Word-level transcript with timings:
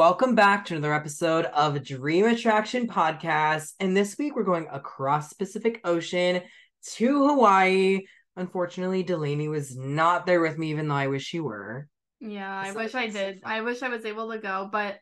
Welcome 0.00 0.34
back 0.34 0.64
to 0.64 0.76
another 0.76 0.94
episode 0.94 1.44
of 1.44 1.84
Dream 1.84 2.24
Attraction 2.24 2.88
Podcast. 2.88 3.74
And 3.80 3.94
this 3.94 4.16
week 4.16 4.34
we're 4.34 4.44
going 4.44 4.66
across 4.72 5.34
Pacific 5.34 5.78
Ocean 5.84 6.40
to 6.92 7.28
Hawaii. 7.28 8.06
Unfortunately, 8.34 9.02
Delaney 9.02 9.48
was 9.48 9.76
not 9.76 10.24
there 10.24 10.40
with 10.40 10.56
me, 10.56 10.70
even 10.70 10.88
though 10.88 10.94
I 10.94 11.08
wish 11.08 11.24
she 11.24 11.38
were. 11.38 11.86
Yeah, 12.18 12.50
I 12.50 12.72
wish 12.72 12.94
I 12.94 13.08
did. 13.08 13.42
I 13.44 13.60
wish 13.60 13.82
I 13.82 13.90
was 13.90 14.06
able 14.06 14.32
to 14.32 14.38
go, 14.38 14.70
but 14.72 14.96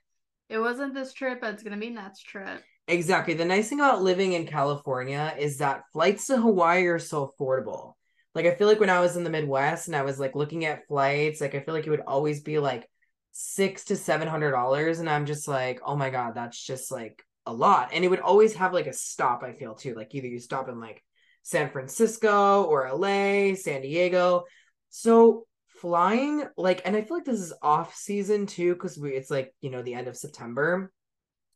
it 0.48 0.58
wasn't 0.58 0.95
this 0.95 1.12
trip. 1.12 1.44
It's 1.44 1.62
gonna 1.62 1.76
be 1.76 1.90
next 1.90 2.25
trip. 2.25 2.61
Exactly. 2.89 3.35
The 3.35 3.44
nice 3.44 3.68
thing 3.68 3.79
about 3.79 4.03
living 4.03 4.32
in 4.32 4.49
California 4.49 5.32
is 5.39 5.58
that 5.58 5.85
flights 5.93 6.26
to 6.26 6.39
Hawaii 6.39 6.86
are 6.86 6.99
so 6.99 7.32
affordable. 7.40 7.93
Like 8.35 8.46
I 8.46 8.57
feel 8.57 8.67
like 8.67 8.80
when 8.80 8.90
I 8.90 8.99
was 8.99 9.17
in 9.17 9.22
the 9.22 9.30
Midwest 9.30 9.86
and 9.86 9.94
I 9.94 10.03
was 10.03 10.18
like 10.18 10.35
looking 10.35 10.64
at 10.64 10.89
flights, 10.89 11.40
like 11.40 11.54
I 11.54 11.61
feel 11.61 11.75
like 11.75 11.86
it 11.86 11.90
would 11.90 12.00
always 12.04 12.40
be 12.40 12.58
like 12.58 12.89
six 13.32 13.85
to 13.87 13.96
seven 13.96 14.29
hundred 14.29 14.53
dollars, 14.53 14.99
and 15.00 15.09
I'm 15.09 15.27
just 15.27 15.49
like, 15.49 15.81
oh 15.85 15.96
my 15.96 16.11
god, 16.11 16.35
that's 16.35 16.61
just 16.61 16.91
like 16.91 17.23
a 17.46 17.53
lot. 17.53 17.91
And 17.93 18.04
it 18.04 18.09
would 18.09 18.21
always 18.21 18.54
have 18.54 18.73
like 18.73 18.87
a 18.87 18.93
stop. 18.93 19.43
I 19.43 19.53
feel 19.53 19.75
too, 19.75 19.95
like 19.95 20.14
either 20.14 20.29
you 20.29 20.39
stop 20.39 20.68
in 20.68 20.81
like 20.81 21.03
San 21.43 21.71
Francisco 21.71 22.64
or 22.64 22.91
LA, 22.93 23.54
San 23.54 23.82
Diego. 23.82 24.45
So 24.91 25.46
flying 25.81 26.45
like, 26.57 26.82
and 26.85 26.96
I 26.96 27.03
feel 27.03 27.17
like 27.17 27.25
this 27.25 27.41
is 27.41 27.54
off 27.63 27.95
season 27.95 28.46
too 28.46 28.75
because 28.75 28.99
we 28.99 29.11
it's 29.11 29.31
like 29.31 29.54
you 29.61 29.71
know 29.71 29.82
the 29.82 29.95
end 29.95 30.09
of 30.09 30.17
September. 30.17 30.93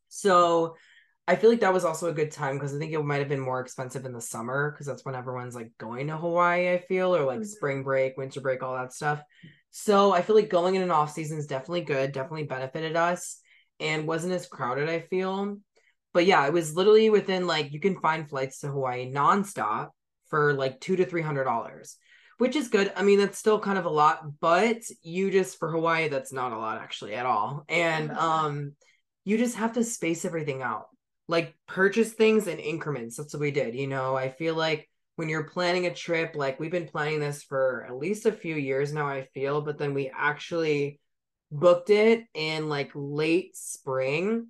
So 0.08 0.76
I 1.28 1.36
feel 1.36 1.50
like 1.50 1.60
that 1.60 1.72
was 1.72 1.84
also 1.84 2.08
a 2.08 2.14
good 2.14 2.32
time 2.32 2.56
because 2.56 2.74
I 2.74 2.78
think 2.78 2.92
it 2.92 3.00
might 3.02 3.20
have 3.20 3.28
been 3.28 3.40
more 3.40 3.60
expensive 3.60 4.04
in 4.04 4.12
the 4.12 4.20
summer 4.20 4.72
because 4.72 4.86
that's 4.86 5.04
when 5.04 5.14
everyone's 5.14 5.54
like 5.54 5.70
going 5.78 6.08
to 6.08 6.16
Hawaii, 6.16 6.72
I 6.72 6.78
feel, 6.78 7.14
or 7.14 7.24
like 7.24 7.40
Mhm. 7.40 7.46
spring 7.46 7.82
break, 7.84 8.16
winter 8.16 8.40
break, 8.40 8.62
all 8.62 8.74
that 8.74 8.92
stuff. 8.92 9.22
So 9.70 10.12
I 10.12 10.22
feel 10.22 10.34
like 10.36 10.48
going 10.48 10.74
in 10.74 10.82
an 10.82 10.90
off 10.90 11.12
season 11.12 11.38
is 11.38 11.46
definitely 11.46 11.82
good, 11.82 12.12
definitely 12.12 12.44
benefited 12.44 12.96
us 12.96 13.38
and 13.80 14.06
wasn't 14.06 14.34
as 14.34 14.46
crowded, 14.46 14.88
I 14.88 15.00
feel. 15.00 15.58
But 16.12 16.26
yeah, 16.26 16.46
it 16.46 16.52
was 16.52 16.74
literally 16.76 17.08
within 17.08 17.46
like 17.46 17.72
you 17.72 17.80
can 17.80 18.00
find 18.00 18.28
flights 18.28 18.58
to 18.60 18.68
Hawaii 18.68 19.10
nonstop 19.10 19.90
for 20.26 20.52
like 20.54 20.80
two 20.80 20.96
to 20.96 21.06
three 21.06 21.22
hundred 21.22 21.44
dollars, 21.44 21.96
which 22.38 22.56
is 22.56 22.68
good. 22.68 22.92
I 22.96 23.02
mean, 23.02 23.18
that's 23.18 23.38
still 23.38 23.60
kind 23.60 23.78
of 23.78 23.84
a 23.86 23.90
lot, 23.90 24.40
but 24.40 24.82
you 25.02 25.30
just 25.30 25.58
for 25.58 25.70
Hawaii, 25.70 26.08
that's 26.08 26.32
not 26.32 26.52
a 26.52 26.58
lot 26.58 26.82
actually 26.82 27.14
at 27.14 27.26
all. 27.26 27.64
And 27.68 28.10
um 28.10 28.72
you 29.24 29.38
just 29.38 29.56
have 29.56 29.74
to 29.74 29.84
space 29.84 30.24
everything 30.24 30.62
out 30.62 30.86
like 31.28 31.54
purchase 31.66 32.12
things 32.12 32.46
in 32.46 32.58
increments. 32.58 33.16
That's 33.16 33.34
what 33.34 33.40
we 33.40 33.50
did. 33.50 33.74
You 33.74 33.86
know, 33.86 34.16
I 34.16 34.28
feel 34.28 34.54
like 34.54 34.88
when 35.16 35.28
you're 35.28 35.44
planning 35.44 35.86
a 35.86 35.94
trip, 35.94 36.34
like 36.34 36.58
we've 36.58 36.70
been 36.70 36.88
planning 36.88 37.20
this 37.20 37.42
for 37.42 37.86
at 37.88 37.96
least 37.96 38.26
a 38.26 38.32
few 38.32 38.56
years 38.56 38.92
now, 38.92 39.06
I 39.06 39.28
feel, 39.34 39.60
but 39.60 39.78
then 39.78 39.94
we 39.94 40.10
actually 40.14 41.00
booked 41.50 41.90
it 41.90 42.24
in 42.34 42.68
like 42.68 42.90
late 42.94 43.56
spring. 43.56 44.48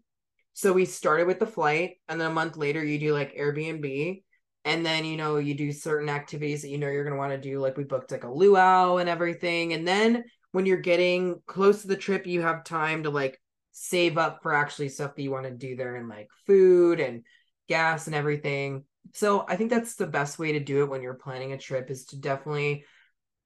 So 0.55 0.73
we 0.73 0.85
started 0.85 1.27
with 1.27 1.39
the 1.39 1.47
flight, 1.47 1.97
and 2.09 2.21
then 2.21 2.31
a 2.31 2.35
month 2.35 2.57
later, 2.57 2.85
you 2.85 2.99
do 2.99 3.13
like 3.13 3.37
Airbnb. 3.37 4.23
And 4.65 4.87
then, 4.87 5.05
you 5.05 5.17
know, 5.17 5.39
you 5.39 5.55
do 5.55 5.73
certain 5.73 6.09
activities 6.09 6.63
that 6.63 6.69
you 6.69 6.79
know 6.79 6.89
you're 6.89 7.03
going 7.03 7.15
to 7.15 7.19
want 7.19 7.33
to 7.33 7.39
do. 7.39 7.59
Like 7.59 7.77
we 7.77 7.83
booked 7.83 8.13
like 8.13 8.23
a 8.23 8.31
luau 8.31 8.99
and 8.99 9.09
everything. 9.09 9.73
And 9.73 9.89
then 9.89 10.23
when 10.53 10.67
you're 10.67 10.77
getting 10.77 11.41
close 11.47 11.83
to 11.83 11.89
the 11.89 11.97
trip, 11.97 12.27
you 12.27 12.43
have 12.43 12.63
time 12.63 13.03
to 13.03 13.11
like 13.11 13.41
save 13.73 14.19
up 14.19 14.41
for 14.43 14.55
actually 14.55 14.89
stuff 14.89 15.15
that 15.15 15.23
you 15.23 15.31
want 15.31 15.47
to 15.47 15.51
do 15.51 15.75
there 15.77 15.97
and 15.97 16.09
like 16.09 16.29
food 16.47 17.01
and 17.01 17.25
gas 17.69 18.07
and 18.07 18.15
everything. 18.15 18.85
So 19.15 19.45
I 19.49 19.57
think 19.57 19.71
that's 19.71 19.97
the 19.97 20.07
best 20.07 20.39
way 20.39 20.53
to 20.53 20.61
do 20.61 20.83
it 20.83 20.89
when 20.89 21.03
you're 21.03 21.15
planning 21.15 21.53
a 21.53 21.59
trip 21.59 21.91
is 21.91 22.05
to 22.07 22.17
definitely 22.19 22.85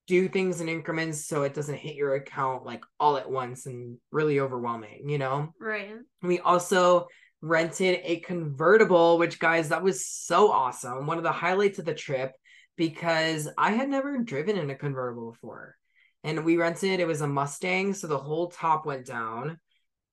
do 0.06 0.28
things 0.28 0.60
in 0.60 0.68
increments 0.68 1.26
so 1.26 1.42
it 1.42 1.54
doesn't 1.54 1.78
hit 1.78 1.96
your 1.96 2.14
account 2.14 2.64
like 2.64 2.84
all 3.00 3.16
at 3.16 3.30
once 3.30 3.66
and 3.66 3.98
really 4.12 4.38
overwhelming, 4.38 5.08
you 5.08 5.18
know? 5.18 5.52
Right. 5.60 5.94
We 6.22 6.38
also 6.38 7.08
rented 7.40 8.00
a 8.04 8.20
convertible, 8.20 9.18
which 9.18 9.38
guys, 9.38 9.70
that 9.70 9.82
was 9.82 10.06
so 10.06 10.50
awesome. 10.50 11.06
One 11.06 11.18
of 11.18 11.24
the 11.24 11.32
highlights 11.32 11.78
of 11.78 11.84
the 11.84 11.94
trip 11.94 12.32
because 12.76 13.48
I 13.58 13.72
had 13.72 13.88
never 13.88 14.18
driven 14.18 14.56
in 14.56 14.70
a 14.70 14.74
convertible 14.74 15.32
before. 15.32 15.76
And 16.22 16.44
we 16.44 16.56
rented, 16.56 17.00
it 17.00 17.06
was 17.06 17.20
a 17.20 17.26
Mustang, 17.26 17.94
so 17.94 18.06
the 18.06 18.18
whole 18.18 18.50
top 18.50 18.86
went 18.86 19.06
down. 19.06 19.58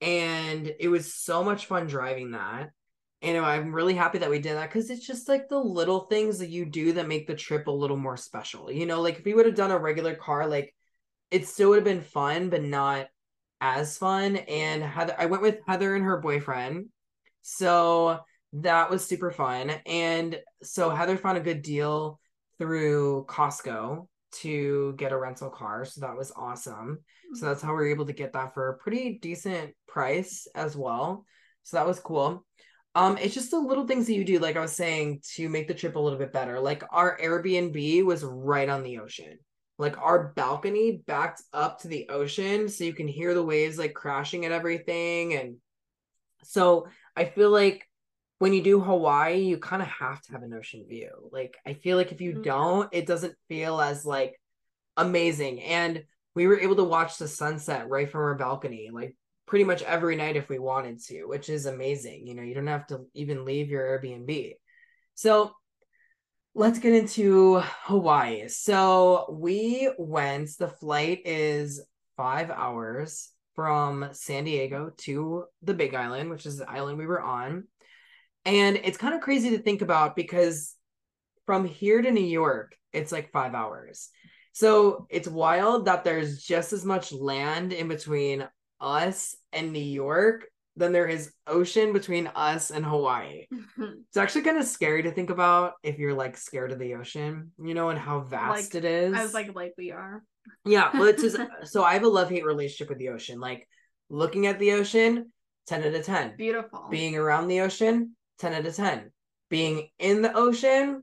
And 0.04 0.70
it 0.78 0.88
was 0.88 1.14
so 1.14 1.42
much 1.42 1.64
fun 1.64 1.86
driving 1.86 2.32
that. 2.32 2.70
And 3.22 3.38
I'm 3.38 3.74
really 3.74 3.94
happy 3.94 4.18
that 4.18 4.28
we 4.28 4.38
did 4.38 4.54
that 4.56 4.68
because 4.68 4.90
it's 4.90 5.06
just 5.06 5.30
like 5.30 5.48
the 5.48 5.58
little 5.58 6.00
things 6.00 6.38
that 6.40 6.50
you 6.50 6.66
do 6.66 6.92
that 6.92 7.08
make 7.08 7.26
the 7.26 7.34
trip 7.34 7.68
a 7.68 7.70
little 7.70 7.96
more 7.96 8.18
special. 8.18 8.70
You 8.70 8.84
know, 8.84 9.00
like 9.00 9.20
if 9.20 9.24
we 9.24 9.32
would 9.32 9.46
have 9.46 9.54
done 9.54 9.70
a 9.70 9.78
regular 9.78 10.14
car, 10.14 10.46
like 10.46 10.74
it 11.30 11.48
still 11.48 11.70
would 11.70 11.76
have 11.76 11.84
been 11.84 12.02
fun, 12.02 12.50
but 12.50 12.62
not 12.62 13.06
as 13.62 13.96
fun. 13.96 14.36
And 14.36 14.82
Heather, 14.82 15.16
I 15.18 15.24
went 15.24 15.42
with 15.42 15.60
Heather 15.66 15.94
and 15.94 16.04
her 16.04 16.20
boyfriend. 16.20 16.90
So 17.40 18.20
that 18.52 18.90
was 18.90 19.06
super 19.06 19.30
fun. 19.30 19.70
And 19.86 20.38
so 20.62 20.90
Heather 20.90 21.16
found 21.16 21.38
a 21.38 21.42
good 21.42 21.62
deal 21.62 22.20
through 22.58 23.24
Costco 23.26 24.06
to 24.40 24.94
get 24.96 25.12
a 25.12 25.18
rental 25.18 25.50
car. 25.50 25.84
So 25.84 26.00
that 26.00 26.16
was 26.16 26.32
awesome. 26.36 26.98
So 27.34 27.46
that's 27.46 27.62
how 27.62 27.70
we 27.70 27.76
were 27.76 27.90
able 27.90 28.06
to 28.06 28.12
get 28.12 28.32
that 28.34 28.54
for 28.54 28.68
a 28.68 28.78
pretty 28.78 29.18
decent 29.20 29.74
price 29.88 30.46
as 30.54 30.76
well. 30.76 31.24
So 31.64 31.76
that 31.76 31.86
was 31.86 32.00
cool. 32.00 32.44
Um, 32.94 33.18
it's 33.18 33.34
just 33.34 33.50
the 33.50 33.58
little 33.58 33.86
things 33.86 34.06
that 34.06 34.14
you 34.14 34.24
do, 34.24 34.38
like 34.38 34.56
I 34.56 34.60
was 34.60 34.76
saying, 34.76 35.22
to 35.34 35.48
make 35.48 35.66
the 35.66 35.74
trip 35.74 35.96
a 35.96 35.98
little 35.98 36.18
bit 36.18 36.32
better. 36.32 36.60
Like 36.60 36.84
our 36.90 37.18
Airbnb 37.18 38.04
was 38.04 38.22
right 38.22 38.68
on 38.68 38.82
the 38.82 38.98
ocean. 38.98 39.38
Like 39.78 39.98
our 39.98 40.32
balcony 40.36 41.02
backed 41.04 41.42
up 41.52 41.80
to 41.80 41.88
the 41.88 42.08
ocean, 42.08 42.68
so 42.68 42.84
you 42.84 42.94
can 42.94 43.08
hear 43.08 43.34
the 43.34 43.42
waves 43.42 43.76
like 43.76 43.94
crashing 43.94 44.44
and 44.44 44.54
everything. 44.54 45.34
And 45.34 45.56
so 46.44 46.86
I 47.16 47.24
feel 47.24 47.50
like 47.50 47.88
when 48.38 48.52
you 48.52 48.62
do 48.62 48.80
Hawaii, 48.80 49.38
you 49.38 49.58
kind 49.58 49.82
of 49.82 49.88
have 49.88 50.20
to 50.22 50.32
have 50.32 50.42
an 50.42 50.54
ocean 50.54 50.84
view. 50.88 51.10
Like 51.30 51.56
I 51.66 51.74
feel 51.74 51.96
like 51.96 52.12
if 52.12 52.20
you 52.20 52.34
Mhm. 52.34 52.42
don't, 52.44 52.88
it 52.92 53.06
doesn't 53.06 53.36
feel 53.48 53.80
as 53.80 54.04
like 54.04 54.40
amazing. 54.96 55.62
And 55.62 56.04
we 56.34 56.46
were 56.46 56.58
able 56.58 56.76
to 56.76 56.84
watch 56.84 57.16
the 57.16 57.28
sunset 57.28 57.88
right 57.88 58.10
from 58.10 58.22
our 58.22 58.34
balcony, 58.34 58.90
like 58.92 59.16
pretty 59.46 59.64
much 59.64 59.82
every 59.82 60.16
night 60.16 60.36
if 60.36 60.48
we 60.48 60.58
wanted 60.58 61.00
to, 61.04 61.24
which 61.26 61.48
is 61.48 61.66
amazing. 61.66 62.26
You 62.26 62.34
know, 62.34 62.42
you 62.42 62.54
don't 62.54 62.66
have 62.66 62.86
to 62.88 63.06
even 63.14 63.44
leave 63.44 63.68
your 63.70 63.84
Airbnb. 63.84 64.56
So 65.14 65.52
let's 66.54 66.78
get 66.78 66.92
into 66.92 67.60
Hawaii. 67.60 68.48
So 68.48 69.26
we 69.30 69.90
went, 69.98 70.50
the 70.58 70.68
flight 70.68 71.22
is 71.24 71.80
five 72.16 72.50
hours 72.50 73.30
from 73.54 74.08
San 74.12 74.44
Diego 74.44 74.90
to 74.98 75.44
the 75.62 75.74
Big 75.74 75.94
Island, 75.94 76.30
which 76.30 76.46
is 76.46 76.58
the 76.58 76.68
island 76.68 76.98
we 76.98 77.06
were 77.06 77.20
on. 77.20 77.68
And 78.44 78.76
it's 78.76 78.98
kind 78.98 79.14
of 79.14 79.20
crazy 79.20 79.50
to 79.50 79.58
think 79.58 79.82
about 79.82 80.16
because 80.16 80.74
from 81.46 81.64
here 81.64 82.00
to 82.02 82.10
New 82.10 82.24
York, 82.24 82.74
it's 82.92 83.12
like 83.12 83.32
five 83.32 83.54
hours. 83.54 84.10
So 84.52 85.06
it's 85.10 85.26
wild 85.28 85.86
that 85.86 86.04
there's 86.04 86.42
just 86.42 86.72
as 86.72 86.84
much 86.84 87.12
land 87.12 87.72
in 87.72 87.88
between 87.88 88.46
us 88.80 89.34
and 89.52 89.72
New 89.72 89.80
York 89.80 90.44
than 90.76 90.92
there 90.92 91.06
is 91.06 91.32
ocean 91.46 91.92
between 91.92 92.26
us 92.34 92.70
and 92.70 92.84
Hawaii. 92.84 93.46
It's 93.78 94.16
actually 94.16 94.42
kind 94.42 94.58
of 94.58 94.64
scary 94.64 95.02
to 95.04 95.10
think 95.10 95.30
about 95.30 95.72
if 95.82 95.98
you're 95.98 96.14
like 96.14 96.36
scared 96.36 96.70
of 96.72 96.78
the 96.78 96.94
ocean, 96.94 97.50
you 97.58 97.74
know, 97.74 97.88
and 97.88 97.98
how 97.98 98.20
vast 98.20 98.74
Like, 98.74 98.74
it 98.76 98.84
is. 98.84 99.14
I 99.14 99.22
was 99.22 99.34
like, 99.34 99.54
like 99.54 99.74
we 99.76 99.90
are. 99.90 100.22
yeah, 100.64 100.90
well, 100.94 101.04
it's 101.04 101.22
just 101.22 101.36
so 101.64 101.82
I 101.82 101.94
have 101.94 102.04
a 102.04 102.08
love 102.08 102.30
hate 102.30 102.44
relationship 102.44 102.88
with 102.90 102.98
the 102.98 103.08
ocean. 103.08 103.40
Like 103.40 103.68
looking 104.08 104.46
at 104.46 104.58
the 104.60 104.72
ocean, 104.72 105.32
10 105.66 105.82
out 105.82 105.94
of 105.94 106.04
10. 106.04 106.36
Beautiful. 106.36 106.86
Being 106.90 107.16
around 107.16 107.48
the 107.48 107.60
ocean, 107.62 108.14
10 108.38 108.52
out 108.54 108.66
of 108.66 108.74
10. 108.74 109.10
Being 109.50 109.88
in 109.98 110.22
the 110.22 110.34
ocean, 110.34 111.02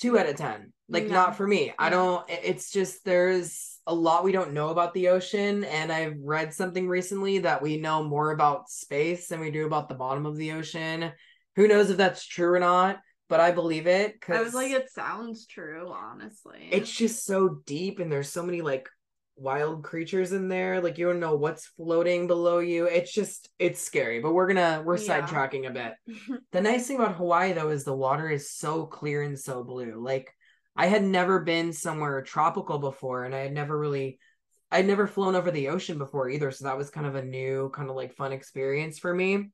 2 0.00 0.18
out 0.18 0.28
of 0.28 0.36
10. 0.36 0.72
Like 0.88 1.06
No. 1.06 1.14
not 1.14 1.36
for 1.36 1.46
me. 1.46 1.72
I 1.78 1.88
don't 1.90 2.24
it's 2.28 2.70
just 2.70 3.04
there's 3.04 3.78
a 3.86 3.94
lot 3.94 4.24
we 4.24 4.32
don't 4.32 4.52
know 4.52 4.70
about 4.70 4.92
the 4.92 5.08
ocean 5.08 5.64
and 5.64 5.92
I've 5.92 6.16
read 6.20 6.52
something 6.52 6.88
recently 6.88 7.38
that 7.40 7.62
we 7.62 7.76
know 7.78 8.02
more 8.02 8.32
about 8.32 8.68
space 8.68 9.28
than 9.28 9.40
we 9.40 9.50
do 9.50 9.66
about 9.66 9.88
the 9.88 9.94
bottom 9.94 10.26
of 10.26 10.36
the 10.36 10.52
ocean. 10.52 11.12
Who 11.56 11.68
knows 11.68 11.90
if 11.90 11.96
that's 11.96 12.26
true 12.26 12.52
or 12.54 12.58
not, 12.58 12.98
but 13.28 13.38
I 13.40 13.52
believe 13.52 13.86
it 13.86 14.20
cuz 14.20 14.36
I 14.36 14.42
was 14.42 14.54
like, 14.54 14.72
it 14.72 14.90
sounds 14.90 15.46
true, 15.46 15.92
honestly. 15.92 16.68
it's 16.72 16.90
just 16.90 17.24
so 17.24 17.60
deep 17.66 18.00
and 18.00 18.10
there's 18.10 18.28
so 18.30 18.42
many 18.42 18.60
like 18.62 18.88
wild 19.36 19.82
creatures 19.84 20.32
in 20.32 20.48
there 20.48 20.80
like 20.82 20.98
you 20.98 21.06
don't 21.06 21.20
know 21.20 21.34
what's 21.36 21.66
floating 21.66 22.26
below 22.26 22.58
you. 22.58 22.84
It's 22.86 23.12
just 23.12 23.48
it's 23.58 23.80
scary 23.80 24.20
but 24.20 24.32
we're 24.32 24.46
gonna 24.48 24.82
we're 24.84 24.98
Yeah. 24.98 25.20
sidetracking 25.22 25.66
a 25.66 25.70
bit. 25.70 25.94
The 26.52 26.60
nice 26.60 26.86
thing 26.86 26.96
about 26.96 27.16
hawaii 27.16 27.52
though 27.52 27.70
is 27.70 27.84
the 27.84 27.94
water 27.96 28.28
is 28.28 28.50
so 28.50 28.84
clear 28.86 29.22
and 29.22 29.38
so 29.38 29.64
blue. 29.64 30.00
Like 30.02 30.30
i 30.76 30.86
had 30.86 31.02
never 31.02 31.40
been 31.40 31.72
somewhere 31.72 32.22
tropical 32.22 32.78
before 32.78 33.24
and 33.24 33.34
i 33.34 33.38
had 33.38 33.52
never 33.52 33.76
really 33.76 34.18
i'd 34.70 34.86
never 34.86 35.08
flown 35.08 35.34
over 35.34 35.50
the 35.50 35.68
ocean 35.68 35.98
before 35.98 36.30
either 36.30 36.50
so 36.52 36.64
that 36.66 36.76
was 36.78 36.90
kind 36.90 37.06
of 37.08 37.16
a 37.16 37.24
new 37.24 37.70
kind 37.74 37.90
of 37.90 37.96
like 37.96 38.14
fun 38.14 38.32
experience 38.32 38.98
for 38.98 39.12
me. 39.12 39.50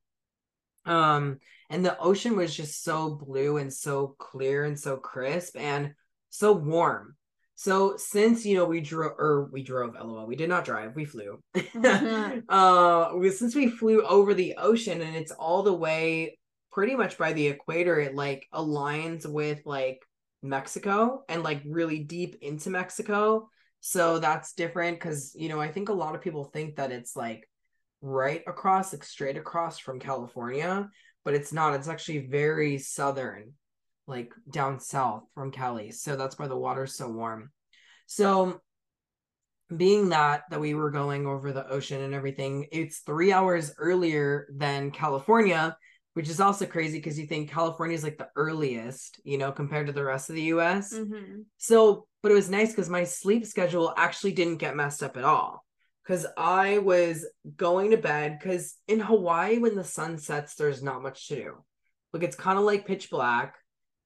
Um 0.84 1.38
and 1.70 1.84
the 1.84 1.98
ocean 1.98 2.36
was 2.36 2.54
just 2.54 2.84
so 2.84 3.10
blue 3.14 3.56
and 3.56 3.72
so 3.72 4.14
clear 4.18 4.64
and 4.64 4.78
so 4.78 4.96
crisp 4.98 5.56
and 5.56 5.94
so 6.30 6.52
warm 6.52 7.16
So 7.56 7.96
since 7.96 8.44
you 8.44 8.54
know 8.56 8.66
we 8.66 8.80
drove 8.80 9.12
or 9.18 9.48
we 9.50 9.62
drove 9.62 9.94
lol 9.94 10.26
we 10.26 10.36
did 10.36 10.48
not 10.48 10.64
drive 10.64 10.94
we 10.94 11.04
flew. 11.04 11.42
Mhm. 11.54 12.42
uh 12.48 13.16
we, 13.16 13.30
since 13.30 13.54
we 13.54 13.68
flew 13.68 14.02
over 14.02 14.34
the 14.34 14.54
ocean 14.58 15.00
and 15.00 15.16
it's 15.16 15.32
all 15.32 15.62
the 15.62 15.72
way 15.72 16.38
pretty 16.70 16.94
much 16.94 17.16
by 17.16 17.32
the 17.32 17.46
equator 17.48 17.98
it 17.98 18.14
like 18.14 18.46
aligns 18.52 19.26
with 19.26 19.60
like 19.64 20.00
Mexico 20.42 21.24
and 21.28 21.42
like 21.42 21.62
really 21.66 22.00
deep 22.00 22.36
into 22.42 22.68
Mexico. 22.70 23.48
So 23.80 24.18
that's 24.18 24.52
different 24.52 24.98
because 25.00 25.32
you 25.34 25.48
know 25.48 25.60
I 25.60 25.72
think 25.72 25.88
a 25.88 25.94
lot 25.94 26.14
of 26.14 26.20
people 26.20 26.44
think 26.44 26.76
that 26.76 26.92
it's 26.92 27.16
like 27.16 27.48
right 28.02 28.42
across 28.46 28.92
like 28.92 29.02
straight 29.02 29.38
across 29.38 29.78
from 29.78 29.98
California 29.98 30.90
but 31.26 31.34
it's 31.34 31.52
not. 31.52 31.74
It's 31.74 31.88
actually 31.88 32.28
very 32.28 32.78
southern 32.78 33.54
like 34.06 34.32
down 34.50 34.80
south 34.80 35.24
from 35.34 35.50
Cali. 35.50 35.90
So 35.90 36.16
that's 36.16 36.38
why 36.38 36.46
the 36.46 36.56
water's 36.56 36.94
so 36.94 37.08
warm. 37.08 37.50
So 38.06 38.60
being 39.76 40.10
that 40.10 40.44
that 40.50 40.60
we 40.60 40.74
were 40.74 40.90
going 40.90 41.26
over 41.26 41.52
the 41.52 41.68
ocean 41.68 42.02
and 42.02 42.14
everything, 42.14 42.68
it's 42.70 43.00
3 43.00 43.32
hours 43.32 43.72
earlier 43.78 44.46
than 44.54 44.92
California, 44.92 45.76
which 46.14 46.28
is 46.28 46.40
also 46.40 46.66
crazy 46.66 46.98
because 46.98 47.18
you 47.18 47.26
think 47.26 47.50
California 47.50 47.96
is 47.96 48.04
like 48.04 48.16
the 48.16 48.28
earliest, 48.36 49.20
you 49.24 49.38
know, 49.38 49.50
compared 49.50 49.88
to 49.88 49.92
the 49.92 50.04
rest 50.04 50.30
of 50.30 50.36
the 50.36 50.42
US. 50.42 50.94
Mhm. 50.94 51.44
So, 51.58 52.06
but 52.22 52.30
it 52.30 52.36
was 52.36 52.48
nice 52.48 52.70
because 52.70 52.88
my 52.88 53.04
sleep 53.04 53.44
schedule 53.44 53.92
actually 53.96 54.32
didn't 54.32 54.58
get 54.58 54.76
messed 54.76 55.02
up 55.02 55.16
at 55.16 55.24
all. 55.24 55.64
Because 56.04 56.24
I 56.36 56.78
was 56.78 57.26
going 57.56 57.90
to 57.90 57.96
bed, 57.96 58.38
because 58.38 58.76
in 58.86 59.00
Hawaii, 59.00 59.58
when 59.58 59.74
the 59.74 59.82
sun 59.82 60.18
sets, 60.18 60.54
there's 60.54 60.80
not 60.80 61.02
much 61.02 61.26
to 61.26 61.34
do. 61.34 61.64
Like 62.12 62.22
it's 62.22 62.36
kind 62.36 62.56
of 62.56 62.64
like 62.64 62.86
pitch 62.86 63.10
black. 63.10 63.56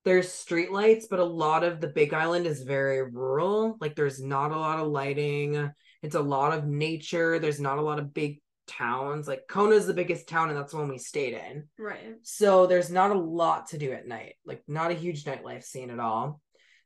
There's 0.05 0.29
streetlights, 0.29 1.05
but 1.11 1.19
a 1.19 1.25
lot 1.25 1.63
of 1.63 1.81
the 1.81 1.89
big 1.89 2.15
island 2.15 2.47
is 2.47 2.63
very 2.63 3.03
rural. 3.03 3.77
Like 3.81 3.97
there's 3.97 4.23
not 4.23 4.51
a 4.51 4.59
lot 4.59 4.81
of 4.81 4.89
lighting. 4.89 5.71
It's 6.03 6.15
a 6.15 6.23
lot 6.23 6.57
of 6.57 6.67
nature. 6.67 7.39
There's 7.39 7.61
not 7.61 7.79
a 7.79 7.83
lot 7.83 7.99
of 7.99 8.15
big 8.15 8.41
towns. 8.67 9.29
Like 9.29 9.43
Kona's 9.49 9.87
the 9.87 9.95
biggest 9.95 10.29
town, 10.29 10.49
and 10.49 10.57
that's 10.57 10.73
the 10.73 10.79
one 10.79 10.89
we 10.89 10.99
stayed 10.99 11.35
in. 11.35 11.69
Right. 11.79 12.15
So 12.23 12.67
there's 12.67 12.91
not 12.91 13.11
a 13.11 13.19
lot 13.19 13.69
to 13.69 13.79
do 13.79 13.93
at 13.93 14.07
night, 14.07 14.35
like 14.47 14.63
not 14.67 14.91
a 14.91 14.95
huge 14.95 15.25
nightlife 15.25 15.65
scene 15.65 15.91
at 15.91 16.01
all. 16.01 16.41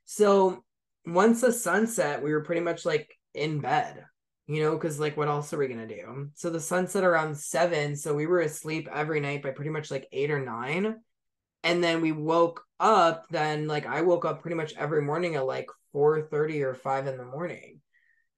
So 0.05 0.65
once 1.07 1.41
the 1.41 1.53
sun 1.53 1.87
set, 1.87 2.23
we 2.23 2.33
were 2.33 2.45
pretty 2.45 2.63
much 2.63 2.85
like 2.85 3.11
in 3.35 3.61
bed, 3.61 4.05
you 4.47 4.63
know, 4.63 4.73
because 4.73 4.99
like 4.99 5.17
what 5.17 5.29
else 5.29 5.53
are 5.53 5.59
we 5.59 5.69
gonna 5.69 5.87
do? 5.87 6.31
So 6.35 6.51
the 6.51 6.61
sun 6.61 6.89
set 6.89 7.05
around 7.05 7.37
seven, 7.37 7.97
so 7.97 8.15
we 8.15 8.27
were 8.27 8.41
asleep 8.41 8.89
every 8.93 9.21
night 9.21 9.43
by 9.43 9.51
pretty 9.51 9.71
much 9.71 9.91
like 9.91 10.09
eight 10.13 10.31
or 10.31 10.45
nine. 10.45 10.97
And 11.65 11.83
then 11.83 12.01
we 12.01 12.13
woke 12.13 12.63
up, 12.79 13.27
then 13.31 13.67
like 13.67 13.87
I 13.87 14.03
woke 14.03 14.25
up 14.25 14.43
pretty 14.43 14.57
much 14.57 14.75
every 14.77 15.03
morning 15.03 15.35
at 15.35 15.47
like 15.47 15.67
4 15.93 16.23
30 16.23 16.63
or 16.63 16.75
5 16.75 17.07
in 17.09 17.17
the 17.17 17.25
morning. 17.25 17.81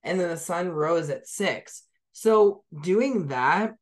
And 0.03 0.19
then 0.19 0.29
the 0.29 0.37
sun 0.37 0.69
rose 0.71 1.11
at 1.11 1.27
six. 1.27 1.83
So 2.13 2.63
doing 2.83 3.27
that 3.29 3.75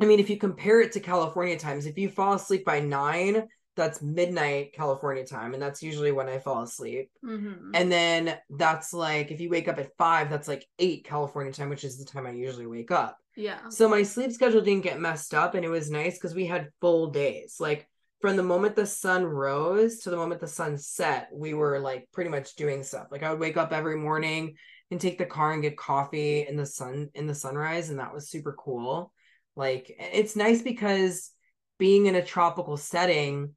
I 0.00 0.06
mean, 0.06 0.18
if 0.18 0.28
you 0.28 0.36
compare 0.36 0.80
it 0.80 0.92
to 0.92 1.00
California 1.00 1.56
times, 1.56 1.86
if 1.86 1.96
you 1.96 2.08
fall 2.08 2.34
asleep 2.34 2.64
by 2.64 2.80
nine, 2.80 3.46
that's 3.76 4.02
midnight 4.02 4.72
California 4.72 5.24
time, 5.24 5.52
and 5.54 5.62
that's 5.62 5.82
usually 5.82 6.12
when 6.12 6.28
I 6.28 6.38
fall 6.38 6.62
asleep. 6.62 7.10
Mhm. 7.24 7.70
And 7.74 7.90
then 7.92 8.36
that's 8.50 8.92
like 8.92 9.30
if 9.30 9.40
you 9.40 9.50
wake 9.50 9.68
up 9.68 9.78
at 9.78 9.96
five, 9.96 10.30
that's 10.30 10.48
like 10.48 10.66
eight 10.80 11.04
California 11.04 11.52
time, 11.52 11.68
which 11.68 11.84
is 11.84 11.98
the 11.98 12.04
time 12.04 12.26
I 12.26 12.30
usually 12.32 12.66
wake 12.66 12.90
up. 12.90 13.18
yeah. 13.36 13.68
So 13.68 13.88
my 13.88 14.04
sleep 14.04 14.30
schedule 14.32 14.60
didn't 14.60 14.84
get 14.84 15.00
messed 15.00 15.34
up, 15.34 15.54
and 15.54 15.64
it 15.64 15.68
was 15.68 15.90
nice 15.90 16.14
because 16.14 16.34
we 16.34 16.46
had 16.46 16.70
full 16.80 17.10
days. 17.10 17.56
Like 17.58 17.88
from 18.24 18.38
the 18.38 18.42
moment 18.42 18.74
the 18.74 18.86
sun 18.86 19.22
rose 19.22 19.98
to 19.98 20.08
the 20.08 20.16
moment 20.16 20.40
the 20.40 20.48
sun 20.48 20.78
set, 20.78 21.28
we 21.30 21.52
were 21.52 21.78
like 21.78 22.08
pretty 22.10 22.30
much 22.30 22.54
doing 22.54 22.82
stuff. 22.82 23.08
Like 23.10 23.22
I 23.22 23.28
would 23.28 23.38
wake 23.38 23.58
up 23.58 23.70
every 23.70 23.98
morning 23.98 24.54
and 24.90 24.98
take 24.98 25.18
the 25.18 25.26
car 25.26 25.52
and 25.52 25.60
get 25.60 25.76
coffee 25.76 26.46
in 26.48 26.56
the 26.56 26.64
sun 26.64 27.10
in 27.14 27.26
the 27.26 27.34
sunrise, 27.34 27.90
and 27.90 27.98
that 27.98 28.14
was 28.14 28.30
super 28.30 28.54
cool. 28.58 29.12
Like 29.56 29.94
it's 29.98 30.36
nice 30.36 30.62
because 30.62 31.32
being 31.78 32.06
in 32.06 32.14
a 32.14 32.24
tropical 32.24 32.78
setting, 32.78 33.56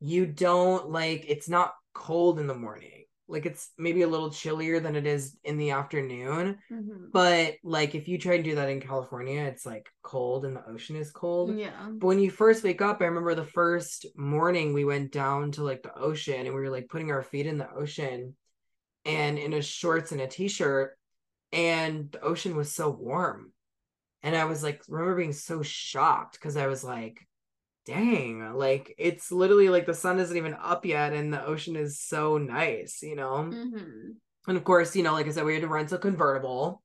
you 0.00 0.26
don't 0.26 0.90
like 0.90 1.24
it's 1.26 1.48
not 1.48 1.72
cold 1.94 2.38
in 2.38 2.48
the 2.48 2.54
morning. 2.54 3.05
Like 3.28 3.44
it's 3.46 3.70
maybe 3.76 4.02
a 4.02 4.08
little 4.08 4.30
chillier 4.30 4.78
than 4.78 4.94
it 4.94 5.06
is 5.06 5.36
in 5.42 5.58
the 5.58 5.72
afternoon. 5.72 6.58
Mhm. 6.70 7.10
But 7.12 7.56
like 7.64 7.94
if 7.94 8.06
you 8.06 8.18
try 8.18 8.34
and 8.34 8.44
do 8.44 8.54
that 8.54 8.68
in 8.68 8.80
California, 8.80 9.42
it's 9.42 9.66
like 9.66 9.88
cold 10.02 10.44
and 10.44 10.56
the 10.56 10.68
ocean 10.68 10.96
is 10.96 11.10
cold. 11.10 11.56
Yeah. 11.56 11.88
But 11.90 12.06
when 12.06 12.18
you 12.20 12.30
first 12.30 12.62
wake 12.62 12.82
up, 12.82 13.00
I 13.00 13.06
remember 13.06 13.34
the 13.34 13.44
first 13.44 14.06
morning 14.16 14.72
we 14.72 14.84
went 14.84 15.12
down 15.12 15.52
to 15.52 15.64
like 15.64 15.82
the 15.82 15.96
ocean 15.96 16.46
and 16.46 16.54
we 16.54 16.60
were 16.60 16.70
like 16.70 16.88
putting 16.88 17.10
our 17.10 17.22
feet 17.22 17.46
in 17.46 17.58
the 17.58 17.70
ocean 17.70 18.36
and 19.04 19.38
in 19.38 19.52
a 19.52 19.62
shorts 19.62 20.12
and 20.12 20.20
a 20.20 20.26
t-shirt 20.26 20.96
and 21.52 22.10
the 22.12 22.20
ocean 22.20 22.56
was 22.56 22.72
so 22.72 22.90
warm. 22.90 23.52
And 24.22 24.36
I 24.36 24.44
was 24.44 24.62
like 24.62 24.82
remember 24.88 25.16
being 25.16 25.32
so 25.32 25.62
shocked 25.62 26.34
because 26.34 26.56
I 26.56 26.66
was 26.66 26.84
like 26.84 27.26
dang, 27.86 28.54
like 28.54 28.94
it's 28.98 29.30
literally 29.30 29.68
like 29.68 29.86
the 29.86 29.94
sun 29.94 30.18
isn't 30.18 30.36
even 30.36 30.54
up 30.54 30.84
yet 30.84 31.12
and 31.12 31.32
the 31.32 31.44
ocean 31.44 31.76
is 31.76 32.00
so 32.00 32.36
nice, 32.36 33.02
you 33.02 33.16
know? 33.16 33.44
Mhm. 33.52 34.16
And 34.48 34.56
of 34.56 34.64
course, 34.64 34.94
you 34.94 35.02
know, 35.02 35.12
like 35.12 35.26
I 35.26 35.30
said, 35.30 35.44
we 35.44 35.54
had 35.54 35.62
to 35.62 35.68
rent 35.68 35.92
a 35.92 35.98
convertible. 35.98 36.82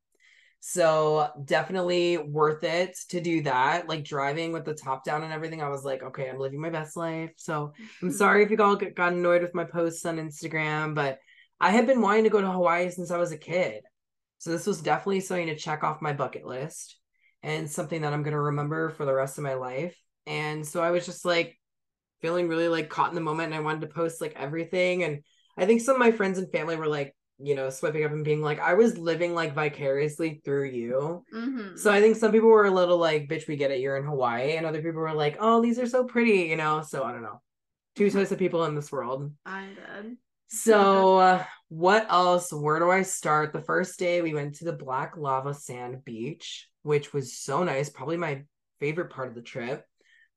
So 0.64 1.28
definitely 1.44 2.18
worth 2.18 2.64
it 2.64 2.96
to 3.10 3.20
do 3.20 3.42
that. 3.44 3.90
Like 3.90 4.04
driving 4.04 4.52
with 4.52 4.64
the 4.64 4.76
top 4.76 5.04
down 5.04 5.24
and 5.24 5.34
everything. 5.34 5.62
I 5.62 5.70
was 5.70 5.84
like, 5.84 6.04
okay, 6.04 6.30
I'm 6.30 6.38
living 6.38 6.62
my 6.62 6.70
best 6.70 6.96
life. 6.96 7.32
So 7.38 7.74
I'm 8.02 8.12
sorry 8.12 8.44
if 8.44 8.52
you 8.52 8.58
all 8.58 8.76
got 8.76 9.14
annoyed 9.14 9.42
with 9.42 9.56
my 9.56 9.64
posts 9.64 10.06
on 10.06 10.18
Instagram, 10.18 10.94
but 10.94 11.18
I 11.60 11.72
had 11.72 11.88
been 11.88 12.02
wanting 12.02 12.26
to 12.26 12.30
go 12.30 12.42
to 12.42 12.52
Hawaii 12.52 12.90
since 12.92 13.10
I 13.10 13.18
was 13.18 13.32
a 13.32 13.38
kid. 13.38 13.84
So 14.38 14.52
this 14.52 14.68
was 14.68 14.82
definitely 14.82 15.22
something 15.22 15.48
to 15.48 15.56
check 15.56 15.84
off 15.84 16.02
my 16.02 16.14
bucket 16.14 16.46
list 16.46 16.98
and 17.44 17.70
something 17.70 18.02
that 18.02 18.14
I'm 18.14 18.24
going 18.24 18.34
to 18.34 18.40
remember 18.40 18.90
for 18.90 19.06
the 19.06 19.14
rest 19.14 19.40
of 19.40 19.44
my 19.44 19.56
life. 19.56 19.96
And 20.28 20.66
so 20.66 20.82
I 20.82 20.92
was 20.92 21.06
just 21.06 21.26
like 21.26 21.58
feeling 22.22 22.48
really 22.48 22.68
like 22.68 22.90
caught 22.90 23.10
in 23.10 23.16
the 23.16 23.22
moment 23.22 23.48
and 23.48 23.56
I 23.56 23.64
wanted 23.64 23.82
to 23.82 23.88
post 23.88 24.22
like 24.22 24.36
everything. 24.36 25.04
And 25.04 25.24
I 25.58 25.66
think 25.66 25.82
some 25.82 25.96
of 25.96 26.00
my 26.00 26.12
friends 26.12 26.38
and 26.38 26.52
family 26.52 26.76
were 26.76 26.88
like, 26.88 27.16
you 27.40 27.56
know, 27.56 27.70
swiping 27.72 28.04
up 28.06 28.12
and 28.12 28.24
being 28.24 28.42
like, 28.42 28.60
I 28.60 28.76
was 28.76 28.98
living 28.98 29.34
like 29.34 29.56
vicariously 29.56 30.42
through 30.46 30.70
you. 30.70 31.26
Mhm. 31.34 31.78
So 31.78 31.92
I 31.92 32.00
think 32.00 32.16
some 32.18 32.32
people 32.32 32.50
were 32.50 32.66
a 32.66 32.72
little 32.72 32.98
like, 32.98 33.28
bitch, 33.28 33.48
we 33.48 33.56
get 33.56 33.72
it, 33.72 33.80
you're 33.80 33.98
in 33.98 34.06
Hawaii. 34.06 34.54
And 34.54 34.66
other 34.66 34.82
people 34.82 35.02
were 35.02 35.14
like, 35.14 35.38
oh, 35.40 35.62
these 35.62 35.80
are 35.80 35.88
so 35.88 36.04
pretty, 36.04 36.44
you 36.44 36.56
know? 36.56 36.84
So 36.84 37.04
I 37.04 37.12
don't 37.12 37.24
know. 37.24 37.42
Two 37.96 38.12
types 38.12 38.32
of 38.32 38.40
people 38.40 38.66
in 38.66 38.76
this 38.76 38.92
world. 38.92 39.32
I'm 39.46 39.76
dead. 39.76 40.18
So, 40.48 41.18
uh, 41.18 41.44
what 41.70 42.08
else? 42.12 42.52
Where 42.52 42.78
do 42.80 42.92
I 42.92 43.04
start? 43.04 43.54
The 43.54 43.62
first 43.62 43.98
day 43.98 44.22
we 44.22 44.34
went 44.34 44.56
to 44.56 44.66
the 44.66 44.74
Black 44.74 45.16
Lava 45.16 45.54
Sand 45.54 46.04
Beach, 46.04 46.70
which 46.84 47.14
was 47.14 47.38
so 47.38 47.64
nice. 47.64 47.90
Probably 47.90 48.18
my 48.18 48.44
favorite 48.80 49.12
part 49.12 49.30
of 49.30 49.36
the 49.36 49.42
trip. 49.42 49.86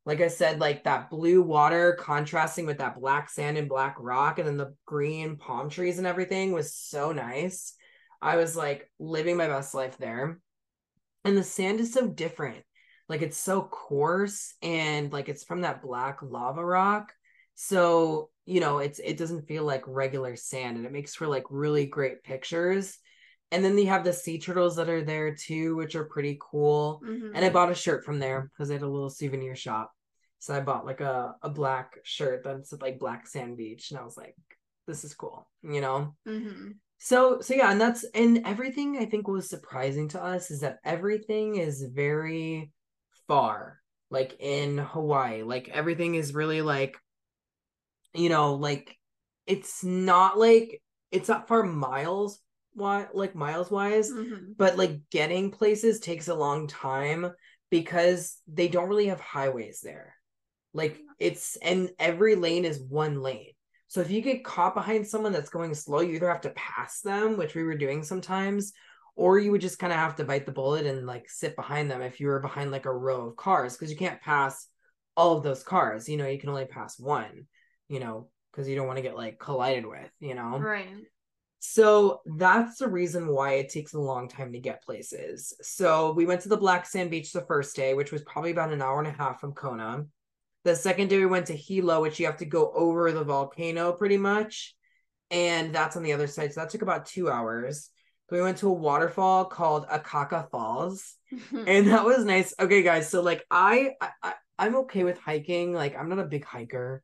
Like 0.07 0.21
I 0.21 0.29
said, 0.29 0.61
like 0.61 0.85
that 0.85 1.09
blue 1.09 1.41
water 1.41 1.97
contrasting 1.99 2.67
with 2.67 2.79
that 2.79 3.01
black 3.01 3.31
sand 3.31 3.57
and 3.57 3.69
black 3.69 3.97
rock, 3.99 4.39
and 4.39 4.47
then 4.47 4.59
the 4.59 4.75
green 4.85 5.37
palm 5.37 5.71
trees 5.71 5.99
and 5.99 6.07
everything 6.07 6.53
was 6.53 6.75
so 6.75 7.13
nice. 7.13 7.75
I 8.21 8.37
was 8.37 8.57
like 8.57 8.91
living 8.99 9.37
my 9.37 9.49
best 9.49 9.75
life 9.75 9.97
there. 9.99 10.41
And 11.25 11.37
the 11.37 11.43
sand 11.45 11.81
is 11.81 11.93
so 11.93 12.07
different. 12.07 12.65
Like 13.09 13.23
it's 13.23 13.37
so 13.37 13.63
coarse 13.63 14.55
and 14.63 15.13
like 15.13 15.29
it's 15.29 15.45
from 15.45 15.63
that 15.63 15.83
black 15.83 16.21
lava 16.23 16.65
rock. 16.65 17.13
So, 17.55 18.31
you 18.47 18.61
know, 18.61 18.79
it's 18.79 18.99
it 18.99 19.17
doesn't 19.17 19.47
feel 19.47 19.65
like 19.65 19.85
regular 19.87 20.37
sand 20.37 20.77
and 20.77 20.87
it 20.87 20.93
makes 20.93 21.15
for 21.15 21.27
like 21.27 21.45
really 21.51 21.87
great 21.87 22.23
pictures. 22.25 22.99
And 23.51 23.65
then 23.65 23.77
they 23.77 23.85
have 23.85 24.05
the 24.05 24.13
sea 24.13 24.39
turtles 24.39 24.77
that 24.77 24.89
are 24.89 25.05
there 25.05 25.35
too, 25.35 25.77
which 25.77 25.95
are 25.95 26.05
pretty 26.05 26.39
cool. 26.41 27.01
Mhm. 27.05 27.33
And 27.35 27.45
I 27.45 27.51
bought 27.51 27.71
a 27.71 27.75
shirt 27.75 28.05
from 28.05 28.19
there 28.19 28.43
because 28.53 28.69
they 28.69 28.75
had 28.75 28.83
a 28.83 28.89
little 28.89 29.11
souvenir 29.11 29.55
shop. 29.55 29.93
So 30.41 30.55
I 30.55 30.61
bought 30.61 30.85
like 30.87 31.01
a, 31.01 31.37
a 31.43 31.51
black 31.51 31.99
shirt 32.03 32.43
that's 32.45 32.73
like 32.73 32.99
black 32.99 33.27
sand 33.27 33.57
beach. 33.57 33.91
And 33.91 34.01
I 34.01 34.05
was 34.05 34.17
like, 34.17 34.37
this 34.87 35.05
is 35.05 35.15
cool, 35.15 35.49
you 35.63 35.81
know? 35.81 36.15
Mhm. 36.27 36.75
So 36.99 37.41
so 37.41 37.55
yeah, 37.55 37.71
and 37.71 37.81
that's 37.81 38.05
and 38.15 38.43
everything 38.47 38.99
I 38.99 39.05
think 39.07 39.29
was 39.29 39.49
surprising 39.49 40.09
to 40.11 40.23
us 40.23 40.51
is 40.51 40.61
that 40.61 40.79
everything 40.85 41.57
is 41.57 41.83
very 41.83 42.73
far, 43.29 43.81
like 44.11 44.37
in 44.41 44.79
Hawaii. 44.79 45.43
Like 45.43 45.69
everything 45.69 46.15
is 46.15 46.35
really 46.35 46.63
like, 46.63 46.97
you 48.15 48.29
know, 48.29 48.55
like 48.55 48.97
it's 49.47 49.85
not 49.85 50.39
like 50.39 50.83
it's 51.11 51.29
not 51.29 51.49
far 51.49 51.63
miles 51.63 52.41
like 52.77 53.35
miles 53.35 53.71
wise, 53.71 54.11
Mhm. 54.11 54.57
but 54.57 54.77
like 54.77 55.09
getting 55.11 55.51
places 55.51 56.01
takes 56.01 56.29
a 56.29 56.35
long 56.35 56.67
time 56.67 57.33
because 57.71 58.37
they 58.47 58.69
don't 58.69 58.89
really 58.89 59.07
have 59.07 59.21
highways 59.21 59.81
there. 59.81 60.15
Like 60.73 61.01
it's 61.19 61.57
and 61.57 61.91
every 61.99 62.35
lane 62.35 62.65
is 62.65 62.81
one 62.81 63.21
lane. 63.21 63.53
So 63.87 64.01
if 64.01 64.11
you 64.11 64.21
get 64.21 64.45
caught 64.45 64.75
behind 64.75 65.07
someone 65.07 65.33
that's 65.33 65.51
going 65.51 65.75
slow, 65.75 66.01
you 66.01 66.15
either 66.15 66.29
have 66.29 66.41
to 66.43 66.51
pass 66.51 67.01
them, 67.01 67.37
which 67.37 67.55
we 67.55 67.63
were 67.63 67.77
doing 67.77 68.03
sometimes, 68.03 68.73
or 69.15 69.39
you 69.39 69.53
would 69.53 69.61
just 69.61 69.79
kind 69.79 69.93
of 69.93 69.99
have 69.99 70.17
to 70.17 70.25
bite 70.25 70.47
the 70.47 70.53
bullet 70.53 70.87
and 70.87 71.07
like 71.07 71.31
sit 71.31 71.55
behind 71.55 71.91
them 71.91 72.03
if 72.03 72.19
you 72.19 72.27
were 72.27 72.41
behind 72.41 72.73
like 72.73 72.87
a 72.87 72.93
row 72.93 73.29
of 73.29 73.37
cars 73.37 73.77
because 73.77 73.91
you 73.91 73.97
can't 73.97 74.21
pass 74.21 74.67
all 75.17 75.37
of 75.37 75.45
those 75.45 75.63
cars. 75.63 76.09
You 76.09 76.17
know, 76.17 76.27
you 76.27 76.41
can 76.41 76.49
only 76.49 76.65
pass 76.65 76.99
one, 76.99 77.47
you 77.89 78.01
know, 78.01 78.29
because 78.51 78.69
you 78.69 78.75
don't 78.75 78.89
want 78.89 78.97
to 78.97 79.03
get 79.03 79.17
like 79.17 79.39
collided 79.39 79.87
with, 79.87 80.11
you 80.19 80.35
know. 80.35 80.59
Right. 80.59 80.89
So 81.67 82.21
that's 82.27 82.77
the 82.77 82.89
reason 82.89 83.27
why 83.27 83.55
it 83.55 83.71
takes 83.71 83.95
a 83.95 83.99
long 83.99 84.29
time 84.29 84.53
to 84.53 84.59
get 84.59 84.83
places. 84.83 85.55
So 85.63 86.13
we 86.13 86.27
went 86.27 86.43
to 86.43 86.51
the 86.51 86.59
Black 86.59 86.85
Sand 86.85 87.11
Beach 87.11 87.33
the 87.33 87.47
first 87.47 87.75
day, 87.75 87.95
which 87.95 88.13
was 88.13 88.21
probably 88.21 88.51
about 88.51 88.71
an 88.71 88.83
hour 88.83 88.99
and 88.99 89.09
a 89.09 89.13
half 89.13 89.41
from 89.41 89.55
Kona. 89.55 90.05
The 90.65 90.77
second 90.77 91.09
day 91.09 91.17
we 91.17 91.25
went 91.25 91.47
to 91.47 91.57
Hilo, 91.57 92.03
which 92.03 92.21
you 92.21 92.27
have 92.27 92.37
to 92.37 92.45
go 92.45 92.71
over 92.73 93.11
the 93.13 93.25
volcano 93.25 93.93
pretty 93.93 94.19
much. 94.19 94.77
And 95.31 95.75
that's 95.75 95.97
on 95.97 96.03
the 96.03 96.13
other 96.13 96.27
side. 96.27 96.53
So 96.53 96.61
that 96.61 96.69
took 96.69 96.83
about 96.83 97.07
two 97.07 97.31
hours. 97.31 97.89
We 98.31 98.43
went 98.43 98.59
to 98.59 98.69
a 98.69 98.73
waterfall 98.73 99.47
called 99.47 99.89
Akaka 99.89 100.51
Falls. 100.51 101.17
and 101.67 101.87
that 101.89 102.05
was 102.05 102.27
nice. 102.27 102.53
Okay, 102.61 102.83
guys. 102.83 103.09
So 103.09 103.23
like 103.23 103.43
I, 103.51 103.93
I 104.23 104.35
I'm 104.59 104.77
okay 104.77 105.03
with 105.03 105.19
hiking. 105.19 105.73
Like 105.73 105.97
I'm 105.97 106.11
not 106.11 106.19
a 106.19 106.25
big 106.25 106.45
hiker, 106.45 107.03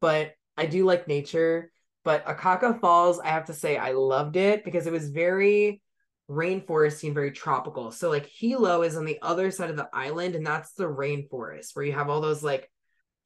but 0.00 0.32
I 0.56 0.66
do 0.66 0.84
like 0.84 1.06
nature. 1.06 1.70
But 2.04 2.26
Akaka 2.26 2.80
Falls, 2.80 3.20
I 3.20 3.28
have 3.28 3.46
to 3.46 3.54
say, 3.54 3.76
I 3.76 3.92
loved 3.92 4.36
it 4.36 4.64
because 4.64 4.86
it 4.86 4.92
was 4.92 5.10
very 5.10 5.80
rainforesty 6.28 7.04
and 7.04 7.14
very 7.14 7.30
tropical. 7.30 7.90
So 7.92 8.08
like 8.10 8.26
Hilo 8.26 8.82
is 8.82 8.96
on 8.96 9.04
the 9.04 9.18
other 9.22 9.50
side 9.50 9.70
of 9.70 9.76
the 9.76 9.88
island, 9.92 10.34
and 10.34 10.46
that's 10.46 10.72
the 10.72 10.84
rainforest 10.84 11.74
where 11.74 11.84
you 11.84 11.92
have 11.92 12.08
all 12.08 12.20
those 12.20 12.42
like 12.42 12.70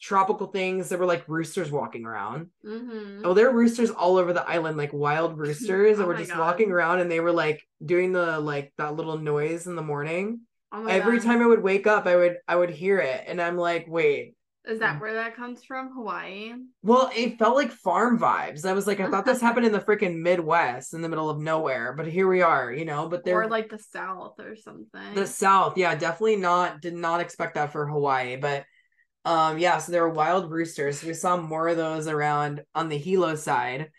tropical 0.00 0.48
things. 0.48 0.88
There 0.88 0.98
were 0.98 1.06
like 1.06 1.28
roosters 1.28 1.70
walking 1.70 2.04
around. 2.04 2.48
Mm-hmm. 2.64 3.22
Oh, 3.24 3.34
there 3.34 3.50
were 3.50 3.58
roosters 3.58 3.90
all 3.90 4.18
over 4.18 4.32
the 4.32 4.48
island, 4.48 4.76
like 4.76 4.92
wild 4.92 5.38
roosters, 5.38 5.96
Oh 5.96 6.00
that 6.00 6.06
were 6.06 6.16
just 6.16 6.30
God. 6.30 6.40
walking 6.40 6.70
around, 6.70 7.00
and 7.00 7.10
they 7.10 7.20
were 7.20 7.32
like 7.32 7.66
doing 7.84 8.12
the 8.12 8.38
like 8.40 8.72
that 8.78 8.94
little 8.94 9.18
noise 9.18 9.66
in 9.66 9.76
the 9.76 9.82
morning. 9.82 10.40
Oh 10.72 10.86
Every 10.86 11.18
God. 11.18 11.24
time 11.24 11.42
I 11.42 11.46
would 11.46 11.62
wake 11.62 11.86
up, 11.86 12.06
I 12.06 12.16
would 12.16 12.38
I 12.46 12.56
would 12.56 12.70
hear 12.70 12.98
it, 12.98 13.24
and 13.26 13.40
I'm 13.40 13.56
like, 13.56 13.86
wait. 13.88 14.35
Is 14.66 14.80
that 14.80 15.00
where 15.00 15.14
that 15.14 15.36
comes 15.36 15.62
from? 15.62 15.92
Hawaii? 15.92 16.52
Well, 16.82 17.10
it 17.14 17.38
felt 17.38 17.54
like 17.54 17.70
farm 17.70 18.18
vibes. 18.18 18.64
I 18.64 18.72
was 18.72 18.86
like, 18.86 18.98
I 18.98 19.08
thought 19.08 19.24
this 19.24 19.40
happened 19.42 19.64
in 19.66 19.72
the 19.72 19.78
freaking 19.78 20.18
Midwest, 20.18 20.92
in 20.92 21.02
the 21.02 21.08
middle 21.08 21.30
of 21.30 21.38
nowhere, 21.38 21.92
but 21.92 22.08
here 22.08 22.26
we 22.28 22.42
are, 22.42 22.72
you 22.72 22.84
know. 22.84 23.08
But 23.08 23.24
they're 23.24 23.42
Or 23.42 23.48
like 23.48 23.68
the 23.68 23.78
South 23.78 24.40
or 24.40 24.56
something. 24.56 25.14
the 25.14 25.26
South, 25.26 25.78
yeah, 25.78 25.94
definitely 25.94 26.36
not. 26.36 26.80
Did 26.80 26.94
not 26.94 27.20
expect 27.20 27.54
that 27.54 27.70
for 27.70 27.86
Hawaii, 27.86 28.36
but 28.36 28.64
um, 29.24 29.58
yeah. 29.58 29.78
So 29.78 29.92
there 29.92 30.02
were 30.02 30.10
wild 30.14 30.50
roosters. 30.50 31.02
We 31.02 31.14
saw 31.14 31.36
more 31.36 31.68
of 31.68 31.76
those 31.76 32.08
around 32.08 32.62
on 32.74 32.88
the 32.88 32.98
Hilo 32.98 33.36
side. 33.36 33.90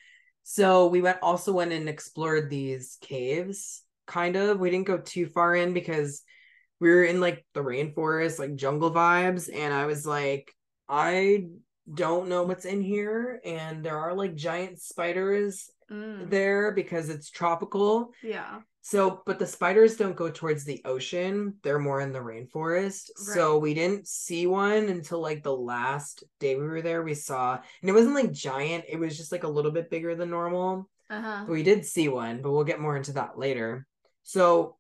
So 0.44 0.88
we 0.88 1.02
went 1.02 1.20
also 1.22 1.54
went 1.54 1.72
and 1.72 1.88
explored 1.88 2.50
these 2.50 2.98
caves. 3.00 3.84
Kind 4.06 4.36
of. 4.36 4.60
We 4.60 4.70
didn't 4.70 4.88
go 4.88 4.98
too 4.98 5.28
far 5.28 5.56
in 5.56 5.74
because 5.74 6.24
we 6.80 6.90
were 6.90 7.04
in 7.04 7.20
like 7.20 7.46
the 7.54 7.62
rainforest, 7.62 8.40
like 8.40 8.56
jungle 8.56 8.92
vibes, 8.92 9.50
and 9.54 9.74
I 9.74 9.86
was 9.86 10.06
like, 10.06 10.54
I 10.90 11.48
don't 11.94 12.28
know 12.30 12.44
what's 12.44 12.66
in 12.66 12.82
here, 12.82 13.40
and 13.46 13.84
there 13.84 13.98
are 13.98 14.14
like 14.14 14.36
giant 14.36 14.80
spiders 14.80 15.70
Mm, 15.90 16.30
there 16.30 16.74
because 16.74 17.08
it's 17.10 17.30
tropical. 17.30 18.12
yeah. 18.22 18.60
So, 18.82 19.22
but 19.26 19.40
the 19.40 19.46
spiders 19.48 19.96
don't 19.96 20.16
go 20.18 20.30
towards 20.30 20.66
the 20.66 20.82
ocean. 20.84 21.56
They're 21.64 21.80
more 21.80 22.02
in 22.02 22.12
the 22.12 22.20
rainforest. 22.20 23.12
So 23.16 23.58
we 23.58 23.74
didn't 23.74 24.08
see 24.08 24.48
one 24.48 24.90
until 24.90 25.22
like 25.22 25.44
the 25.44 25.56
last 25.56 26.24
day 26.40 26.56
we 26.56 26.64
were 26.68 26.82
there. 26.82 27.04
We 27.04 27.14
saw, 27.14 27.54
and 27.82 27.90
it 27.90 27.94
wasn't 27.94 28.16
like 28.16 28.32
giant. 28.34 28.86
It 28.90 28.98
was 28.98 29.18
just 29.18 29.32
like 29.32 29.44
a 29.44 29.50
little 29.50 29.72
bit 29.72 29.90
bigger 29.90 30.16
than 30.16 30.30
normal. 30.30 30.90
Uh-huh. 31.10 31.46
We 31.48 31.64
did 31.64 31.86
see 31.86 32.10
one, 32.10 32.42
but 32.42 32.52
we'll 32.52 32.64
get 32.64 32.80
more 32.82 32.98
into 32.98 33.14
that 33.14 33.38
later. 33.38 33.86
So 34.24 34.77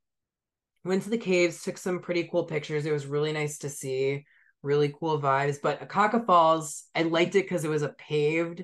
went 0.87 1.03
to 1.03 1.09
the 1.09 1.17
caves, 1.17 1.61
took 1.61 1.77
some 1.77 1.99
pretty 1.99 2.27
cool 2.31 2.45
pictures. 2.45 2.85
It 2.85 2.91
was 2.91 3.05
really 3.05 3.31
nice 3.31 3.59
to 3.59 3.69
see, 3.69 4.25
really 4.61 4.93
cool 4.99 5.21
vibes. 5.21 5.57
But 5.61 5.87
Akaka 5.87 6.25
Falls, 6.25 6.85
I 6.95 7.03
liked 7.03 7.35
it 7.35 7.43
because 7.43 7.65
it 7.65 7.69
was 7.69 7.83
a 7.83 7.89
paved 7.89 8.63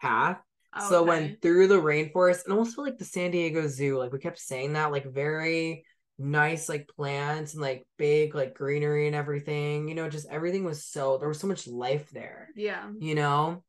path. 0.00 0.40
So 0.88 1.02
went 1.02 1.42
through 1.42 1.66
the 1.66 1.80
rainforest 1.80 2.44
and 2.44 2.52
almost 2.52 2.76
felt 2.76 2.86
like 2.86 2.98
the 2.98 3.04
San 3.04 3.32
Diego 3.32 3.66
Zoo. 3.66 3.98
Like 3.98 4.12
we 4.12 4.20
kept 4.20 4.38
saying 4.38 4.74
that, 4.74 4.92
like 4.92 5.04
very 5.04 5.84
nice, 6.16 6.68
like 6.68 6.88
plants 6.94 7.54
and 7.54 7.62
like 7.62 7.84
big, 7.98 8.36
like 8.36 8.54
greenery 8.54 9.08
and 9.08 9.16
everything. 9.16 9.88
You 9.88 9.96
know, 9.96 10.08
just 10.08 10.28
everything 10.30 10.64
was 10.64 10.84
so 10.84 11.18
there 11.18 11.28
was 11.28 11.40
so 11.40 11.48
much 11.48 11.66
life 11.66 12.08
there. 12.10 12.50
Yeah. 12.54 12.88
You 12.98 13.16
know, 13.16 13.64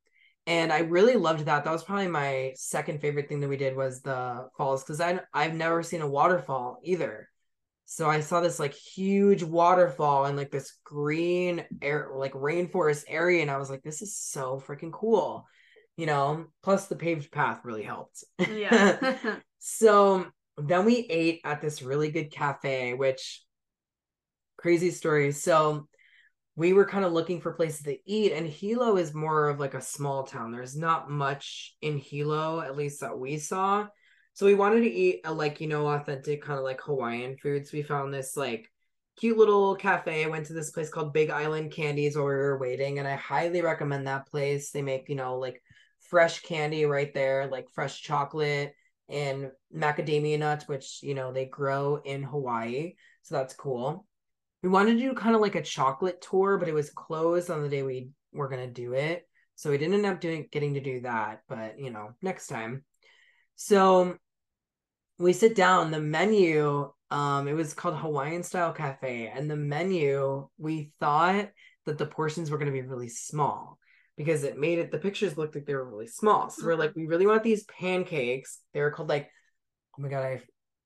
and 0.45 0.71
I 0.71 0.79
really 0.79 1.15
loved 1.15 1.45
that. 1.45 1.63
That 1.63 1.71
was 1.71 1.83
probably 1.83 2.07
my 2.07 2.53
second 2.55 3.01
favorite 3.01 3.27
thing 3.27 3.39
that 3.39 3.50
we 3.50 3.57
did 3.57 3.75
was 3.75 4.01
the 4.01 4.48
falls 4.55 4.83
because 4.83 5.01
I 5.01 5.21
I've 5.33 5.55
never 5.55 5.81
seen 5.81 6.01
a 6.01 6.07
waterfall 6.07 6.79
either. 6.83 7.29
So 7.91 8.10
I 8.10 8.21
saw 8.21 8.39
this 8.39 8.60
like 8.60 8.74
huge 8.74 9.43
waterfall 9.43 10.25
and 10.25 10.38
like 10.38 10.50
this 10.50 10.77
green 10.83 11.65
air 11.81 12.12
like 12.15 12.33
rainforest 12.33 13.03
area, 13.07 13.41
and 13.41 13.51
I 13.51 13.57
was 13.57 13.69
like, 13.69 13.83
this 13.83 14.01
is 14.01 14.15
so 14.15 14.62
freaking 14.65 14.91
cool 14.91 15.45
you 15.98 16.05
know? 16.05 16.45
Plus 16.63 16.88
the 16.88 16.95
paved 16.95 17.31
path 17.31 17.62
really 17.63 17.83
helped. 17.83 18.24
Yeah. 18.51 19.17
so 19.60 20.25
then 20.57 20.86
we 20.86 20.95
ate 20.95 21.41
at 21.43 21.62
this 21.62 21.81
really 21.81 22.12
good 22.12 22.31
cafe 22.31 22.93
which 22.93 23.43
crazy 24.57 24.91
story. 24.91 25.31
So 25.31 25.88
we 26.55 26.74
were 26.74 26.86
kind 26.86 27.05
of 27.05 27.13
looking 27.13 27.39
for 27.39 27.53
places 27.53 27.83
to 27.83 27.98
eat 28.05 28.31
and 28.33 28.48
hilo 28.48 28.98
is 28.98 29.13
more 29.13 29.50
of 29.50 29.60
like 29.60 29.74
a 29.74 29.81
small 29.81 30.24
town. 30.24 30.51
There's 30.51 30.75
not 30.75 31.10
much 31.10 31.75
in 31.81 31.98
hilo 31.98 32.62
at 32.62 32.75
least 32.75 33.01
that 33.01 33.17
we 33.17 33.38
saw 33.38 33.88
so 34.33 34.45
we 34.45 34.53
wanted 34.53 34.81
to 34.81 34.91
eat 34.91 35.21
a 35.25 35.33
like 35.33 35.61
you 35.61 35.67
know 35.67 35.88
authentic 35.88 36.43
kind 36.43 36.57
of 36.57 36.65
like 36.65 36.81
hawaiian 36.81 37.35
foods 37.38 37.71
we 37.71 37.81
found 37.81 38.13
this 38.13 38.35
like 38.35 38.69
cute 39.17 39.38
little 39.38 39.75
cafe. 39.75 40.23
I 40.23 40.29
went 40.29 40.47
to 40.47 40.53
this 40.53 40.71
place 40.71 40.89
called 40.89 41.13
Big 41.13 41.29
Island 41.29 41.71
Candies 41.71 42.15
while 42.15 42.25
we 42.25 42.31
were 42.31 42.57
waiting, 42.57 43.00
and 43.00 43.07
I 43.07 43.15
highly 43.15 43.61
recommend 43.61 44.07
that 44.07 44.27
place. 44.27 44.71
They 44.71 44.81
make, 44.81 45.09
you 45.09 45.15
know, 45.15 45.38
like 45.38 45.61
fresh 46.00 46.41
candy 46.41 46.85
right 46.85 47.13
there, 47.13 47.47
like 47.47 47.69
fresh 47.69 48.01
chocolate 48.01 48.73
and 49.09 49.51
macadamia 49.75 50.39
nuts, 50.39 50.67
which, 50.67 51.03
you 51.03 51.13
know, 51.13 51.31
they 51.31 51.45
grow 51.45 52.01
in 52.03 52.23
Hawaii. 52.23 52.93
So 53.21 53.35
that's 53.35 53.53
cool. 53.53 54.07
We 54.63 54.69
wanted 54.69 54.93
to 54.93 55.00
do 55.00 55.13
kind 55.13 55.35
of 55.35 55.41
like 55.41 55.55
a 55.55 55.61
chocolate 55.61 56.21
tour, 56.21 56.57
but 56.57 56.67
it 56.67 56.73
was 56.73 56.89
closed 56.89 57.50
on 57.50 57.61
the 57.61 57.69
day 57.69 57.83
we 57.83 58.09
were 58.31 58.50
going 58.50 58.65
to 58.65 58.73
do 58.73 58.93
it. 58.93 59.27
So 59.55 59.69
we 59.69 59.77
didn't 59.77 59.95
end 59.95 60.05
up 60.05 60.21
doing 60.21 60.47
getting 60.51 60.73
to 60.75 60.79
do 60.79 61.01
that, 61.01 61.41
but 61.47 61.77
you 61.77 61.91
know, 61.91 62.11
next 62.21 62.47
time. 62.47 62.83
So 63.55 64.17
we 65.17 65.34
sit 65.34 65.55
down, 65.55 65.91
the 65.91 66.01
menu 66.01 66.91
um, 67.12 67.50
it 67.50 67.53
was 67.53 67.74
called 67.74 67.98
Hawaiian 67.98 68.41
Style 68.41 68.72
Cafe, 68.72 69.27
and 69.36 69.51
the 69.51 69.58
menu 69.58 70.48
we 70.58 70.93
thought 71.01 71.50
that 71.86 71.98
the 71.98 72.05
portions 72.05 72.50
were 72.50 72.58
going 72.58 72.72
to 72.72 72.81
be 72.81 72.88
really 72.88 73.10
small 73.10 73.77
because 74.15 74.43
it 74.43 74.58
made 74.58 74.79
it. 74.79 74.91
The 74.91 74.98
pictures 74.98 75.38
looked 75.38 75.53
like 75.53 75.65
they 75.65 75.75
were 75.75 75.89
really 75.89 76.08
small, 76.08 76.50
so 76.50 76.65
we're 76.65 76.75
like, 76.75 76.96
we 76.96 77.08
really 77.08 77.27
want 77.27 77.43
these 77.43 77.65
pancakes. 77.65 78.60
They 78.74 78.79
were 78.79 78.91
called 78.91 79.10
like, 79.10 79.29
oh 79.98 80.01
my 80.01 80.08
god, 80.08 80.24
I 80.24 80.29
have 80.29 80.46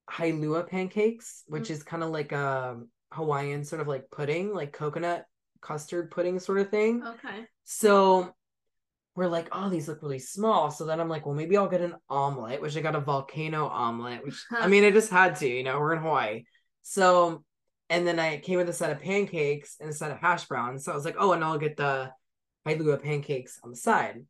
Hailua 0.10 0.68
pancakes, 0.68 1.44
which 1.46 1.70
is 1.70 1.84
kind 1.84 2.02
of 2.02 2.10
like 2.10 2.32
a 2.32 2.80
Hawaiian 3.12 3.64
sort 3.64 3.82
of 3.82 3.88
like 3.88 4.10
pudding, 4.10 4.52
like 4.52 4.74
coconut 4.74 5.26
custard 5.62 6.10
pudding 6.10 6.40
sort 6.40 6.58
of 6.60 6.70
thing. 6.70 7.04
okay. 7.04 7.46
So 7.66 8.34
we're 9.16 9.28
like, 9.28 9.48
oh, 9.54 9.70
these 9.70 9.88
look 9.88 10.02
really 10.02 10.20
small. 10.20 10.70
So 10.70 10.86
then 10.86 11.00
I'm 11.00 11.08
like, 11.08 11.26
well, 11.26 11.36
maybe 11.36 11.56
I'll 11.56 11.70
get 11.70 11.82
an 11.82 11.96
omelet, 12.10 12.62
which 12.62 12.76
I 12.76 12.82
got 12.82 12.96
a 12.96 13.00
volcano 13.00 13.68
omelet, 13.68 14.26
which 14.26 14.44
I 14.52 14.68
mean, 14.68 14.84
I 14.84 14.92
just 14.92 15.10
had 15.10 15.38
to, 15.38 15.48
you 15.48 15.64
know, 15.64 15.80
we're 15.80 15.94
in 15.94 16.02
Hawaii. 16.02 16.44
So, 16.84 17.44
and 17.90 18.06
then 18.06 18.20
I 18.20 18.38
came 18.38 18.58
with 18.58 18.70
a 18.70 18.74
set 18.74 18.92
of 18.92 19.00
pancakes 19.00 19.78
and 19.80 19.90
a 19.90 19.94
set 19.94 20.12
of 20.12 20.18
hash 20.18 20.46
browns. 20.46 20.84
So 20.84 20.92
I 20.92 20.96
was 20.96 21.06
like, 21.06 21.16
oh, 21.18 21.32
and 21.32 21.44
I'll 21.44 21.58
get 21.58 21.78
the 21.78 22.12
Kailua 22.68 23.02
pancakes 23.02 23.60
on 23.64 23.70
the 23.70 23.78
side. 23.78 24.26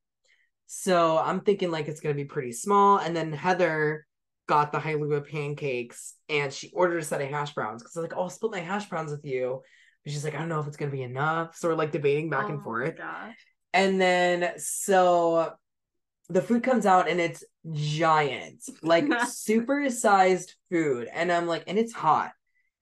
So 0.68 1.18
I'm 1.18 1.42
thinking 1.42 1.72
like 1.72 1.88
it's 1.88 2.00
going 2.00 2.16
to 2.16 2.22
be 2.22 2.28
pretty 2.28 2.52
small. 2.52 2.98
And 2.98 3.16
then 3.16 3.34
Heather 3.34 4.06
got 4.48 4.72
the 4.72 4.78
Hailua 4.78 5.28
pancakes 5.28 6.14
and 6.30 6.54
she 6.54 6.72
ordered 6.74 7.00
a 7.00 7.04
set 7.04 7.22
of 7.22 7.30
hash 7.30 7.54
browns 7.54 7.82
because 7.82 7.98
I 7.98 8.02
was 8.02 8.10
like, 8.10 8.18
oh, 8.18 8.24
I'll 8.24 8.30
split 8.30 8.52
my 8.52 8.60
hash 8.60 8.88
browns 8.88 9.12
with 9.12 9.26
you. 9.26 9.62
But 10.04 10.14
she's 10.14 10.24
like, 10.24 10.36
I 10.36 10.40
don't 10.40 10.50
know 10.50 10.60
if 10.60 10.68
it's 10.68 10.78
going 10.78 10.92
to 10.92 10.96
be 10.96 11.04
enough. 11.04 11.56
So 11.56 11.70
we're 11.70 11.76
like 11.76 11.92
debating 11.92 12.30
back 12.30 12.46
oh 12.46 12.50
and 12.50 12.64
forth. 12.64 12.98
gosh. 12.98 13.36
And 13.76 14.00
then 14.00 14.54
so 14.58 15.52
the 16.30 16.42
food 16.42 16.64
comes 16.64 16.86
out 16.86 17.10
and 17.10 17.20
it's 17.20 17.44
giant, 17.74 18.64
like 18.82 19.06
super 19.28 19.90
sized 19.90 20.56
food. 20.72 21.10
And 21.12 21.30
I'm 21.30 21.46
like, 21.46 21.66
and 21.68 21.78
it's 21.78 21.92
hot, 21.92 22.32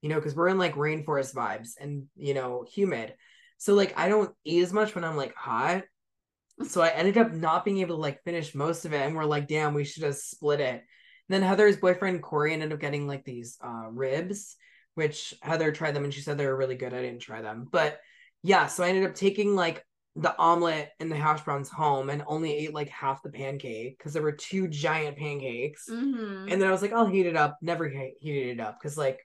you 0.04 0.10
know, 0.10 0.16
because 0.16 0.36
we're 0.36 0.50
in 0.50 0.60
like 0.60 0.76
rainforest 0.76 1.34
vibes 1.34 1.72
and, 1.82 2.06
you 2.16 2.36
know, 2.36 2.64
humid. 2.72 3.16
So 3.58 3.74
like 3.74 3.98
I 3.98 4.08
don't 4.08 4.34
eat 4.46 4.62
as 4.62 4.72
much 4.72 4.94
when 4.94 5.04
I'm 5.04 5.18
like 5.18 5.34
hot. 5.36 5.84
So 6.68 6.84
I 6.84 6.90
ended 6.90 7.18
up 7.18 7.34
not 7.34 7.66
being 7.66 7.80
able 7.80 7.96
to 7.96 8.02
like 8.02 8.24
finish 8.24 8.54
most 8.54 8.86
of 8.86 8.94
it. 8.94 9.02
And 9.02 9.16
we're 9.16 9.26
like, 9.26 9.48
damn, 9.48 9.74
we 9.74 9.86
should 9.86 10.04
have 10.04 10.16
split 10.16 10.60
it. 10.60 10.76
And 10.76 10.84
then 11.30 11.42
Heather's 11.42 11.78
boyfriend 11.78 12.22
Corey 12.22 12.54
ended 12.54 12.72
up 12.72 12.80
getting 12.80 13.08
like 13.08 13.26
these 13.26 13.58
uh 13.66 13.88
ribs, 13.90 14.58
which 14.94 15.34
Heather 15.42 15.72
tried 15.72 15.96
them 15.96 16.04
and 16.04 16.14
she 16.14 16.22
said 16.22 16.38
they 16.38 16.46
were 16.46 16.56
really 16.56 16.76
good. 16.76 16.94
I 16.94 17.02
didn't 17.02 17.22
try 17.22 17.42
them. 17.42 17.68
But 17.72 18.00
yeah, 18.44 18.68
so 18.68 18.84
I 18.84 18.90
ended 18.90 19.06
up 19.06 19.16
taking 19.16 19.56
like 19.56 19.84
the 20.16 20.38
omelet 20.38 20.90
and 21.00 21.12
the 21.12 21.16
hash 21.16 21.42
browns 21.42 21.70
home 21.70 22.10
and 22.12 22.24
only 22.28 22.54
ate 22.56 22.74
like 22.74 22.90
half 22.90 23.24
the 23.24 23.30
pancake 23.32 23.98
because 23.98 24.14
there 24.14 24.22
were 24.22 24.32
two 24.32 24.68
giant 24.68 25.18
pancakes. 25.18 25.86
hmm 25.90 26.48
And 26.50 26.62
then 26.62 26.68
I 26.68 26.72
was 26.72 26.82
like, 26.84 26.94
I'll 26.94 27.08
heat 27.08 27.26
it 27.26 27.36
up. 27.36 27.58
Never 27.62 27.88
he- 27.90 28.14
heated 28.20 28.60
it 28.60 28.62
up 28.62 28.78
because 28.80 28.98
like 28.98 29.20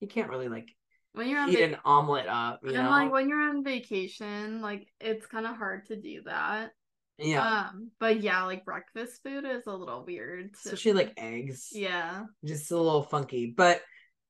you 0.00 0.08
can't 0.08 0.28
really 0.28 0.48
like 0.48 0.68
when 1.14 1.28
you're 1.28 1.40
on 1.40 1.48
heat 1.48 1.60
vac- 1.60 1.72
an 1.72 1.78
omelet 1.84 2.26
up, 2.26 2.60
you 2.62 2.70
and 2.74 2.84
know. 2.84 2.90
like 2.90 3.10
when 3.12 3.28
you're 3.28 3.40
on 3.40 3.64
vacation, 3.64 4.60
like 4.60 4.86
it's 5.00 5.26
kind 5.26 5.46
of 5.46 5.56
hard 5.56 5.86
to 5.86 5.96
do 5.96 6.22
that. 6.26 6.70
Yeah. 7.18 7.68
Um, 7.70 7.90
but 8.00 8.20
yeah, 8.20 8.44
like 8.44 8.64
breakfast 8.64 9.22
food 9.22 9.44
is 9.46 9.66
a 9.66 9.72
little 9.76 10.04
weird. 10.04 10.56
so- 10.56 10.68
Especially 10.70 10.92
like 10.94 11.14
eggs. 11.16 11.68
yeah. 11.72 12.24
Just 12.44 12.70
a 12.70 12.76
little 12.76 13.02
funky. 13.02 13.46
But 13.56 13.80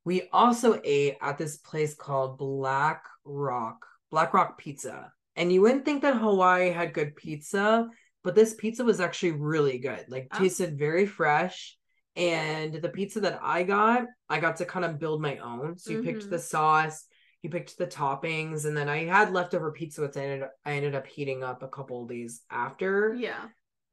we 0.05 0.29
also 0.33 0.81
ate 0.85 1.17
at 1.23 1.39
this 1.39 1.57
place 1.59 1.95
called 1.95 2.39
Black 2.39 3.05
Rock, 3.25 3.87
Black 4.11 4.35
Rock 4.35 4.59
Pizza. 4.59 5.13
And 5.37 5.53
you 5.53 5.61
wouldn't 5.63 5.85
think 5.85 6.03
that 6.03 6.17
Hawaii 6.17 6.71
had 6.71 6.93
good 6.95 7.17
pizza, 7.17 7.89
but 8.23 8.35
this 8.35 8.55
pizza 8.55 8.85
was 8.85 9.01
actually 9.01 9.33
really 9.33 9.79
good. 9.79 10.05
Like 10.09 10.29
Oh. 10.33 10.39
tasted 10.39 10.79
very 10.79 11.07
fresh. 11.07 11.77
And 12.15 12.75
the 12.75 12.91
pizza 12.91 13.21
that 13.21 13.41
I 13.43 13.63
got, 13.63 14.05
I 14.29 14.39
got 14.41 14.57
to 14.57 14.67
kind 14.67 14.85
of 14.85 14.99
build 14.99 15.23
my 15.23 15.39
own. 15.39 15.79
So 15.79 15.93
you 15.93 16.03
picked 16.03 16.25
Mhm. 16.27 16.31
the 16.31 16.39
sauce, 16.39 17.07
you 17.43 17.49
picked 17.51 17.79
the 17.79 17.87
toppings, 17.87 18.67
and 18.67 18.77
then 18.77 18.89
I 18.89 19.05
had 19.07 19.33
leftover 19.33 19.73
pizza, 19.73 20.03
which 20.03 20.17
I 20.17 20.21
ended 20.25 20.49
I 20.65 20.73
ended 20.75 20.95
up 20.95 21.07
heating 21.07 21.43
up 21.43 21.63
a 21.63 21.69
couple 21.69 22.03
of 22.03 22.09
days 22.11 22.43
after 22.51 23.15
Yeah. 23.15 23.49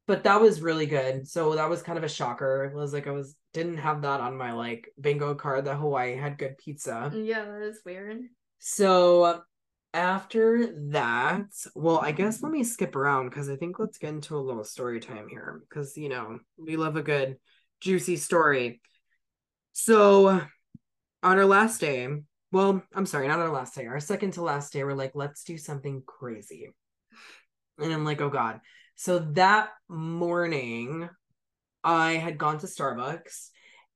but 0.05 0.23
that 0.25 0.41
was 0.41 0.61
really 0.61 0.85
good. 0.87 1.27
So 1.27 1.55
that 1.55 1.69
was 1.69 1.81
kind 1.81 1.97
of 1.97 2.03
a 2.03 2.09
shocker. 2.09 2.65
It 2.65 2.75
was 2.75 2.91
like 2.93 3.07
I 3.07 3.11
was 3.11 3.35
didn't 3.53 3.77
have 3.77 4.01
that 4.03 4.19
on 4.21 4.37
my 4.37 4.51
like 4.51 4.91
bingo 4.99 5.33
card 5.33 5.65
that 5.65 5.77
Hawaii 5.77 6.15
had 6.15 6.37
good 6.37 6.57
pizza. 6.57 7.11
Yeah, 7.15 7.45
that 7.45 7.61
is 7.63 7.81
weird. 7.85 8.21
So 8.59 9.41
after 9.93 10.89
that, 10.91 11.47
well, 11.75 11.99
I 11.99 12.11
guess 12.11 12.41
let 12.41 12.49
mm-hmm. 12.49 12.59
me 12.59 12.63
skip 12.63 12.95
around 12.95 13.29
because 13.29 13.49
I 13.49 13.55
think 13.55 13.79
let's 13.79 13.97
get 13.97 14.09
into 14.09 14.37
a 14.37 14.39
little 14.39 14.63
story 14.63 14.99
time 14.99 15.27
here 15.27 15.61
because 15.67 15.97
you 15.97 16.09
know 16.09 16.39
we 16.57 16.77
love 16.77 16.95
a 16.95 17.03
good 17.03 17.37
juicy 17.81 18.17
story. 18.17 18.81
So 19.73 20.27
on 21.23 21.39
our 21.39 21.45
last 21.45 21.81
day, 21.81 22.07
well, 22.51 22.83
I'm 22.93 23.05
sorry, 23.05 23.27
not 23.27 23.39
our 23.39 23.51
last 23.51 23.75
day, 23.75 23.85
our 23.85 23.99
second 23.99 24.33
to 24.33 24.41
last 24.41 24.73
day, 24.73 24.83
we're 24.83 24.93
like, 24.93 25.11
let's 25.15 25.43
do 25.43 25.57
something 25.57 26.03
crazy. 26.05 26.69
And 27.77 27.93
I'm 27.93 28.05
like, 28.05 28.21
oh 28.21 28.29
God. 28.29 28.59
So 28.95 29.19
that 29.19 29.69
morning, 29.87 31.09
I 31.83 32.13
had 32.13 32.37
gone 32.37 32.57
to 32.59 32.67
Starbucks 32.67 33.49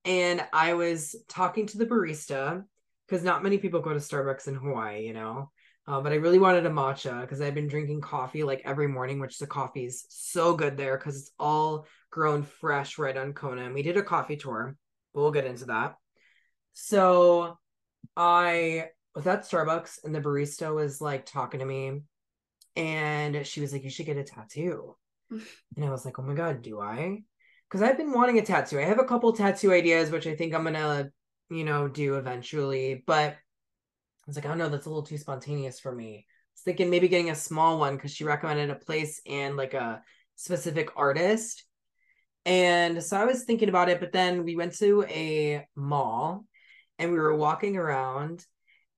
and 0.06 0.46
I 0.54 0.74
was 0.74 1.16
talking 1.28 1.68
to 1.68 1.78
the 1.78 1.86
barista 1.86 2.64
because 3.08 3.24
not 3.24 3.44
many 3.44 3.58
people 3.58 3.82
go 3.82 3.94
to 3.94 4.00
Starbucks 4.00 4.48
in 4.48 4.56
Hawaii, 4.56 5.06
you 5.06 5.14
know. 5.14 5.52
Uh, 5.86 6.00
but 6.00 6.14
I 6.14 6.16
really 6.16 6.40
wanted 6.40 6.66
a 6.66 6.70
matcha 6.70 7.22
because 7.22 7.42
I've 7.42 7.56
been 7.56 7.68
drinking 7.68 8.02
coffee 8.02 8.44
like 8.44 8.62
every 8.64 8.88
morning, 8.88 9.20
which 9.20 9.38
the 9.38 9.48
coffee 9.48 9.86
is 9.86 10.06
so 10.08 10.56
good 10.56 10.78
there 10.78 10.98
because 10.98 11.18
it's 11.18 11.32
all 11.38 11.88
grown 12.10 12.44
fresh 12.44 12.98
right 12.98 13.18
on 13.18 13.34
Kona. 13.34 13.66
And 13.66 13.74
we 13.74 13.84
did 13.84 13.98
a 13.98 14.04
coffee 14.04 14.38
tour, 14.38 14.78
but 15.14 15.22
we'll 15.22 15.32
get 15.32 15.46
into 15.46 15.66
that. 15.66 15.96
So 16.72 17.58
I 18.16 18.90
was 19.14 19.28
at 19.28 19.44
Starbucks 19.44 20.06
and 20.06 20.16
the 20.16 20.22
barista 20.22 20.74
was 20.74 21.02
like 21.02 21.26
talking 21.26 21.60
to 21.60 21.66
me 21.66 22.02
and 22.78 23.46
she 23.46 23.60
was 23.60 23.74
like, 23.74 23.84
You 23.84 23.90
should 23.90 24.06
get 24.06 24.18
a 24.18 24.24
tattoo. 24.24 24.96
and 25.30 25.86
I 25.86 25.90
was 25.90 26.06
like, 26.06 26.18
Oh 26.18 26.24
my 26.24 26.34
God, 26.34 26.62
do 26.62 26.80
I? 26.80 27.24
Because 27.70 27.82
I've 27.82 27.98
been 27.98 28.14
wanting 28.14 28.40
a 28.40 28.46
tattoo. 28.46 28.80
I 28.80 28.84
have 28.84 29.00
a 29.00 29.06
couple 29.06 29.34
tattoo 29.34 29.74
ideas, 29.74 30.12
which 30.12 30.28
I 30.28 30.36
think 30.36 30.54
I'm 30.54 30.64
gonna, 30.64 31.10
you 31.50 31.66
know, 31.66 31.90
do 31.90 32.16
eventually. 32.16 33.04
But 33.06 33.36
was 34.28 34.36
like, 34.36 34.46
oh 34.46 34.56
don't 34.56 34.72
that's 34.72 34.86
a 34.86 34.90
little 34.90 35.04
too 35.04 35.18
spontaneous 35.18 35.80
for 35.80 35.94
me. 35.94 36.26
I 36.26 36.54
was 36.56 36.62
thinking 36.64 36.90
maybe 36.90 37.08
getting 37.08 37.30
a 37.32 37.36
small 37.36 37.80
one 37.80 37.96
because 37.96 38.12
she 38.12 38.24
recommended 38.24 38.70
a 38.70 38.76
place 38.76 39.22
and 39.28 39.58
like 39.58 39.74
a 39.74 40.02
specific 40.36 40.90
artist. 40.96 41.66
And 42.46 43.02
so 43.02 43.18
I 43.18 43.26
was 43.26 43.44
thinking 43.44 43.70
about 43.70 43.90
it, 43.90 44.00
but 44.00 44.12
then 44.12 44.44
we 44.44 44.56
went 44.56 44.76
to 44.80 45.04
a 45.10 45.66
mall 45.76 46.46
and 47.00 47.12
we 47.12 47.18
were 47.18 47.36
walking 47.36 47.78
around 47.78 48.46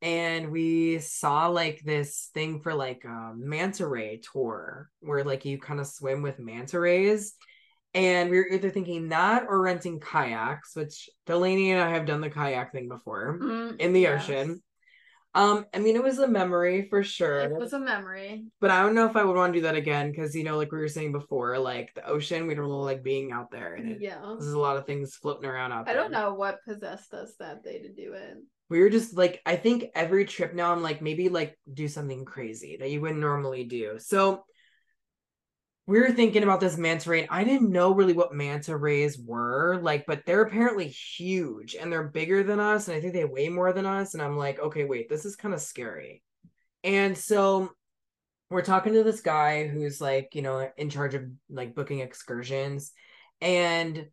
and 0.02 0.52
we 0.52 1.00
saw 1.00 1.48
like 1.48 1.82
this 1.84 2.30
thing 2.34 2.60
for 2.60 2.74
like 2.74 3.04
a 3.06 3.34
manta 3.36 3.88
ray 3.88 4.22
tour 4.34 4.90
where 5.00 5.24
like 5.24 5.46
you 5.46 5.58
kind 5.60 5.80
of 5.80 5.88
swim 5.88 6.22
with 6.22 6.40
manta 6.40 6.80
rays. 6.80 7.34
And 7.94 8.30
we 8.30 8.38
were 8.38 8.48
either 8.48 8.70
thinking 8.70 9.10
that 9.10 9.46
or 9.48 9.62
renting 9.62 10.02
kayaks, 10.02 10.76
which 10.76 11.10
Delaney 11.26 11.72
and 11.72 11.82
I 11.82 11.92
have 11.92 12.06
done 12.06 12.20
the 12.20 12.30
kayak 12.30 12.74
thing 12.74 12.90
before 12.90 13.40
Mm, 13.42 13.80
in 13.80 13.94
the 13.94 14.02
yes. 14.02 14.24
ocean. 14.26 14.62
Um, 15.36 15.66
I 15.74 15.80
mean, 15.80 15.96
it 15.96 16.04
was 16.04 16.20
a 16.20 16.28
memory 16.28 16.88
for 16.90 17.04
sure. 17.04 17.42
It 17.42 17.52
was 17.52 17.74
a 17.74 17.80
memory. 17.80 18.46
but 18.62 18.72
I 18.72 18.82
don't 18.82 18.96
know 18.96 19.06
if 19.06 19.16
I 19.16 19.24
would 19.24 19.36
want 19.36 19.54
to 19.54 19.60
do 19.60 19.64
that 19.64 19.76
again 19.76 20.10
because 20.12 20.34
you 20.34 20.44
know, 20.44 20.58
like 20.58 20.72
we 20.72 20.80
were 20.80 20.88
saying 20.88 21.12
before, 21.12 21.60
like 21.60 21.94
the 21.94 22.08
ocean, 22.08 22.48
we 22.48 22.56
don't 22.56 22.66
really 22.66 22.86
like 22.86 23.04
being 23.04 23.32
out 23.32 23.52
there, 23.52 23.76
and 23.76 23.92
it, 23.92 24.02
Yeah. 24.02 24.20
there's 24.40 24.54
a 24.54 24.60
lot 24.60 24.78
of 24.78 24.86
things 24.86 25.16
floating 25.16 25.50
around 25.50 25.74
out 25.74 25.88
I 25.88 25.94
there. 25.94 26.00
I 26.00 26.04
don't 26.04 26.12
know 26.12 26.34
what 26.34 26.64
possessed 26.68 27.14
us 27.14 27.36
that 27.40 27.64
day 27.64 27.82
to 27.82 27.94
do 27.94 28.14
it. 28.14 28.38
We 28.70 28.80
were 28.80 28.90
just 28.90 29.16
like, 29.16 29.42
I 29.46 29.58
think 29.58 29.86
every 29.94 30.26
trip 30.26 30.54
now, 30.56 30.72
I'm 30.72 30.82
like, 30.82 31.02
maybe 31.02 31.30
like 31.30 31.56
do 31.72 31.88
something 31.88 32.26
crazy 32.26 32.78
that 32.80 32.90
you 32.90 33.00
wouldn't 33.02 33.20
normally 33.20 33.66
do. 33.66 34.00
So 34.00 34.44
we 35.88 36.00
were 36.00 36.12
thinking 36.12 36.44
about 36.44 36.60
this 36.60 36.78
manta 36.78 37.10
ray. 37.10 37.28
I 37.30 37.44
didn't 37.44 37.72
know 37.72 37.94
really 37.94 38.14
what 38.14 38.34
manta 38.34 38.76
rays 38.76 39.20
were 39.20 39.80
like, 39.82 40.06
but 40.08 40.26
they're 40.26 40.42
apparently 40.42 40.88
huge 40.88 41.76
and 41.76 41.92
they're 41.92 42.08
bigger 42.08 42.44
than 42.44 42.60
us, 42.60 42.88
and 42.88 42.98
I 42.98 43.02
think 43.02 43.14
they 43.14 43.26
weigh 43.26 43.50
more 43.50 43.72
than 43.72 43.86
us. 43.86 44.14
And 44.14 44.24
I'm 44.24 44.38
like, 44.38 44.60
okay, 44.60 44.86
wait, 44.86 45.10
this 45.10 45.26
is 45.26 45.36
kind 45.36 45.54
of 45.54 45.62
scary. 45.62 46.24
And 46.84 47.18
so 47.18 47.72
we're 48.50 48.62
talking 48.62 48.94
to 48.94 49.04
this 49.04 49.22
guy 49.22 49.68
who's 49.68 50.00
like, 50.00 50.34
you 50.34 50.42
know, 50.42 50.70
in 50.78 50.90
charge 50.90 51.16
of 51.16 51.24
like 51.50 51.76
booking 51.76 52.00
excursions. 52.00 52.92
And 53.42 54.08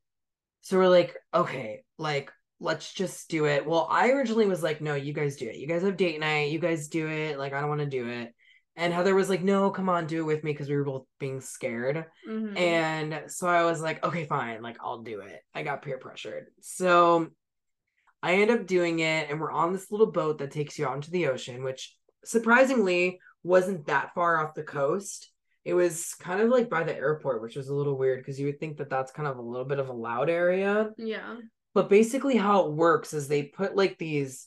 so 0.63 0.79
we're 0.79 0.89
like, 0.89 1.17
okay, 1.35 1.85
like, 1.99 2.33
let's 2.61 2.93
just 2.93 3.29
do 3.29 3.47
it. 3.47 3.67
Well, 3.67 3.89
I 3.91 4.11
originally 4.11 4.47
was 4.47 4.63
like, 4.63 4.81
no, 4.81 4.95
you 4.95 5.13
guys 5.13 5.37
do 5.37 5.49
it. 5.49 5.57
You 5.57 5.67
guys 5.67 5.83
have 5.83 5.97
date 5.97 6.21
night. 6.21 6.51
You 6.51 6.59
guys 6.59 6.89
do 6.89 7.09
it. 7.09 7.39
Like, 7.39 7.53
I 7.53 7.61
don't 7.61 7.69
want 7.69 7.81
to 7.81 7.87
do 7.87 8.09
it. 8.09 8.35
And 8.77 8.93
Heather 8.93 9.15
was 9.15 9.29
like, 9.29 9.43
no, 9.43 9.71
come 9.71 9.89
on, 9.91 10.07
do 10.07 10.21
it 10.21 10.25
with 10.27 10.45
me 10.45 10.53
because 10.53 10.69
we 10.69 10.77
were 10.77 10.85
both 10.85 11.05
being 11.19 11.41
scared. 11.41 12.07
Mhm. 12.29 12.59
And 12.59 13.31
so 13.31 13.47
I 13.47 13.65
was 13.65 13.83
like, 13.83 14.03
okay, 14.05 14.25
fine, 14.25 14.63
like 14.63 14.79
I'll 14.81 15.03
do 15.03 15.21
it. 15.21 15.41
I 15.55 15.63
got 15.63 15.83
peer 15.83 15.99
pressured. 15.99 16.47
So 16.61 17.29
I 18.23 18.37
end 18.37 18.51
up 18.51 18.67
doing 18.67 19.01
it, 19.01 19.29
and 19.31 19.41
we're 19.41 19.51
on 19.53 19.73
this 19.73 19.91
little 19.91 20.11
boat 20.11 20.39
that 20.39 20.53
takes 20.53 20.79
you 20.79 20.87
out 20.87 20.95
into 20.95 21.11
the 21.11 21.27
ocean, 21.27 21.65
which 21.65 21.97
surprisingly 22.25 23.19
wasn't 23.43 23.87
that 23.87 24.15
far 24.15 24.39
off 24.39 24.55
the 24.55 24.63
coast. 24.63 25.31
It 25.65 25.75
was 25.75 26.15
kind 26.15 26.41
of 26.41 26.49
like 26.49 26.71
by 26.71 26.85
the 26.85 26.95
airport, 26.97 27.43
which 27.43 27.57
was 27.57 27.69
a 27.69 27.75
little 27.75 27.99
weird 27.99 28.21
because 28.21 28.39
you 28.41 28.47
would 28.47 28.59
think 28.61 28.79
that 28.79 28.91
that's 28.91 29.13
kind 29.13 29.29
of 29.29 29.39
a 29.39 29.43
little 29.43 29.67
bit 29.67 29.79
of 29.81 29.89
a 29.89 29.93
loud 29.93 30.31
area. 30.31 30.91
yeah. 30.97 31.37
But 31.75 31.89
basically, 31.89 32.37
how 32.37 32.67
it 32.67 32.73
works 32.73 33.13
is 33.15 33.29
they 33.29 33.45
put 33.45 33.75
like 33.77 33.97
these 33.99 34.47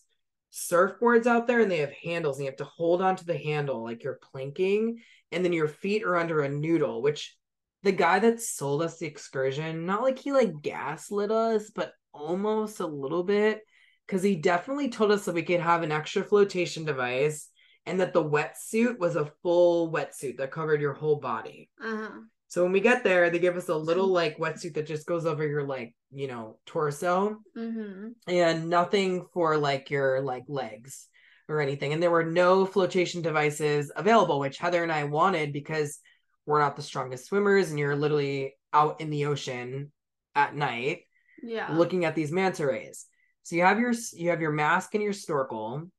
surfboards 0.55 1.25
out 1.25 1.47
there 1.47 1.59
and 1.59 1.69
they 1.69 1.79
have 1.79 1.91
handles, 1.91 2.37
and 2.37 2.45
you 2.45 2.49
have 2.49 2.57
to 2.57 2.63
hold 2.63 3.01
onto 3.01 3.25
the 3.25 3.37
handle 3.37 3.83
like 3.83 4.03
you're 4.03 4.19
planking, 4.31 5.01
and 5.31 5.43
then 5.43 5.51
your 5.51 5.67
feet 5.67 6.03
are 6.03 6.15
under 6.15 6.41
a 6.41 6.49
noodle, 6.49 7.01
which 7.01 7.35
the 7.83 7.91
guy 7.91 8.19
that 8.19 8.41
sold 8.41 8.81
us 8.81 8.97
the 8.97 9.05
excursion, 9.05 9.85
not 9.85 10.01
like 10.01 10.17
he 10.17 10.31
like 10.31 10.61
gaslit 10.61 11.29
us, 11.29 11.69
but 11.69 11.91
almost 12.13 12.79
a 12.79 12.87
little 12.87 13.23
bit, 13.23 13.61
because 14.07 14.23
he 14.23 14.35
definitely 14.35 14.89
told 14.89 15.11
us 15.11 15.25
that 15.25 15.35
we 15.35 15.43
could 15.43 15.59
have 15.59 15.83
an 15.83 15.91
extra 15.91 16.23
flotation 16.23 16.85
device 16.85 17.49
and 17.85 17.99
that 17.99 18.13
the 18.13 18.23
wetsuit 18.23 18.97
was 18.97 19.15
a 19.15 19.31
full 19.43 19.91
wetsuit 19.91 20.37
that 20.37 20.51
covered 20.51 20.81
your 20.81 20.93
whole 20.93 21.17
body. 21.17 21.69
Uh-huh. 21.83 22.21
So 22.55 22.63
when 22.63 22.71
we 22.71 22.79
get 22.79 23.03
there, 23.03 23.29
they 23.29 23.39
give 23.39 23.57
us 23.57 23.67
a 23.67 23.75
little 23.89 24.07
like 24.07 24.37
wetsuit 24.37 24.75
that 24.75 24.87
just 24.87 25.05
goes 25.05 25.25
over 25.25 25.45
your 25.45 25.63
like, 25.63 25.93
you 26.09 26.27
know, 26.29 26.57
torso 26.65 27.39
Mm-hmm. 27.57 28.11
and 28.29 28.69
nothing 28.69 29.25
for 29.33 29.57
like 29.57 29.89
your 29.89 30.21
like 30.21 30.45
legs 30.47 31.09
or 31.49 31.59
anything. 31.59 31.91
And 31.91 32.01
there 32.01 32.11
were 32.11 32.23
no 32.23 32.65
flotation 32.65 33.21
devices 33.21 33.91
available, 33.93 34.39
which 34.39 34.57
Heather 34.57 34.83
and 34.83 34.91
I 34.91 35.03
wanted 35.03 35.51
because 35.51 35.99
we're 36.45 36.61
not 36.61 36.77
the 36.77 36.81
strongest 36.81 37.25
swimmers 37.25 37.71
and 37.71 37.77
you're 37.77 37.93
literally 37.97 38.55
out 38.71 39.01
in 39.01 39.09
the 39.09 39.25
ocean 39.25 39.91
at 40.33 40.55
night 40.55 40.99
Yeah. 41.43 41.73
looking 41.73 42.05
at 42.05 42.15
these 42.15 42.31
manta 42.31 42.65
rays. 42.65 43.05
So 43.43 43.57
you 43.57 43.63
have 43.63 43.81
your 43.81 43.93
you 44.13 44.29
have 44.29 44.39
your 44.39 44.53
mask 44.53 44.93
and 44.93 45.03
your 45.03 45.11
snorkel. 45.11 45.89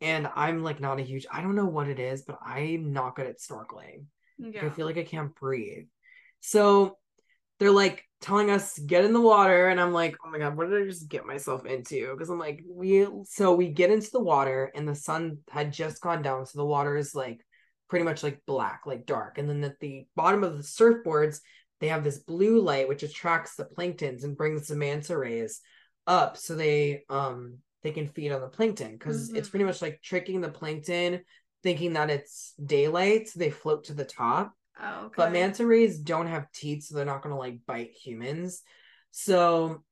And 0.00 0.30
I'm 0.34 0.62
like 0.62 0.80
not 0.80 0.98
a 0.98 1.02
huge 1.02 1.26
I 1.30 1.42
don't 1.42 1.56
know 1.56 1.66
what 1.66 1.88
it 1.88 1.98
is, 2.00 2.22
but 2.22 2.38
I'm 2.42 2.94
not 2.94 3.16
good 3.16 3.26
at 3.26 3.38
snorkeling. 3.38 4.06
Like, 4.38 4.54
yeah. 4.54 4.66
I 4.66 4.70
feel 4.70 4.86
like 4.86 4.96
I 4.98 5.04
can't 5.04 5.34
breathe. 5.34 5.88
So 6.40 6.98
they're 7.58 7.70
like 7.70 8.04
telling 8.20 8.50
us 8.50 8.78
get 8.78 9.04
in 9.04 9.12
the 9.12 9.20
water, 9.20 9.68
and 9.68 9.80
I'm 9.80 9.92
like, 9.92 10.16
oh 10.24 10.30
my 10.30 10.38
god, 10.38 10.56
what 10.56 10.68
did 10.70 10.82
I 10.82 10.86
just 10.86 11.08
get 11.08 11.26
myself 11.26 11.66
into? 11.66 12.12
Because 12.12 12.30
I'm 12.30 12.38
like, 12.38 12.62
we 12.68 13.06
so 13.24 13.54
we 13.54 13.68
get 13.68 13.90
into 13.90 14.10
the 14.10 14.20
water, 14.20 14.70
and 14.74 14.88
the 14.88 14.94
sun 14.94 15.38
had 15.50 15.72
just 15.72 16.00
gone 16.02 16.22
down, 16.22 16.46
so 16.46 16.58
the 16.58 16.64
water 16.66 16.96
is 16.96 17.14
like 17.14 17.44
pretty 17.88 18.04
much 18.04 18.22
like 18.22 18.40
black, 18.46 18.82
like 18.86 19.06
dark. 19.06 19.38
And 19.38 19.48
then 19.48 19.62
at 19.64 19.78
the 19.80 20.06
bottom 20.16 20.42
of 20.44 20.56
the 20.56 20.62
surfboards, 20.62 21.40
they 21.80 21.88
have 21.88 22.04
this 22.04 22.18
blue 22.18 22.60
light 22.60 22.88
which 22.88 23.02
attracts 23.02 23.54
the 23.54 23.64
planktons 23.64 24.24
and 24.24 24.36
brings 24.36 24.66
the 24.68 24.76
manta 24.76 25.16
rays 25.16 25.60
up, 26.06 26.36
so 26.36 26.54
they 26.54 27.04
um 27.08 27.58
they 27.82 27.90
can 27.92 28.08
feed 28.08 28.32
on 28.32 28.40
the 28.40 28.48
plankton 28.48 28.92
because 28.92 29.30
it's 29.34 29.48
Mhm. 29.48 29.50
pretty 29.50 29.64
much 29.64 29.82
like 29.82 30.00
tricking 30.02 30.40
the 30.40 30.48
plankton 30.48 31.22
thinking 31.62 31.94
that 31.94 32.10
it's 32.10 32.54
daylight 32.64 33.28
so 33.28 33.38
they 33.38 33.50
float 33.50 33.84
to 33.84 33.94
the 33.94 34.04
top 34.04 34.52
Oh, 34.80 35.06
okay. 35.06 35.14
but 35.16 35.32
manta 35.32 35.66
rays 35.66 35.98
don't 35.98 36.26
have 36.26 36.50
teeth 36.52 36.84
so 36.84 36.94
they're 36.94 37.04
not 37.04 37.22
going 37.22 37.34
to 37.34 37.38
like 37.38 37.58
bite 37.66 37.90
humans 37.90 38.62
so 39.10 39.82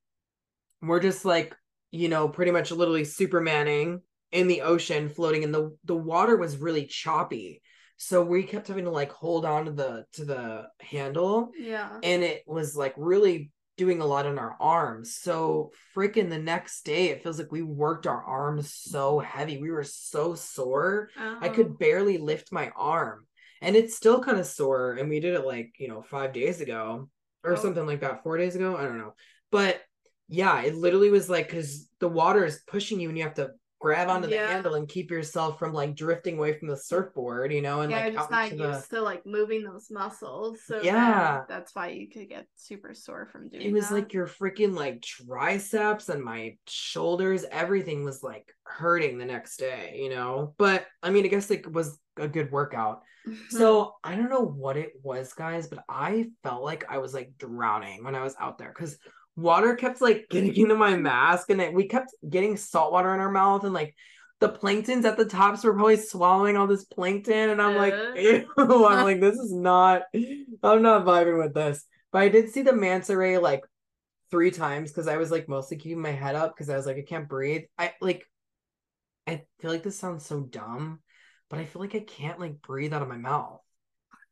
we're 0.83 1.01
just 1.01 1.25
like 1.25 1.55
you 1.91 2.09
know 2.09 2.29
pretty 2.29 2.51
much 2.51 2.71
literally 2.71 3.03
supermaning 3.03 4.01
in 4.33 4.49
the 4.49 4.63
ocean 4.63 5.09
floating 5.09 5.45
and 5.45 5.55
the 5.55 5.77
the 5.85 5.97
water 5.97 6.37
was 6.37 6.57
really 6.57 6.87
choppy 6.87 7.63
So 7.97 8.23
we 8.25 8.43
kept 8.43 8.69
having 8.69 8.85
to 8.85 8.91
like 8.91 9.13
hold 9.13 9.45
on 9.45 9.67
to 9.67 9.73
the 9.73 10.05
to 10.15 10.25
the 10.25 10.69
handle 10.81 11.53
Yeah. 11.57 11.91
and 12.03 12.23
it 12.23 12.43
was 12.47 12.77
like 12.77 12.95
really 12.97 13.51
doing 13.77 14.01
a 14.01 14.07
lot 14.07 14.27
on 14.27 14.39
our 14.39 14.57
arms. 14.61 15.17
So 15.17 15.73
freaking 15.97 16.31
the 16.31 16.39
next 16.39 16.85
day 16.85 17.09
it 17.09 17.23
feels 17.23 17.39
like 17.39 17.51
we 17.51 17.63
worked 17.63 18.07
our 18.07 18.23
arms 18.23 18.73
so 18.73 19.19
heavy. 19.19 19.59
We 19.59 19.71
were 19.71 19.83
so 19.85 20.35
sore. 20.35 21.09
I 21.17 21.47
Uh-huh. 21.47 21.55
could 21.55 21.79
barely 21.79 22.19
lift 22.19 22.53
my 22.53 22.71
arm. 22.77 23.27
And 23.65 23.77
it's 23.77 23.97
still 23.97 24.23
kind 24.23 24.39
of 24.39 24.47
sore 24.47 24.93
and 24.93 25.09
we 25.09 25.21
did 25.21 25.35
it 25.35 25.47
like, 25.47 25.75
you 25.79 25.89
know, 25.89 26.03
5 26.03 26.33
days 26.33 26.61
ago 26.61 27.09
or 27.43 27.53
Oh. 27.53 27.57
something 27.57 27.87
like 27.87 28.01
that, 28.01 28.23
4 28.23 28.37
days 28.37 28.57
ago, 28.57 28.77
I 28.77 28.83
don't 28.83 28.99
know. 28.99 29.15
But 29.51 29.81
yeah, 30.29 30.63
it 30.63 30.75
literally 30.75 31.11
was 31.11 31.29
like 31.31 31.49
cuz 31.49 31.89
the 31.99 32.09
water 32.09 32.45
is 32.45 32.63
pushing 32.67 33.01
you 33.01 33.09
and 33.09 33.17
you 33.19 33.25
have 33.25 33.35
to 33.35 33.53
grab 33.85 34.09
onto 34.09 34.29
the 34.29 34.39
handle 34.39 34.75
and 34.75 34.89
keep 34.89 35.11
yourself 35.11 35.59
from 35.59 35.73
like 35.73 35.95
drifting 35.95 36.39
away 36.39 36.59
from 36.59 36.69
the 36.69 36.77
surfboard, 36.77 37.53
you 37.53 37.61
know, 37.61 37.83
and 37.83 37.91
yeah, 37.91 38.05
like 38.05 38.15
just 38.15 38.31
not 38.31 38.51
into 38.51 38.63
the 38.63 38.73
used 38.73 38.91
to 38.91 39.01
like 39.03 39.27
moving 39.27 39.63
those 39.63 39.91
muscles. 39.91 40.61
So 40.65 40.81
Yeah. 40.83 41.43
that's 41.49 41.75
why 41.75 41.89
you 41.89 42.09
could 42.09 42.29
get 42.29 42.47
super 42.57 42.95
sore 42.95 43.29
from 43.31 43.49
doing 43.49 43.67
it 43.67 43.73
was 43.73 43.89
that. 43.89 43.95
like 43.95 44.13
your 44.13 44.27
freaking 44.27 44.75
like 44.75 45.03
triceps 45.03 46.09
and 46.09 46.23
my 46.23 46.57
shoulders 46.67 47.45
everything 47.51 48.05
was 48.05 48.23
like 48.23 48.55
hurting 48.65 49.19
the 49.19 49.25
next 49.25 49.59
day 49.59 49.99
you 50.01 50.09
know 50.09 50.55
but 50.59 50.87
i 51.03 51.11
mean 51.11 51.25
i 51.25 51.29
guess 51.29 51.51
it 51.51 51.71
was 51.71 51.99
a 52.19 52.29
good 52.29 52.51
workout 52.51 53.03
mm-hmm. 53.27 53.57
so 53.57 53.95
i 54.03 54.15
don't 54.15 54.31
know 54.31 54.45
what 54.45 54.77
it 54.77 54.93
was 55.03 55.33
guys 55.35 55.67
but 55.67 55.85
i 55.89 56.27
felt 56.43 56.63
like 56.63 56.85
i 56.89 56.99
was 56.99 57.13
like 57.13 57.33
drowning 57.39 58.03
when 58.05 58.15
i 58.15 58.23
was 58.23 58.35
out 58.41 58.59
there 58.59 58.73
because 58.75 58.97
water 59.37 59.75
kept 59.75 60.01
like 60.01 60.27
getting 60.31 60.55
into 60.55 60.75
my 60.75 60.97
mask 60.97 61.51
and 61.51 61.61
it, 61.61 61.75
we 61.75 61.89
kept 61.89 62.15
getting 62.29 62.57
salt 62.57 62.93
water 62.93 63.13
in 63.15 63.21
our 63.21 63.31
mouth 63.31 63.65
and 63.65 63.75
like 63.75 63.95
the 64.41 64.49
planktons 64.49 65.05
at 65.05 65.17
the 65.17 65.25
tops 65.25 65.65
were 65.65 65.75
probably 65.75 65.97
swallowing 65.97 66.57
all 66.57 66.67
this 66.67 66.85
plankton 66.85 67.51
and 67.51 67.61
i'm 67.61 67.77
like 67.77 67.95
ew 68.17 68.47
i'm 68.59 69.05
like 69.05 69.21
this 69.21 69.37
is 69.37 69.53
not 69.55 70.03
i'm 70.63 70.83
not 70.83 71.05
vibing 71.05 71.43
with 71.43 71.55
this 71.55 71.85
but 72.13 72.23
i 72.23 72.29
did 72.29 72.51
see 72.51 72.63
the 72.63 72.73
manta 72.73 73.17
ray 73.17 73.39
like 73.39 73.65
three 74.35 74.51
times 74.51 74.91
because 74.91 75.07
I 75.07 75.17
was 75.17 75.31
like 75.31 75.49
mostly 75.49 75.77
keeping 75.77 76.03
my 76.03 76.11
head 76.11 76.35
up 76.35 76.53
because 76.53 76.69
I 76.69 76.77
was 76.77 76.87
like, 76.87 76.97
I 76.97 77.03
can't 77.03 77.29
breathe. 77.29 77.63
I 77.79 77.93
like, 78.01 78.25
I 79.29 79.43
feel 79.61 79.71
like 79.71 79.85
this 79.85 79.97
sounds 79.97 80.27
so 80.27 80.41
dumb, 80.41 80.99
but 81.49 81.61
I 81.61 81.67
feel 81.67 81.81
like 81.81 81.95
I 81.95 82.01
can't 82.01 82.41
like 82.41 82.61
breathe 82.61 82.93
out 82.93 83.03
of 83.03 83.07
my 83.07 83.17
mouth. 83.17 83.61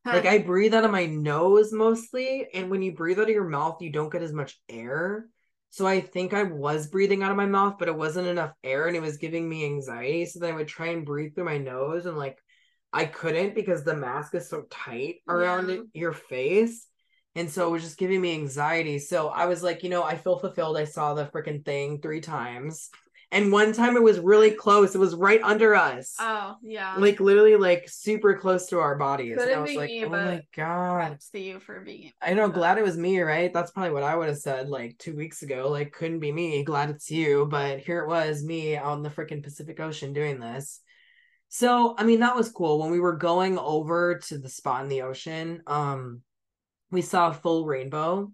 Like 0.05 0.27
I 0.27 0.38
breathe 0.38 0.75
out 0.75 0.85
of 0.85 0.91
my 0.91 1.07
nose 1.07 1.73
mostly, 1.73 2.49
and 2.53 2.71
when 2.71 2.83
you 2.83 2.93
breathe 2.93 3.19
out 3.19 3.25
of 3.25 3.31
your 3.31 3.49
mouth, 3.49 3.81
you 3.81 3.91
don't 3.91 4.11
get 4.11 4.23
as 4.23 4.33
much 4.33 4.59
air. 4.69 5.29
So 5.71 5.87
I 5.87 6.01
think 6.01 6.35
I 6.35 6.43
was 6.43 6.88
breathing 6.88 7.23
out 7.23 7.31
of 7.31 7.37
my 7.37 7.47
mouth, 7.47 7.77
but 7.79 7.88
it 7.88 7.97
wasn't 7.97 8.27
enough 8.29 8.53
air 8.62 8.88
and 8.88 8.97
it 8.97 9.01
was 9.01 9.17
giving 9.17 9.49
me 9.49 9.65
anxiety. 9.65 10.27
So 10.27 10.38
then 10.41 10.53
I 10.53 10.57
would 10.57 10.69
try 10.69 10.88
and 10.88 11.07
breathe 11.07 11.35
through 11.35 11.47
my 11.47 11.57
nose 11.57 12.05
and 12.05 12.19
like 12.19 12.38
I 12.93 13.07
couldn't 13.07 13.55
because 13.55 13.83
the 13.83 13.97
mask 13.97 14.35
is 14.35 14.51
so 14.51 14.65
tight 14.71 15.17
around 15.29 15.71
Yeah. 15.71 15.77
your 15.95 16.12
face. 16.12 16.87
And 17.35 17.51
so 17.51 17.69
it 17.69 17.71
was 17.71 17.83
just 17.83 17.97
giving 17.97 18.21
me 18.21 18.35
anxiety. 18.35 18.99
So 18.99 19.29
I 19.29 19.47
was 19.47 19.62
like, 19.62 19.83
you 19.83 19.88
know, 19.88 20.03
I 20.03 20.17
feel 20.19 20.38
fulfilled. 20.38 20.77
I 20.77 20.85
saw 20.85 21.15
the 21.15 21.25
freaking 21.25 21.65
thing 21.65 22.03
three 22.03 22.21
times. 22.21 22.91
And 23.33 23.51
one 23.51 23.73
time 23.73 23.97
it 23.97 24.03
was 24.03 24.21
really 24.21 24.51
close. 24.51 24.95
It 24.95 24.99
was 24.99 25.14
right 25.14 25.40
under 25.42 25.75
us. 25.75 26.14
oh 26.21 26.57
yeah. 26.62 26.97
like 26.99 27.18
literally 27.18 27.57
like 27.57 27.88
super 27.88 28.37
close 28.37 28.66
to 28.66 28.79
our 28.79 28.97
bodies. 28.97 29.38
And 29.40 29.51
I 29.51 29.59
was 29.59 29.75
like, 29.75 29.88
me, 29.88 30.05
oh 30.05 30.11
my 30.11 30.42
God. 30.55 31.18
to 31.33 31.38
you 31.40 31.59
for 31.59 31.81
being 31.81 32.12
I 32.21 32.35
know, 32.35 32.49
glad 32.49 32.77
it 32.77 32.85
was 32.85 32.99
me, 32.99 33.21
right? 33.21 33.53
That's 33.53 33.71
probably 33.71 33.92
what 33.92 34.03
I 34.03 34.14
would 34.14 34.29
have 34.29 34.38
said 34.38 34.68
like 34.68 34.99
two 34.99 35.16
weeks 35.16 35.42
ago. 35.42 35.71
Like, 35.71 35.92
couldn't 35.92 36.21
be 36.21 36.31
me. 36.31 36.62
Glad 36.62 36.90
it's 36.90 37.11
you. 37.11 37.49
But 37.51 37.81
here 37.81 38.01
it 38.01 38.09
was, 38.09 38.45
me 38.45 38.77
out 38.77 38.99
in 38.99 39.03
the 39.03 39.09
freaking 39.09 39.42
Pacific 39.42 39.81
Ocean 39.81 40.12
doing 40.12 40.38
this. 40.38 40.81
So, 41.49 41.95
I 41.99 42.05
mean, 42.05 42.21
that 42.21 42.37
was 42.37 42.51
cool. 42.51 42.79
When 42.79 42.90
we 42.90 43.01
were 43.01 43.16
going 43.16 43.59
over 43.59 44.18
to 44.27 44.38
the 44.38 44.49
spot 44.49 44.83
in 44.83 44.88
the 44.88 45.03
ocean, 45.03 45.62
um, 45.66 46.23
we 46.90 47.03
saw 47.03 47.29
a 47.29 47.35
full 47.35 47.66
rainbow, 47.66 48.33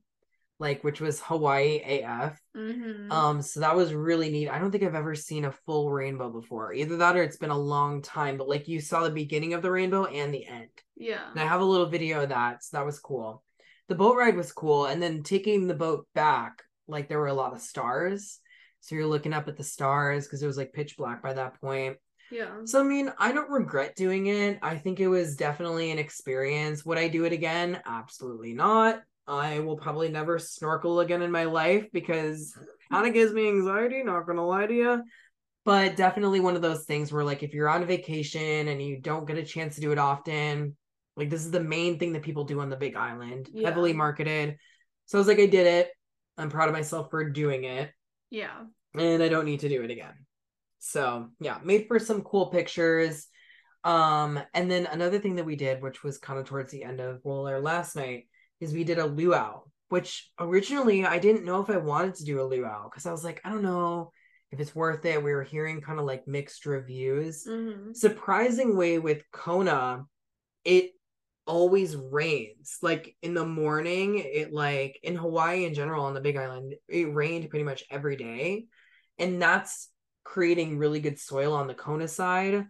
like 0.59 0.83
which 0.83 1.01
was 1.01 1.21
Hawaii 1.21 1.81
AF. 2.03 2.41
Mhm. 2.57 3.11
Um, 3.13 3.43
so 3.43 3.61
that 3.61 3.77
was 3.77 3.95
really 3.95 4.31
neat. 4.31 4.49
I 4.49 4.59
don't 4.59 4.71
think 4.73 4.83
I've 4.85 4.95
ever 4.95 5.15
seen 5.15 5.45
a 5.45 5.53
full 5.53 5.91
rainbow 5.93 6.31
before. 6.31 6.73
Either 6.73 6.97
that 6.97 7.17
or 7.17 7.23
it's 7.23 7.37
been 7.37 7.51
a 7.51 7.59
long 7.59 8.03
time, 8.03 8.37
but 8.37 8.49
like 8.49 8.67
you 8.69 8.81
saw 8.81 9.03
the 9.05 9.11
beginning 9.11 9.55
of 9.55 9.63
the 9.63 9.71
rainbow 9.71 10.05
and 10.07 10.33
the 10.35 10.47
end. 10.47 10.69
yeah. 10.97 11.31
And 11.31 11.39
I 11.41 11.47
have 11.47 11.61
a 11.61 11.65
little 11.65 11.87
video 11.87 12.23
of 12.23 12.31
that. 12.31 12.65
So 12.65 12.77
that 12.77 12.87
was 12.87 12.99
cool. 12.99 13.45
The 13.89 13.95
boat 13.95 14.17
ride 14.17 14.37
was 14.37 14.53
cool. 14.53 14.87
And 14.87 15.01
then 15.03 15.23
taking 15.23 15.67
the 15.69 15.75
boat 15.75 16.07
back, 16.15 16.63
like 16.89 17.09
there 17.09 17.19
were 17.21 17.29
a 17.29 17.35
lot 17.35 17.53
of 17.55 17.61
stars. 17.61 18.41
So 18.81 18.95
you're 18.97 19.07
looking 19.07 19.33
up 19.33 19.49
at 19.49 19.57
the 19.57 19.65
stars 19.65 20.27
because 20.27 20.43
it 20.43 20.47
was 20.47 20.57
like 20.57 20.73
pitch 20.73 20.97
black 20.97 21.23
by 21.23 21.35
that 21.35 21.61
point. 21.61 21.97
Yeah. 22.31 22.51
So 22.65 22.81
I 22.81 22.83
mean, 22.83 23.13
I 23.19 23.33
don't 23.33 23.51
regret 23.51 23.97
doing 23.97 24.27
it. 24.27 24.59
I 24.61 24.77
think 24.77 25.01
it 25.01 25.09
was 25.09 25.37
definitely 25.37 25.91
an 25.91 25.99
experience. 25.99 26.85
Would 26.85 26.99
I 26.99 27.09
do 27.09 27.25
it 27.25 27.33
again? 27.33 27.81
Absolutely 27.87 28.53
not. 28.55 29.03
I 29.29 29.61
will 29.61 29.77
probably 29.77 30.09
never 30.09 30.39
snorkel 30.39 31.01
again 31.01 31.23
in 31.23 31.31
my 31.31 31.45
life 31.45 31.87
because 31.93 32.57
kind 32.91 33.07
of 33.07 33.13
gives 33.15 33.33
me 33.33 33.49
anxiety, 33.49 34.03
not 34.03 34.27
gonna 34.27 34.47
lie 34.47 34.67
to 34.67 34.75
you. 34.75 35.03
But 35.65 35.97
definitely 35.97 36.41
one 36.41 36.57
of 36.57 36.63
those 36.63 36.85
things 36.87 37.13
where 37.13 37.25
like 37.25 37.43
if 37.43 37.53
you're 37.53 37.69
on 37.69 37.85
vacation 37.87 38.69
and 38.69 38.81
you 38.83 39.01
don't 39.01 39.27
get 39.27 39.37
a 39.37 39.45
chance 39.45 39.75
to 39.75 39.81
do 39.83 39.93
it 39.93 39.99
often, 39.99 40.77
like 41.17 41.29
this 41.29 41.45
is 41.45 41.51
the 41.51 41.61
main 41.61 41.99
thing 41.99 42.13
that 42.15 42.23
people 42.23 42.45
do 42.45 42.61
on 42.61 42.71
the 42.71 42.77
big 42.77 42.97
island, 42.97 43.51
Yeah. 43.53 43.69
heavily 43.69 43.93
marketed. 43.93 44.57
So 45.07 45.19
I 45.19 45.21
was 45.21 45.29
like, 45.29 45.39
I 45.39 45.47
did 45.47 45.67
it. 45.67 45.91
I'm 46.39 46.49
proud 46.49 46.69
of 46.69 46.75
myself 46.75 47.11
for 47.11 47.29
doing 47.29 47.65
it 47.65 47.91
Yeah. 48.31 48.65
and 48.95 49.23
I 49.23 49.29
don't 49.29 49.45
need 49.45 49.61
to 49.61 49.69
do 49.69 49.83
it 49.83 49.91
again. 49.91 50.15
So 50.79 51.29
yeah, 51.41 51.59
made 51.63 51.87
for 51.87 51.99
some 51.99 52.23
cool 52.23 52.47
pictures. 52.47 53.27
Um, 53.85 54.41
and 54.55 54.71
then 54.71 54.87
another 54.87 55.19
thing 55.19 55.37
that 55.37 55.45
we 55.45 55.57
did, 55.57 55.83
which 55.83 56.03
was 56.03 56.19
kind 56.19 56.39
of 56.39 56.47
towards 56.47 56.71
the 56.73 56.85
end 56.85 57.01
of 57.01 57.21
well, 57.25 57.47
our 57.47 57.61
last 57.61 57.97
night, 57.97 58.29
is 58.61 58.73
we 58.73 58.85
did 58.85 58.99
a 58.99 59.07
luau, 59.07 59.63
which 59.89 60.31
originally 60.39 61.05
I 61.05 61.19
didn't 61.19 61.45
know 61.45 61.61
if 61.61 61.71
I 61.71 61.77
wanted 61.77 62.17
to 62.17 62.25
do 62.25 62.41
a 62.41 62.45
luau 62.45 62.89
because 62.89 63.07
I 63.07 63.13
was 63.13 63.25
like, 63.25 63.41
I 63.45 63.51
don't 63.51 63.63
know 63.63 64.13
if 64.51 64.61
it's 64.61 64.75
worth 64.75 65.05
it. 65.05 65.23
We 65.23 65.33
were 65.33 65.43
hearing 65.43 65.81
kind 65.81 65.99
of 65.99 66.07
like 66.07 66.27
mixed 66.27 66.67
reviews. 66.67 67.45
hmm 67.45 67.93
Surprisingly, 67.93 68.99
with 68.99 69.23
Kona, 69.33 70.05
it 70.65 70.93
always 71.47 71.97
rains. 71.97 72.79
Like 72.83 73.17
in 73.23 73.35
the 73.35 73.47
morning, 73.47 74.19
it 74.19 74.53
like 74.53 74.99
in 75.03 75.17
Hawaii 75.17 75.65
in 75.65 75.75
general 75.75 76.05
on 76.05 76.15
the 76.15 76.21
Big 76.21 76.37
Island, 76.37 76.75
it 76.89 77.13
rained 77.15 77.49
pretty 77.51 77.65
much 77.65 77.85
every 77.91 78.17
day, 78.17 78.67
and 79.19 79.41
that's 79.41 79.89
creating 80.25 80.77
really 80.79 81.01
good 81.01 81.19
soil 81.19 81.55
on 81.55 81.67
the 81.67 81.75
Kona 81.75 82.07
side 82.07 82.67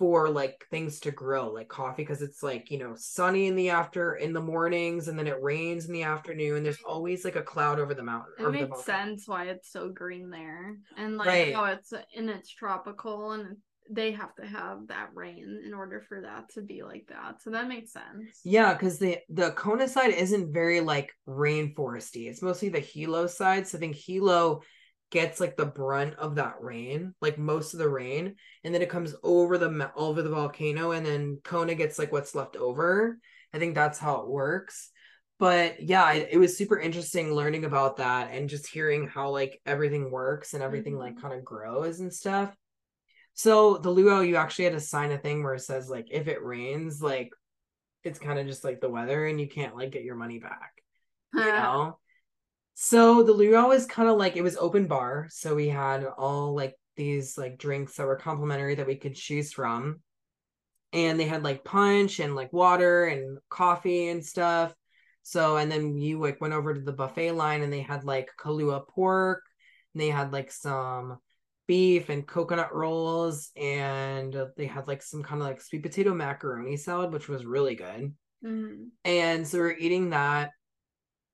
for 0.00 0.30
like 0.30 0.66
things 0.70 0.98
to 0.98 1.10
grow 1.10 1.52
like 1.52 1.68
coffee 1.68 2.02
because 2.02 2.22
it's 2.22 2.42
like 2.42 2.70
you 2.70 2.78
know 2.78 2.94
sunny 2.96 3.46
in 3.48 3.54
the 3.54 3.68
after 3.68 4.14
in 4.14 4.32
the 4.32 4.40
mornings 4.40 5.08
and 5.08 5.18
then 5.18 5.26
it 5.26 5.40
rains 5.42 5.86
in 5.86 5.92
the 5.92 6.02
afternoon 6.02 6.62
there's 6.62 6.82
always 6.88 7.22
like 7.22 7.36
a 7.36 7.42
cloud 7.42 7.78
over 7.78 7.92
the 7.92 8.02
mountain 8.02 8.32
It 8.38 8.50
makes 8.50 8.82
sense 8.84 9.28
why 9.28 9.44
it's 9.44 9.70
so 9.70 9.90
green 9.90 10.30
there, 10.30 10.76
and 10.96 11.18
like 11.18 11.28
Right. 11.28 11.54
how 11.54 11.66
it's 11.66 11.92
and 11.92 12.30
it's 12.30 12.50
tropical, 12.50 13.32
and 13.32 13.58
they 13.90 14.12
have 14.12 14.34
to 14.36 14.46
have 14.46 14.86
that 14.86 15.10
rain 15.14 15.60
in 15.66 15.74
order 15.74 16.00
for 16.08 16.22
that 16.22 16.48
to 16.54 16.62
be 16.62 16.82
like 16.82 17.04
that. 17.10 17.42
So 17.42 17.50
that 17.50 17.68
makes 17.68 17.92
sense. 17.92 18.40
Yeah, 18.42 18.72
because 18.72 18.98
the 18.98 19.18
the 19.28 19.50
Kona 19.50 19.86
side 19.86 20.14
isn't 20.14 20.52
very 20.52 20.80
like 20.80 21.12
rainforesty. 21.28 22.30
It's 22.30 22.40
mostly 22.40 22.70
the 22.70 22.80
Hilo 22.80 23.26
side. 23.26 23.66
So 23.66 23.76
I 23.76 23.80
think 23.80 23.96
Hilo 23.96 24.62
gets 25.10 25.40
like 25.40 25.56
the 25.56 25.66
brunt 25.66 26.14
of 26.16 26.36
that 26.36 26.56
rain, 26.60 27.14
like 27.20 27.38
most 27.38 27.72
of 27.74 27.78
the 27.78 27.88
rain, 27.88 28.36
and 28.64 28.74
then 28.74 28.82
it 28.82 28.90
comes 28.90 29.14
over 29.22 29.58
the 29.58 29.90
over 29.96 30.22
the 30.22 30.30
volcano, 30.30 30.92
and 30.92 31.04
then 31.04 31.40
Kona 31.44 31.74
gets 31.74 31.98
like 31.98 32.12
what's 32.12 32.34
left 32.34 32.56
over. 32.56 33.18
I 33.52 33.58
think 33.58 33.74
that's 33.74 33.98
how 33.98 34.22
it 34.22 34.28
works. 34.28 34.90
But 35.38 35.82
yeah, 35.82 36.12
it, 36.12 36.28
it 36.32 36.38
was 36.38 36.56
super 36.56 36.78
interesting 36.78 37.32
learning 37.32 37.64
about 37.64 37.96
that 37.96 38.30
and 38.32 38.48
just 38.48 38.66
hearing 38.66 39.08
how 39.08 39.30
like 39.30 39.60
everything 39.66 40.10
works 40.10 40.54
and 40.54 40.62
everything 40.62 40.96
like 40.96 41.16
Mhm. 41.16 41.22
kind 41.22 41.34
of 41.34 41.44
grows 41.44 42.00
and 42.00 42.12
stuff. 42.12 42.54
So 43.34 43.78
the 43.78 43.90
luau, 43.90 44.20
you 44.20 44.36
actually 44.36 44.66
had 44.66 44.74
to 44.74 44.80
sign 44.80 45.12
a 45.12 45.18
thing 45.18 45.42
where 45.42 45.54
it 45.54 45.60
says 45.62 45.88
like 45.88 46.08
if 46.10 46.28
it 46.28 46.42
rains, 46.44 47.00
like 47.02 47.30
it's 48.04 48.18
kind 48.18 48.38
of 48.38 48.46
just 48.46 48.64
like 48.64 48.80
the 48.80 48.90
weather 48.90 49.26
and 49.26 49.40
you 49.40 49.48
can't 49.48 49.76
like 49.76 49.92
get 49.92 50.04
your 50.04 50.16
money 50.16 50.38
back 50.38 50.72
you 51.52 51.52
know 51.60 51.98
so 52.74 53.22
the 53.22 53.32
luau 53.32 53.68
was 53.68 53.86
kind 53.86 54.08
of 54.08 54.16
like 54.16 54.36
it 54.36 54.42
was 54.42 54.56
open 54.56 54.86
bar 54.86 55.26
so 55.30 55.54
we 55.54 55.68
had 55.68 56.04
all 56.16 56.54
like 56.54 56.74
these 57.00 57.38
like 57.38 57.58
drinks 57.58 57.96
that 57.96 58.06
were 58.06 58.16
complimentary 58.16 58.74
that 58.74 58.86
we 58.86 58.94
could 58.94 59.14
choose 59.14 59.52
from. 59.54 60.00
And 60.92 61.18
they 61.18 61.24
had 61.24 61.42
like 61.42 61.64
punch 61.64 62.20
and 62.20 62.36
like 62.36 62.52
water 62.52 63.06
and 63.06 63.38
coffee 63.48 64.08
and 64.08 64.24
stuff. 64.24 64.74
So 65.22 65.56
and 65.56 65.72
then 65.72 65.96
you 65.96 66.20
like 66.20 66.40
went 66.42 66.52
over 66.52 66.74
to 66.74 66.80
the 66.80 66.92
buffet 66.92 67.32
line 67.32 67.62
and 67.62 67.72
they 67.72 67.80
had 67.80 68.04
like 68.04 68.30
kalua 68.38 68.86
pork 68.86 69.44
and 69.94 70.02
they 70.02 70.08
had 70.08 70.30
like 70.32 70.52
some 70.52 71.18
beef 71.66 72.10
and 72.10 72.26
coconut 72.26 72.74
rolls 72.74 73.50
and 73.56 74.36
they 74.58 74.66
had 74.66 74.88
like 74.88 75.02
some 75.02 75.22
kind 75.22 75.40
of 75.40 75.46
like 75.46 75.62
sweet 75.62 75.82
potato 75.82 76.12
macaroni 76.12 76.76
salad 76.76 77.12
which 77.12 77.28
was 77.28 77.46
really 77.46 77.76
good. 77.76 78.14
Mhm. 78.44 78.88
and 79.04 79.46
so 79.46 79.58
we're 79.58 79.72
eating 79.72 80.10
that 80.10 80.50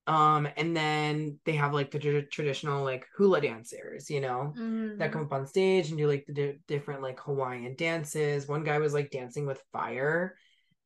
um 0.07 0.47
and 0.57 0.77
then 0.77 1.39
they 1.45 1.53
have 1.53 1.75
like 1.75 1.91
the 1.91 1.99
tr- 1.99 2.21
traditional 2.31 2.85
like 2.85 3.07
hula 3.17 3.41
dancers 3.41 4.09
you 4.09 4.21
know 4.21 4.55
Mhm. 4.57 4.99
that 4.99 5.11
come 5.13 5.23
up 5.23 5.33
on 5.33 5.47
stage 5.47 5.89
and 5.89 5.99
do 5.99 6.07
like 6.07 6.25
the 6.27 6.33
di- 6.33 6.59
different 6.69 7.03
like 7.03 7.19
hawaiian 7.21 7.75
dances 7.75 8.47
one 8.47 8.63
guy 8.65 8.79
was 8.79 8.95
like 8.95 9.11
dancing 9.11 9.47
with 9.47 9.63
fire 9.73 10.37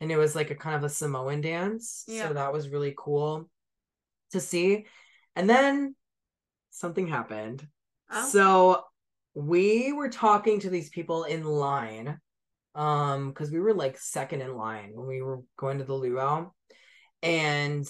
and 0.01 0.11
it 0.11 0.17
was 0.17 0.35
like 0.35 0.51
a 0.51 0.55
kind 0.55 0.77
of 0.77 0.83
a 0.85 0.89
Samoan 0.89 1.43
dance. 1.43 2.05
Yeah. 2.09 2.29
So 2.29 2.33
that 2.33 2.55
was 2.55 2.71
really 2.71 2.95
cool 2.97 3.51
to 4.33 4.41
see. 4.41 4.87
And 5.37 5.49
then 5.49 5.95
something 6.71 7.07
happened. 7.07 7.67
Oh. 8.11 8.27
So 8.31 8.85
we 9.35 9.93
were 9.93 10.09
talking 10.09 10.61
to 10.61 10.71
these 10.71 10.89
people 10.89 11.25
in 11.25 11.45
line 11.45 12.19
um 12.75 13.29
because 13.29 13.51
we 13.51 13.61
were 13.61 13.75
like 13.75 13.99
second 13.99 14.41
in 14.41 14.57
line 14.57 14.93
when 14.95 15.07
we 15.07 15.21
were 15.21 15.41
going 15.59 15.79
to 15.79 15.85
the 15.85 15.93
luau 15.93 16.49
and 17.23 17.87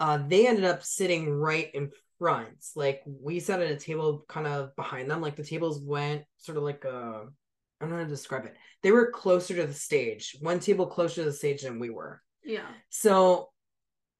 uh 0.00 0.18
they 0.26 0.46
ended 0.46 0.64
up 0.64 0.82
sitting 0.82 1.30
right 1.30 1.70
in 1.74 1.90
front 2.18 2.48
like 2.74 3.02
we 3.06 3.40
sat 3.40 3.60
at 3.60 3.70
a 3.70 3.76
table 3.76 4.24
kind 4.28 4.46
of 4.46 4.74
behind 4.76 5.10
them 5.10 5.20
like 5.20 5.36
the 5.36 5.44
tables 5.44 5.80
went 5.80 6.22
sort 6.36 6.58
of 6.58 6.64
like 6.64 6.84
a 6.84 6.88
i 6.90 7.84
don't 7.84 7.90
know 7.90 7.96
how 7.96 8.02
to 8.02 8.08
describe 8.08 8.44
it 8.44 8.54
they 8.82 8.90
were 8.90 9.10
closer 9.10 9.54
to 9.54 9.66
the 9.66 9.72
stage 9.72 10.36
one 10.40 10.60
table 10.60 10.86
closer 10.86 11.16
to 11.16 11.24
the 11.24 11.32
stage 11.32 11.62
than 11.62 11.78
we 11.78 11.90
were 11.90 12.20
yeah. 12.44 12.66
so 12.88 13.50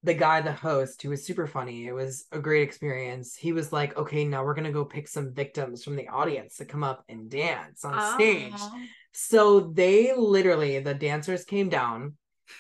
the 0.03 0.15
guy, 0.15 0.41
the 0.41 0.53
host, 0.53 1.03
who 1.03 1.11
was 1.11 1.27
super 1.27 1.47
funny, 1.47 1.87
it 1.87 1.93
was 1.93 2.25
a 2.33 2.39
great 2.39 2.63
experience. 2.63 3.37
He 3.37 3.53
was 3.53 3.73
like, 3.73 3.97
okay, 3.99 4.25
now 4.25 4.45
we're 4.45 4.55
gonna 4.55 4.73
go 4.73 4.85
pick 4.85 5.07
some 5.07 5.35
victims 5.35 5.85
from 5.85 5.97
the 5.97 6.09
audience 6.09 6.57
to 6.57 6.65
come 6.65 6.83
up 6.83 7.05
and 7.09 7.31
dance 7.31 7.85
on 7.85 8.15
stage. 8.15 8.55
So 9.13 9.61
they 9.61 10.15
literally, 10.17 10.79
the 10.79 10.95
dancers 10.95 11.45
came 11.45 11.69
down 11.69 12.15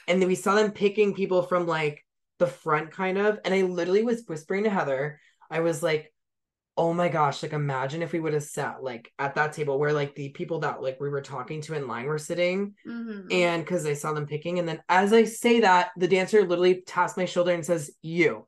and 0.06 0.20
then 0.20 0.28
we 0.28 0.34
saw 0.34 0.54
them 0.54 0.72
picking 0.72 1.14
people 1.14 1.42
from 1.42 1.66
like 1.66 2.04
the 2.40 2.48
front 2.48 2.90
kind 2.90 3.16
of. 3.18 3.38
And 3.44 3.54
I 3.54 3.62
literally 3.62 4.02
was 4.02 4.24
whispering 4.26 4.64
to 4.64 4.70
Heather, 4.70 5.20
I 5.48 5.60
was 5.60 5.82
like, 5.82 6.12
oh 6.76 6.92
my 6.94 7.08
gosh, 7.08 7.42
like 7.42 7.52
imagine 7.52 8.02
if 8.02 8.12
we 8.12 8.20
would 8.20 8.32
have 8.32 8.42
sat 8.42 8.82
like 8.82 9.12
at 9.18 9.34
that 9.34 9.52
table 9.52 9.78
where 9.78 9.92
like 9.92 10.14
the 10.14 10.30
people 10.30 10.60
that 10.60 10.82
like 10.82 10.98
we 11.00 11.10
were 11.10 11.20
talking 11.20 11.60
to 11.62 11.74
in 11.74 11.86
line 11.86 12.06
were 12.06 12.16
sitting 12.18 12.74
Mhm. 12.86 13.30
and 13.32 13.62
because 13.62 13.84
I 13.84 13.94
saw 13.94 14.12
them 14.12 14.26
picking. 14.26 14.58
And 14.58 14.68
then 14.68 14.82
as 14.88 15.12
I 15.12 15.24
say 15.24 15.60
that, 15.60 15.90
the 15.96 16.08
dancer 16.08 16.40
literally 16.40 16.82
taps 16.82 17.16
my 17.16 17.26
shoulder 17.26 17.52
and 17.52 17.64
says, 17.64 17.90
You. 18.02 18.46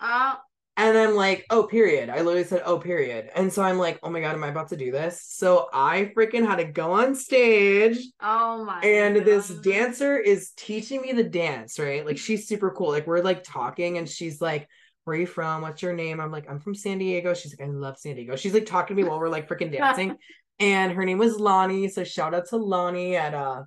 Oh, 0.00 0.36
And 0.76 0.98
I'm 0.98 1.14
like, 1.14 1.46
Oh, 1.50 1.64
period. 1.64 2.10
I 2.10 2.16
literally 2.16 2.44
said, 2.44 2.62
Oh, 2.64 2.78
period. 2.78 3.30
And 3.34 3.52
so 3.52 3.62
I'm 3.62 3.78
like, 3.78 3.98
Oh 4.02 4.10
my 4.10 4.20
God, 4.20 4.34
am 4.34 4.42
I 4.44 4.48
about 4.48 4.68
to 4.70 4.76
do 4.76 4.90
this? 4.90 5.22
So 5.24 5.68
I 5.72 6.12
freaking 6.16 6.46
had 6.46 6.56
to 6.56 6.64
go 6.64 6.92
on 6.92 7.14
stage. 7.14 7.98
oh 8.20 8.64
my. 8.64 8.80
And 8.80 9.16
this 9.24 9.48
dancer 9.48 10.18
is 10.18 10.50
teaching 10.56 11.00
me 11.00 11.12
the 11.12 11.24
dance, 11.24 11.78
right? 11.78 12.04
Like 12.04 12.18
she's 12.18 12.48
super 12.48 12.70
cool. 12.72 12.88
Like 12.90 13.06
we're 13.06 13.20
like 13.20 13.44
talking 13.44 13.98
and 13.98 14.08
she's 14.08 14.40
like, 14.40 14.68
Where 15.04 15.16
are 15.16 15.20
you 15.20 15.26
from? 15.26 15.62
What's 15.62 15.82
your 15.82 15.92
name? 15.92 16.20
I'm 16.20 16.32
like, 16.32 16.50
I'm 16.50 16.58
from 16.58 16.74
San 16.74 16.98
Diego. 16.98 17.34
She's 17.34 17.56
like, 17.58 17.68
I 17.68 17.70
love 17.70 17.98
San 17.98 18.16
Diego. 18.16 18.34
She's 18.34 18.54
like 18.54 18.66
talking 18.66 18.96
to 18.96 19.02
me 19.02 19.08
while 19.08 19.20
we're 19.20 19.28
like 19.28 19.48
freaking 19.48 19.70
dancing. 19.70 20.16
and 20.58 20.92
her 20.92 21.04
name 21.04 21.18
was 21.18 21.38
Lonnie. 21.38 21.88
So 21.88 22.04
shout 22.04 22.34
out 22.34 22.48
to 22.48 22.56
Lonnie 22.56 23.16
at 23.16 23.34
uh 23.34 23.62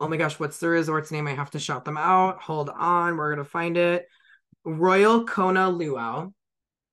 oh 0.00 0.08
my 0.08 0.16
gosh, 0.16 0.38
what's 0.38 0.58
the 0.58 0.68
resort's 0.68 1.10
name? 1.10 1.26
I 1.26 1.34
have 1.34 1.50
to 1.50 1.58
shout 1.58 1.84
them 1.84 1.98
out. 1.98 2.40
Hold 2.40 2.70
on, 2.70 3.16
we're 3.16 3.30
gonna 3.30 3.44
find 3.44 3.76
it. 3.76 4.06
Royal 4.68 5.24
Kona 5.24 5.70
Luau. 5.70 6.30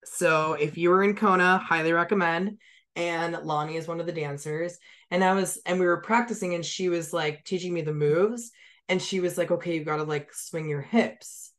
So 0.05 0.53
if 0.53 0.77
you 0.77 0.89
were 0.89 1.03
in 1.03 1.15
Kona, 1.15 1.57
highly 1.57 1.91
recommend. 1.91 2.59
And 2.95 3.37
Lonnie 3.43 3.75
is 3.75 3.87
one 3.87 3.99
of 3.99 4.05
the 4.05 4.13
dancers. 4.13 4.77
And 5.11 5.23
I 5.23 5.33
was, 5.33 5.59
and 5.65 5.79
we 5.79 5.85
were 5.85 6.01
practicing, 6.01 6.53
and 6.55 6.65
she 6.65 6.87
was 6.87 7.11
like 7.11 7.43
teaching 7.43 7.73
me 7.73 7.81
the 7.81 7.93
moves. 7.93 8.51
And 8.87 9.01
she 9.01 9.19
was 9.19 9.37
like, 9.37 9.51
okay, 9.51 9.75
you 9.75 9.83
gotta 9.83 10.03
like 10.03 10.33
swing 10.33 10.69
your 10.69 10.81
hips. 10.81 11.51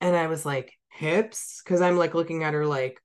And 0.00 0.14
I 0.14 0.26
was 0.26 0.44
like, 0.44 0.72
hips? 0.90 1.62
Because 1.64 1.80
I'm 1.80 1.96
like 1.96 2.14
looking 2.14 2.44
at 2.44 2.52
her 2.52 2.66
like, 2.66 3.00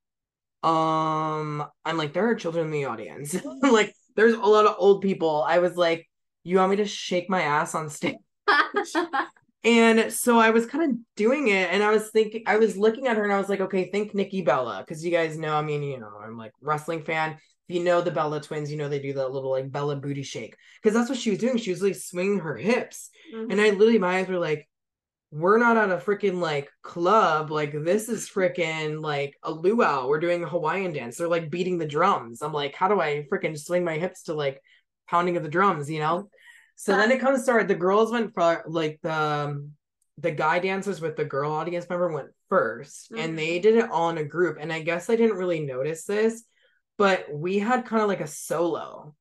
um, 0.62 1.64
I'm 1.86 1.98
like, 1.98 2.14
there 2.14 2.30
are 2.30 2.36
children 2.36 2.66
in 2.66 2.72
the 2.72 2.86
audience. 2.86 3.36
like, 3.62 3.94
there's 4.16 4.34
a 4.34 4.40
lot 4.40 4.66
of 4.66 4.76
old 4.78 5.02
people. 5.02 5.44
I 5.48 5.60
was 5.60 5.78
like, 5.78 6.10
you 6.44 6.58
want 6.58 6.72
me 6.72 6.78
to 6.78 6.86
shake 6.86 7.30
my 7.30 7.44
ass 7.44 7.76
on 7.76 7.90
stage? 7.90 8.18
And 9.64 10.12
so 10.14 10.40
I 10.40 10.52
was 10.52 10.66
kind 10.66 10.90
of 10.90 10.98
doing 11.18 11.50
it, 11.50 11.70
and 11.72 11.84
I 11.84 11.92
was 11.92 12.10
thinking, 12.12 12.44
I 12.48 12.58
was 12.58 12.78
looking 12.78 13.08
at 13.08 13.18
her, 13.18 13.24
and 13.24 13.34
I 13.34 13.38
was 13.38 13.50
like, 13.50 13.60
okay, 13.60 13.90
think 13.92 14.16
Nikki 14.16 14.42
Bella, 14.42 14.84
because 14.86 15.04
you 15.04 15.12
guys 15.12 15.38
know, 15.38 15.54
I 15.56 15.62
mean, 15.62 15.84
you 15.84 16.00
know, 16.00 16.12
I'm 16.24 16.38
like 16.38 16.54
wrestling 16.62 17.04
fan. 17.04 17.32
If 17.68 17.76
you 17.76 17.84
know 17.84 18.02
the 18.02 18.10
Bella 18.12 18.42
twins, 18.42 18.72
you 18.72 18.78
know 18.78 18.88
they 18.88 19.00
do 19.00 19.14
that 19.14 19.32
little 19.32 19.52
like 19.52 19.70
Bella 19.72 19.98
booty 19.98 20.24
shake, 20.24 20.56
because 20.82 20.96
that's 20.98 21.10
what 21.10 21.20
she 21.20 21.32
was 21.32 21.40
doing. 21.40 21.58
She 21.58 21.72
was 21.72 21.82
like 21.82 21.96
swinging 21.96 22.40
her 22.40 22.56
hips, 22.56 23.10
Mhm. 23.36 23.52
and 23.52 23.62
I 23.62 23.72
literally, 23.72 24.00
my 24.00 24.20
eyes 24.20 24.30
were 24.30 24.40
like, 24.40 24.68
we're 25.32 25.60
not 25.60 25.78
at 25.78 25.92
a 25.92 25.98
freaking 25.98 26.40
like 26.40 26.72
club, 26.82 27.52
like 27.52 27.72
this 27.84 28.10
is 28.10 28.30
freaking 28.30 29.00
like 29.02 29.38
a 29.44 29.52
luau. 29.52 30.08
We're 30.08 30.20
doing 30.20 30.44
a 30.44 30.50
Hawaiian 30.50 30.94
dance. 30.94 31.18
They're 31.18 31.28
like 31.28 31.52
beating 31.52 31.78
the 31.78 31.86
drums. 31.86 32.42
I'm 32.42 32.54
like, 32.54 32.74
how 32.74 32.88
do 32.88 33.00
I 33.00 33.28
freaking 33.32 33.60
swing 33.60 33.84
my 33.84 34.00
hips 34.00 34.24
to 34.24 34.34
like 34.34 34.60
pounding 35.08 35.38
of 35.38 35.44
the 35.44 35.50
drums, 35.50 35.88
you 35.88 36.00
know? 36.00 36.30
So 36.82 36.96
then 36.96 37.12
it 37.12 37.20
comes 37.20 37.44
to 37.44 37.52
our, 37.52 37.64
the 37.66 37.76
girls 37.76 38.10
went 38.10 38.34
for 38.34 38.64
like 38.66 39.00
the 39.04 39.14
um, 39.14 39.72
the 40.18 40.32
guy 40.32 40.60
dancers 40.60 41.02
with 41.02 41.18
the 41.18 41.26
girl 41.26 41.52
audience 41.52 41.90
member 41.90 42.10
went 42.10 42.30
1st 42.48 43.12
and 43.18 43.34
Mhm. 43.34 43.36
they 43.36 43.60
did 43.60 43.76
it 43.76 43.90
all 43.92 44.10
in 44.10 44.18
a 44.18 44.24
group. 44.24 44.58
And 44.60 44.72
I 44.72 44.82
guess 44.82 45.10
I 45.10 45.18
didn't 45.18 45.36
really 45.38 45.60
notice 45.60 46.06
this, 46.06 46.42
but 46.98 47.26
we 47.30 47.60
had 47.60 47.86
kind 47.86 48.02
of 48.02 48.08
like 48.08 48.22
a 48.22 48.28
solo. 48.28 49.14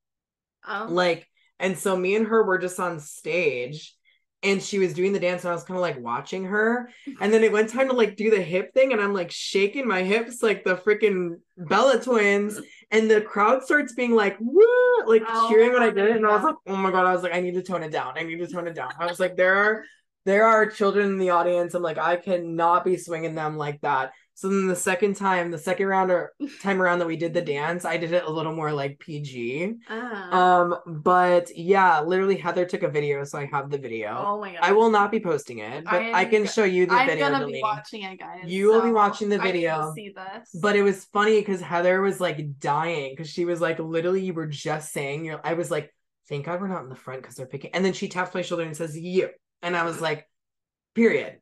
oh. 0.68 0.87
Like, 0.88 1.27
and 1.59 1.77
so 1.77 1.97
me 1.97 2.14
and 2.14 2.29
her 2.29 2.44
were 2.44 2.59
just 2.59 2.79
on 2.79 3.01
stage 3.01 3.97
and 4.42 4.62
she 4.62 4.79
was 4.79 4.94
doing 4.94 5.12
the 5.12 5.18
dance 5.18 5.42
and 5.42 5.51
I 5.51 5.55
was 5.55 5.64
kind 5.64 5.77
of 5.77 5.83
like 5.83 5.98
watching 6.01 6.44
her. 6.44 6.90
And 7.20 7.33
then 7.33 7.42
it 7.42 7.51
went 7.51 7.70
time 7.70 7.88
to 7.88 7.94
like 7.94 8.16
do 8.16 8.31
the 8.31 8.40
hip 8.40 8.72
thing 8.72 8.92
and 8.92 9.01
I'm 9.01 9.12
like 9.12 9.33
shaking 9.33 9.87
my 9.87 10.03
hips 10.03 10.42
like 10.42 10.64
the 10.64 10.77
freaking 10.77 11.40
Bella 11.57 12.01
twins. 12.01 12.61
And 12.90 13.11
the 13.11 13.20
crowd 13.20 13.64
starts 13.64 13.94
being 13.94 14.14
like, 14.14 14.37
woo, 14.40 14.62
like 15.07 15.24
Oh 15.27 15.48
cheering 15.51 15.72
when 15.72 15.83
I 15.83 15.90
did 15.90 16.11
it. 16.11 16.16
And 16.16 16.27
I 16.27 16.35
was 16.35 16.44
like, 16.44 16.55
oh 16.66 16.77
my 16.77 16.90
God, 16.90 17.07
I 17.07 17.12
was 17.12 17.22
like, 17.22 17.35
I 17.35 17.40
need 17.40 17.55
to 17.55 17.62
tone 17.62 17.83
it 17.83 17.90
down. 17.90 18.14
I 18.16 18.22
need 18.22 18.38
to 18.38 18.46
tone 18.46 18.68
it 18.68 18.74
down. 18.74 18.92
I 18.98 19.07
was 19.07 19.18
like, 19.18 19.37
there 19.37 19.57
are 19.57 19.85
there 20.24 20.44
are 20.44 20.66
children 20.66 21.07
in 21.07 21.18
the 21.18 21.31
audience. 21.31 21.74
I'm 21.74 21.83
like, 21.83 21.98
I 21.98 22.16
cannot 22.16 22.85
be 22.85 22.96
swinging 22.96 23.35
them 23.35 23.57
like 23.57 23.81
that. 23.81 24.12
So 24.38 24.48
then 24.48 24.68
the 24.68 24.77
second 24.77 25.16
time, 25.16 25.51
the 25.51 25.59
second 25.59 25.88
round 25.88 26.12
or 26.12 26.33
time 26.62 26.81
around 26.81 27.01
that 27.01 27.09
we 27.09 27.16
did 27.16 27.35
the 27.35 27.42
dance, 27.42 27.85
I 27.85 27.96
did 27.96 28.12
it 28.12 28.22
a 28.22 28.31
little 28.31 28.55
more 28.55 28.72
like 28.72 29.01
PG. 29.01 29.74
Ah. 29.90 30.61
Um, 30.61 30.77
but 30.87 31.51
yeah, 31.57 32.01
literally 32.03 32.37
Heather 32.37 32.64
took 32.64 32.85
a 32.85 32.88
video, 32.88 33.24
so 33.24 33.37
I 33.37 33.46
have 33.46 33.68
the 33.68 33.79
video. 33.79 34.14
oh 34.24 34.40
my 34.40 34.53
god. 34.53 34.61
I 34.62 34.70
will 34.70 34.90
not 34.90 35.11
be 35.11 35.18
posting 35.18 35.59
it, 35.59 35.83
but 35.87 35.94
I, 35.94 36.22
I'm 36.22 36.31
can 36.31 36.46
show 36.46 36.62
you 36.62 36.87
the 36.87 36.94
video. 37.05 37.27
I'm 37.27 37.33
gonna 37.33 37.46
be 37.48 37.61
watching 37.61 38.03
it, 38.05 38.16
guys. 38.20 38.44
You 38.44 38.68
will 38.68 38.83
be 38.83 38.92
watching 38.92 39.29
the 39.29 39.40
I 39.40 39.42
video, 39.42 39.92
see 39.96 40.11
this. 40.11 40.51
But 40.62 40.77
it 40.77 40.83
was 40.83 41.07
funny 41.07 41.40
because 41.40 41.61
Heather 41.61 42.01
was 42.01 42.20
like 42.20 42.61
dying 42.61 43.14
because 43.14 43.29
she 43.29 43.44
was 43.44 43.61
like, 43.61 43.81
literally, 43.81 44.24
you 44.24 44.35
were 44.35 44.46
just 44.46 44.92
saying, 44.92 45.24
you're, 45.24 45.40
I 45.42 45.55
was 45.55 45.68
like, 45.68 45.92
thank 46.29 46.46
God 46.46 46.61
we're 46.61 46.68
not 46.68 46.85
in 46.85 46.90
the 46.90 46.94
front 46.94 47.22
because 47.22 47.35
they're 47.35 47.46
picking. 47.46 47.74
And 47.74 47.85
then 47.85 47.92
she 47.92 48.07
taps 48.07 48.33
my 48.37 48.42
shoulder 48.42 48.62
and 48.62 48.77
says, 48.77 48.96
you. 48.96 49.31
And 49.62 49.77
I 49.77 49.83
was 49.83 50.01
like, 50.01 50.29
period. 50.94 51.40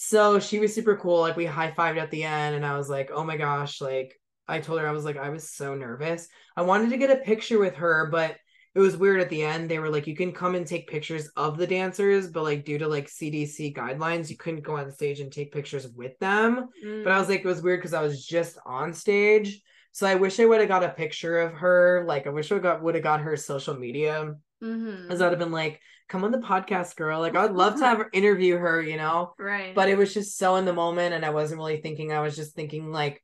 So 0.00 0.38
she 0.38 0.60
was 0.60 0.72
super 0.72 0.96
cool. 0.96 1.22
Like 1.22 1.36
we 1.36 1.44
high 1.44 1.72
fived 1.72 1.98
at 2.00 2.12
the 2.12 2.22
end, 2.22 2.54
and 2.54 2.64
I 2.64 2.78
was 2.78 2.88
like, 2.88 3.10
oh 3.12 3.24
my 3.24 3.36
gosh, 3.36 3.80
like 3.80 4.14
I 4.46 4.60
told 4.60 4.78
her 4.78 4.86
I 4.86 4.92
was 4.92 5.04
like, 5.04 5.16
I 5.16 5.30
was 5.30 5.50
so 5.50 5.74
nervous. 5.74 6.28
I 6.56 6.62
wanted 6.62 6.90
to 6.90 6.98
get 6.98 7.10
a 7.10 7.16
picture 7.16 7.58
with 7.58 7.74
her, 7.74 8.08
but 8.12 8.36
it 8.76 8.78
was 8.78 8.96
weird 8.96 9.20
at 9.20 9.28
the 9.28 9.42
end. 9.42 9.68
They 9.68 9.80
were 9.80 9.90
like, 9.90 10.06
you 10.06 10.14
can 10.14 10.30
come 10.30 10.54
and 10.54 10.64
take 10.64 10.86
pictures 10.88 11.28
of 11.36 11.58
the 11.58 11.66
dancers, 11.66 12.28
but 12.28 12.44
like 12.44 12.64
due 12.64 12.78
to 12.78 12.86
like 12.86 13.08
CDC 13.08 13.74
guidelines, 13.74 14.30
you 14.30 14.36
couldn't 14.36 14.62
go 14.62 14.76
on 14.76 14.88
stage 14.92 15.18
and 15.18 15.32
take 15.32 15.50
pictures 15.50 15.88
with 15.88 16.16
them. 16.20 16.68
But 17.02 17.10
I 17.10 17.18
was 17.18 17.28
like, 17.28 17.40
it 17.40 17.46
was 17.46 17.60
weird 17.60 17.80
because 17.80 17.92
I 17.92 18.02
was 18.02 18.24
just 18.24 18.56
on 18.64 18.92
stage. 18.92 19.60
So 19.90 20.06
I 20.06 20.14
wish 20.14 20.38
I 20.38 20.44
would 20.44 20.60
have 20.60 20.68
got 20.68 20.84
a 20.84 20.90
picture 20.90 21.40
of 21.40 21.54
her. 21.54 22.04
Like 22.06 22.28
I 22.28 22.30
wish 22.30 22.52
I 22.52 22.60
got 22.60 22.84
would 22.84 22.94
have 22.94 23.02
got 23.02 23.22
her 23.22 23.36
social 23.36 23.74
media. 23.74 24.36
mm-hmm. 24.62 25.02
Because 25.02 25.20
I'd 25.20 25.30
have 25.30 25.40
been 25.40 25.50
like, 25.50 25.80
come 26.08 26.24
on 26.24 26.30
the 26.30 26.38
podcast, 26.38 26.96
girl. 26.96 27.20
Like 27.20 27.36
I'd 27.36 27.52
love 27.52 27.78
to 27.78 27.84
have 27.84 27.98
her 27.98 28.10
interview 28.12 28.56
her, 28.56 28.82
you 28.82 28.96
know? 28.96 29.34
right. 29.38 29.74
But 29.74 29.88
it 29.88 29.98
was 29.98 30.12
just 30.12 30.38
so 30.38 30.56
in 30.56 30.64
the 30.64 30.72
moment 30.72 31.14
and 31.14 31.24
I 31.24 31.30
wasn't 31.30 31.58
really 31.58 31.80
thinking. 31.80 32.12
I 32.12 32.20
was 32.20 32.36
just 32.36 32.54
thinking 32.54 32.90
like 32.90 33.22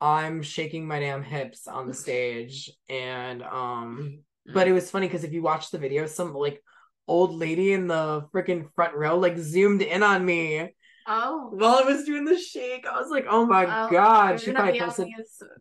I'm 0.00 0.42
shaking 0.42 0.86
my 0.86 1.00
damn 1.00 1.22
hips 1.22 1.66
on 1.66 1.86
the 1.86 1.94
stage. 1.94 2.70
And 2.88 3.42
um 3.42 4.20
but 4.52 4.68
it 4.68 4.72
was 4.72 4.90
funny 4.90 5.08
because 5.08 5.24
if 5.24 5.32
you 5.32 5.42
watch 5.42 5.70
the 5.70 5.78
video, 5.78 6.06
some 6.06 6.32
like 6.32 6.62
old 7.08 7.34
lady 7.34 7.72
in 7.72 7.86
the 7.86 8.26
freaking 8.32 8.68
front 8.74 8.94
row 8.94 9.18
like 9.18 9.38
zoomed 9.38 9.82
in 9.82 10.02
on 10.02 10.24
me 10.24 10.74
oh. 11.08 11.48
while 11.52 11.76
I 11.76 11.82
was 11.82 12.04
doing 12.04 12.24
the 12.24 12.38
shake. 12.38 12.86
I 12.86 13.00
was 13.00 13.10
like, 13.10 13.26
oh 13.28 13.46
my 13.46 13.64
Oh, 13.64 13.90
god. 13.90 14.40
She 14.40 14.52
probably 14.52 14.78
posted 14.80 15.08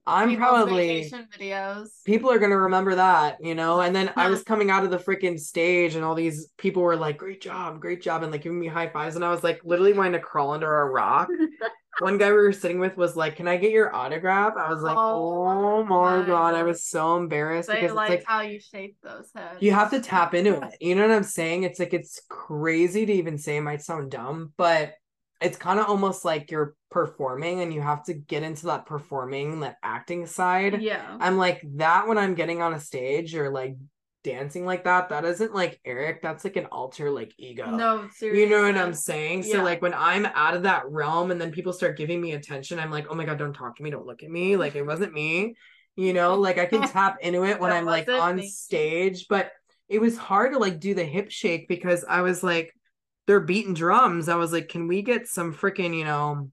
I'm 0.08 0.36
probably 0.38 1.12
videos. 1.40 1.88
people 2.06 2.32
are 2.32 2.40
gonna 2.40 2.58
remember 2.58 2.96
that, 2.96 3.38
you 3.42 3.56
know. 3.56 3.82
And 3.82 3.96
then 3.96 4.12
I 4.16 4.30
was 4.30 4.44
coming 4.52 4.70
out 4.72 4.84
of 4.84 4.92
the 4.92 4.98
freaking 4.98 5.40
stage, 5.40 5.96
and 5.96 6.04
all 6.04 6.16
these 6.16 6.48
people 6.58 6.82
were 6.84 6.96
like, 6.96 7.18
"Great 7.18 7.42
job, 7.42 7.80
great 7.80 8.02
job," 8.02 8.24
and 8.24 8.32
like 8.32 8.42
giving 8.42 8.60
me 8.60 8.68
high 8.68 8.90
fives, 8.90 9.16
and 9.16 9.26
I 9.26 9.30
was 9.32 9.44
like 9.44 9.62
literally 9.64 9.94
wanting 9.94 10.14
to 10.14 10.20
crawl 10.20 10.52
under 10.52 10.82
a 10.82 10.86
rock. 10.90 11.28
One 12.00 12.18
guy 12.18 12.28
we 12.28 12.34
were 12.34 12.52
sitting 12.52 12.80
with 12.80 12.98
was 12.98 13.16
like, 13.16 13.38
"Can 13.38 13.48
I 13.48 13.56
get 13.58 13.72
your 13.72 13.96
autograph?" 13.96 14.56
I 14.58 14.70
was 14.70 14.82
like, 14.82 14.98
Oh 14.98 15.46
"Oh, 15.48 15.84
my 15.86 16.18
my 16.20 16.26
god!" 16.26 16.54
I 16.54 16.64
was 16.64 16.84
so 16.86 17.16
embarrassed 17.16 17.70
They 17.70 17.76
because 17.76 17.94
like, 17.94 18.10
like 18.10 18.24
how 18.26 18.42
you 18.42 18.60
shape 18.60 18.98
those 19.02 19.30
heads. 19.34 19.62
you 19.62 19.72
have 19.72 19.92
to 19.92 20.02
tap 20.02 20.34
into 20.34 20.62
it. 20.62 20.76
You 20.82 20.96
know 20.96 21.08
what 21.08 21.16
I'm 21.16 21.24
saying? 21.24 21.64
It's 21.64 21.80
like 21.80 21.94
it's 21.94 22.22
crazy 22.30 23.06
to 23.06 23.14
even 23.14 23.38
say. 23.38 23.58
It 23.58 23.62
might 23.62 23.82
sound 23.82 24.12
dumb, 24.12 24.52
but 24.58 24.94
it's 25.42 25.58
kind 25.58 25.80
of 25.80 25.88
almost 25.88 26.24
like 26.26 26.52
you're 26.52 26.76
performing, 26.92 27.62
and 27.62 27.74
you 27.74 27.82
have 27.82 28.04
to 28.06 28.14
get 28.14 28.44
into 28.44 28.68
that 28.68 28.86
performing, 28.86 29.60
that 29.62 29.78
acting 29.84 30.26
side. 30.26 30.82
Yeah. 30.82 31.18
I'm 31.20 31.38
like 31.38 31.62
that 31.76 32.08
when 32.08 32.18
I'm 32.18 32.36
getting 32.36 32.62
on 32.62 32.74
a 32.74 32.80
stage 32.80 33.36
or 33.36 33.50
like 33.50 33.76
dancing 34.26 34.66
like 34.66 34.84
that, 34.86 35.10
that 35.10 35.24
isn't 35.24 35.54
like 35.54 35.80
Eric. 35.86 36.22
That's 36.22 36.44
like 36.44 36.56
an 36.56 36.66
alter 36.66 37.12
like 37.12 37.34
ego. 37.38 37.70
No, 37.70 38.10
seriously. 38.12 38.42
You 38.42 38.50
know 38.50 38.64
what 38.64 38.76
I'm 38.76 38.94
saying? 38.94 39.44
So 39.44 39.62
like 39.64 39.82
when 39.82 39.94
I'm 39.94 40.26
out 40.26 40.56
of 40.56 40.64
that 40.64 40.90
realm 40.90 41.32
and 41.32 41.40
then 41.40 41.52
people 41.52 41.74
start 41.74 41.96
giving 41.96 42.20
me 42.20 42.32
attention, 42.32 42.80
I'm 42.80 42.92
like, 42.92 43.06
oh 43.10 43.16
my 43.16 43.24
god, 43.24 43.38
don't 43.38 43.54
talk 43.54 43.78
to 43.78 43.84
me, 43.84 43.92
don't 43.92 44.08
look 44.08 44.24
at 44.24 44.30
me. 44.30 44.58
Like 44.58 44.76
it 44.76 44.86
wasn't 44.86 45.14
me. 45.14 45.56
You 45.96 46.14
know, 46.14 46.36
like 46.36 46.58
I 46.58 46.66
can 46.66 46.82
tap 46.88 47.18
into 47.22 47.46
it 47.46 47.60
when 47.60 47.72
I'm 47.72 47.86
like 47.86 48.10
on 48.10 48.38
me. 48.38 48.50
stage, 48.50 49.28
but 49.30 49.52
it 49.88 50.02
was 50.02 50.18
hard 50.18 50.54
to 50.54 50.60
like 50.60 50.80
do 50.80 50.96
the 50.96 51.06
hip 51.06 51.30
shake 51.30 51.68
because 51.68 52.04
I 52.08 52.22
was 52.22 52.44
like, 52.44 52.74
they're 53.28 53.40
beating 53.40 53.74
drums. 53.74 54.30
I 54.30 54.36
was 54.36 54.52
like, 54.52 54.70
can 54.70 54.88
we 54.88 55.02
get 55.02 55.28
some 55.28 55.54
freaking, 55.54 55.98
you 55.98 56.06
know, 56.06 56.52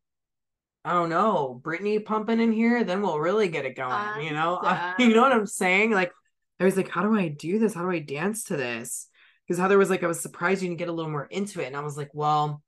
I 0.84 0.92
don't 0.92 1.10
know, 1.10 1.60
Britney 1.62 2.04
pumping 2.04 2.40
in 2.40 2.52
here? 2.52 2.84
Then 2.84 3.02
we'll 3.02 3.20
really 3.20 3.48
get 3.48 3.66
it 3.66 3.76
going. 3.76 4.24
You 4.24 4.32
know, 4.32 4.60
you 4.98 5.14
know 5.14 5.22
what 5.22 5.32
I'm 5.32 5.46
saying? 5.46 5.92
Like, 5.92 6.12
I 6.60 6.64
was 6.64 6.76
like, 6.76 6.88
how 6.88 7.02
do 7.02 7.18
I 7.18 7.28
do 7.28 7.58
this? 7.58 7.74
How 7.74 7.82
do 7.82 7.90
I 7.90 7.98
dance 7.98 8.44
to 8.44 8.56
this? 8.56 9.08
Because 9.46 9.60
Heather 9.60 9.78
was 9.78 9.90
like, 9.90 10.02
I 10.02 10.06
was 10.06 10.20
surprised 10.20 10.62
you 10.62 10.68
didn't 10.68 10.78
get 10.78 10.88
a 10.88 10.92
little 10.92 11.10
more 11.10 11.26
into 11.26 11.60
it. 11.60 11.66
And 11.66 11.76
I 11.76 11.80
was 11.80 11.96
like, 11.96 12.10
well, 12.12 12.62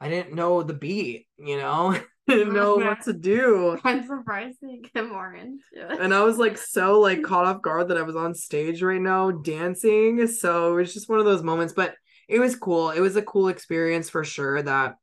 I 0.00 0.08
didn't 0.08 0.34
know 0.34 0.62
the 0.62 0.74
beat, 0.74 1.26
you 1.38 1.56
know, 1.56 1.98
didn't 2.26 2.54
know 2.54 2.76
what 2.76 3.02
to 3.02 3.12
do. 3.12 3.78
I'm 3.84 4.06
surprised 4.06 4.58
they 4.60 4.80
get 4.92 5.08
more 5.08 5.32
into 5.32 5.62
it. 5.72 6.00
And 6.00 6.12
I 6.12 6.22
was 6.22 6.38
like 6.38 6.58
so 6.58 7.00
like 7.00 7.22
caught 7.22 7.46
off 7.46 7.62
guard 7.62 7.88
that 7.88 7.98
I 7.98 8.02
was 8.02 8.16
on 8.16 8.34
stage 8.34 8.82
right 8.82 9.00
now 9.00 9.30
dancing. 9.30 10.26
So 10.26 10.72
it 10.72 10.76
was 10.76 10.94
just 10.94 11.08
one 11.08 11.20
of 11.20 11.24
those 11.24 11.42
moments, 11.42 11.74
but 11.74 11.94
it 12.28 12.38
was 12.38 12.56
cool. 12.56 12.90
It 12.90 13.00
was 13.00 13.16
a 13.16 13.22
cool 13.22 13.48
experience 13.48 14.10
for 14.10 14.24
sure 14.24 14.62
that 14.62 14.96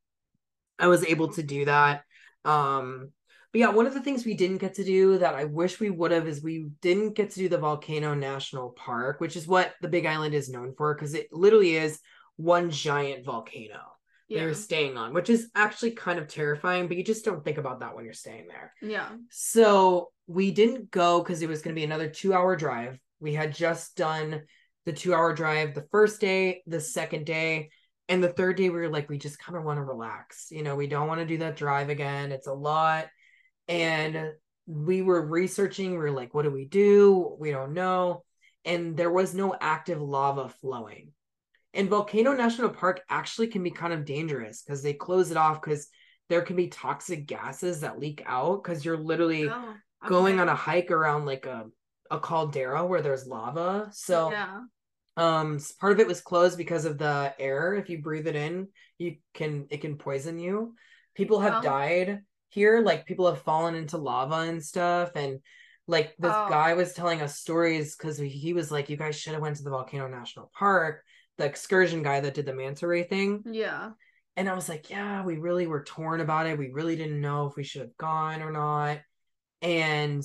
I 0.78 0.86
was 0.86 1.04
able 1.04 1.28
to 1.34 1.42
do 1.42 1.64
that. 1.64 2.02
Um 2.44 3.12
but 3.52 3.58
yeah, 3.58 3.68
one 3.68 3.86
of 3.86 3.92
the 3.92 4.00
things 4.00 4.24
we 4.24 4.32
didn't 4.32 4.58
get 4.58 4.74
to 4.74 4.84
do 4.84 5.18
that 5.18 5.34
I 5.34 5.44
wish 5.44 5.78
we 5.78 5.90
would 5.90 6.10
have 6.10 6.26
is 6.26 6.42
we 6.42 6.70
didn't 6.80 7.14
get 7.14 7.30
to 7.30 7.38
do 7.38 7.50
the 7.50 7.58
Volcano 7.58 8.14
National 8.14 8.70
Park, 8.70 9.20
which 9.20 9.36
is 9.36 9.46
what 9.46 9.74
the 9.82 9.88
Big 9.88 10.06
Island 10.06 10.34
is 10.34 10.48
known 10.48 10.72
for 10.74 10.94
because 10.94 11.12
it 11.12 11.28
literally 11.32 11.76
is 11.76 12.00
one 12.36 12.70
giant 12.70 13.26
volcano 13.26 13.92
yeah. 14.32 14.42
you're 14.42 14.54
staying 14.54 14.96
on, 14.96 15.12
which 15.12 15.28
is 15.28 15.50
actually 15.54 15.92
kind 15.92 16.18
of 16.18 16.26
terrifying, 16.26 16.88
but 16.88 16.96
you 16.96 17.04
just 17.04 17.24
don't 17.24 17.44
think 17.44 17.58
about 17.58 17.80
that 17.80 17.94
when 17.94 18.04
you're 18.04 18.14
staying 18.14 18.46
there. 18.48 18.72
Yeah. 18.80 19.08
So 19.30 20.10
we 20.26 20.50
didn't 20.50 20.90
go 20.90 21.20
because 21.22 21.42
it 21.42 21.48
was 21.48 21.62
going 21.62 21.74
to 21.74 21.78
be 21.78 21.84
another 21.84 22.08
two 22.08 22.32
hour 22.32 22.56
drive. 22.56 22.98
We 23.20 23.34
had 23.34 23.54
just 23.54 23.96
done 23.96 24.42
the 24.84 24.92
two 24.92 25.14
hour 25.14 25.34
drive 25.34 25.74
the 25.74 25.86
first 25.90 26.20
day, 26.20 26.62
the 26.66 26.80
second 26.80 27.26
day, 27.26 27.70
and 28.08 28.22
the 28.22 28.32
third 28.32 28.56
day 28.56 28.68
we 28.68 28.76
were 28.76 28.88
like, 28.88 29.08
we 29.08 29.18
just 29.18 29.38
kind 29.38 29.56
of 29.56 29.64
want 29.64 29.78
to 29.78 29.84
relax. 29.84 30.48
You 30.50 30.62
know, 30.62 30.74
we 30.76 30.86
don't 30.86 31.08
want 31.08 31.20
to 31.20 31.26
do 31.26 31.38
that 31.38 31.56
drive 31.56 31.88
again. 31.88 32.32
It's 32.32 32.46
a 32.48 32.52
lot. 32.52 33.06
And 33.68 34.32
we 34.66 35.02
were 35.02 35.24
researching, 35.26 35.92
we 35.92 35.98
were 35.98 36.10
like, 36.10 36.34
what 36.34 36.42
do 36.42 36.50
we 36.50 36.64
do? 36.66 37.36
We 37.38 37.50
don't 37.50 37.72
know. 37.72 38.24
And 38.64 38.96
there 38.96 39.10
was 39.10 39.34
no 39.34 39.54
active 39.60 40.00
lava 40.00 40.48
flowing. 40.60 41.12
And 41.74 41.88
Volcano 41.88 42.34
National 42.34 42.68
Park 42.68 43.00
actually 43.08 43.46
can 43.46 43.62
be 43.62 43.70
kind 43.70 43.92
of 43.92 44.04
dangerous 44.04 44.62
because 44.62 44.82
they 44.82 44.92
close 44.92 45.30
it 45.30 45.36
off 45.36 45.60
because 45.60 45.88
there 46.28 46.42
can 46.42 46.56
be 46.56 46.68
toxic 46.68 47.26
gases 47.26 47.80
that 47.80 47.98
leak 47.98 48.22
out 48.26 48.62
because 48.62 48.84
you're 48.84 48.98
literally 48.98 49.48
Oh, 49.48 49.74
going 50.06 50.38
on 50.40 50.48
a 50.48 50.54
hike 50.54 50.90
around 50.90 51.24
like 51.26 51.46
a 51.46 51.66
a 52.12 52.20
caldera 52.20 52.86
where 52.86 53.02
there's 53.02 53.26
lava. 53.26 53.88
So 53.92 54.30
yeah. 54.30 54.60
um 55.16 55.58
part 55.80 55.92
of 55.92 56.00
it 56.00 56.06
was 56.06 56.20
closed 56.20 56.56
because 56.56 56.84
of 56.84 56.98
the 56.98 57.34
air. 57.38 57.74
If 57.74 57.90
you 57.90 58.00
breathe 58.02 58.28
it 58.28 58.36
in, 58.36 58.68
you 58.98 59.16
can 59.34 59.66
it 59.70 59.80
can 59.80 59.96
poison 59.96 60.38
you. 60.38 60.74
People 61.14 61.40
have 61.40 61.56
Oh. 61.56 61.62
died 61.62 62.20
here, 62.50 62.80
like 62.82 63.06
people 63.06 63.26
have 63.26 63.42
fallen 63.42 63.74
into 63.74 63.96
lava 63.98 64.48
and 64.50 64.62
stuff 64.62 65.12
and 65.16 65.40
like 65.88 66.14
this 66.18 66.32
Oh. 66.32 66.48
guy 66.48 66.74
was 66.74 66.92
telling 66.92 67.20
us 67.22 67.38
stories 67.40 67.96
because 67.96 68.18
he 68.18 68.52
was 68.52 68.70
like, 68.70 68.88
"You 68.88 68.96
guys 68.96 69.16
should 69.16 69.32
have 69.32 69.42
went 69.42 69.56
to 69.56 69.64
the 69.64 69.70
Volcano 69.70 70.06
National 70.06 70.50
Park." 70.56 71.02
The 71.38 71.46
excursion 71.46 72.02
guy 72.02 72.20
that 72.20 72.34
did 72.34 72.46
the 72.46 72.54
manta 72.54 72.86
ray 72.86 73.02
thing, 73.04 73.42
Yeah. 73.46 73.92
and 74.36 74.48
I 74.48 74.54
was 74.54 74.68
like, 74.68 74.90
yeah, 74.90 75.24
we 75.24 75.38
really 75.38 75.66
were 75.66 75.82
torn 75.82 76.20
about 76.20 76.46
it. 76.46 76.58
We 76.58 76.70
really 76.70 76.94
didn't 76.94 77.20
know 77.22 77.46
if 77.46 77.56
we 77.56 77.64
should 77.64 77.80
have 77.80 77.96
gone 77.96 78.42
or 78.42 78.52
not. 78.52 79.00
And 79.62 80.22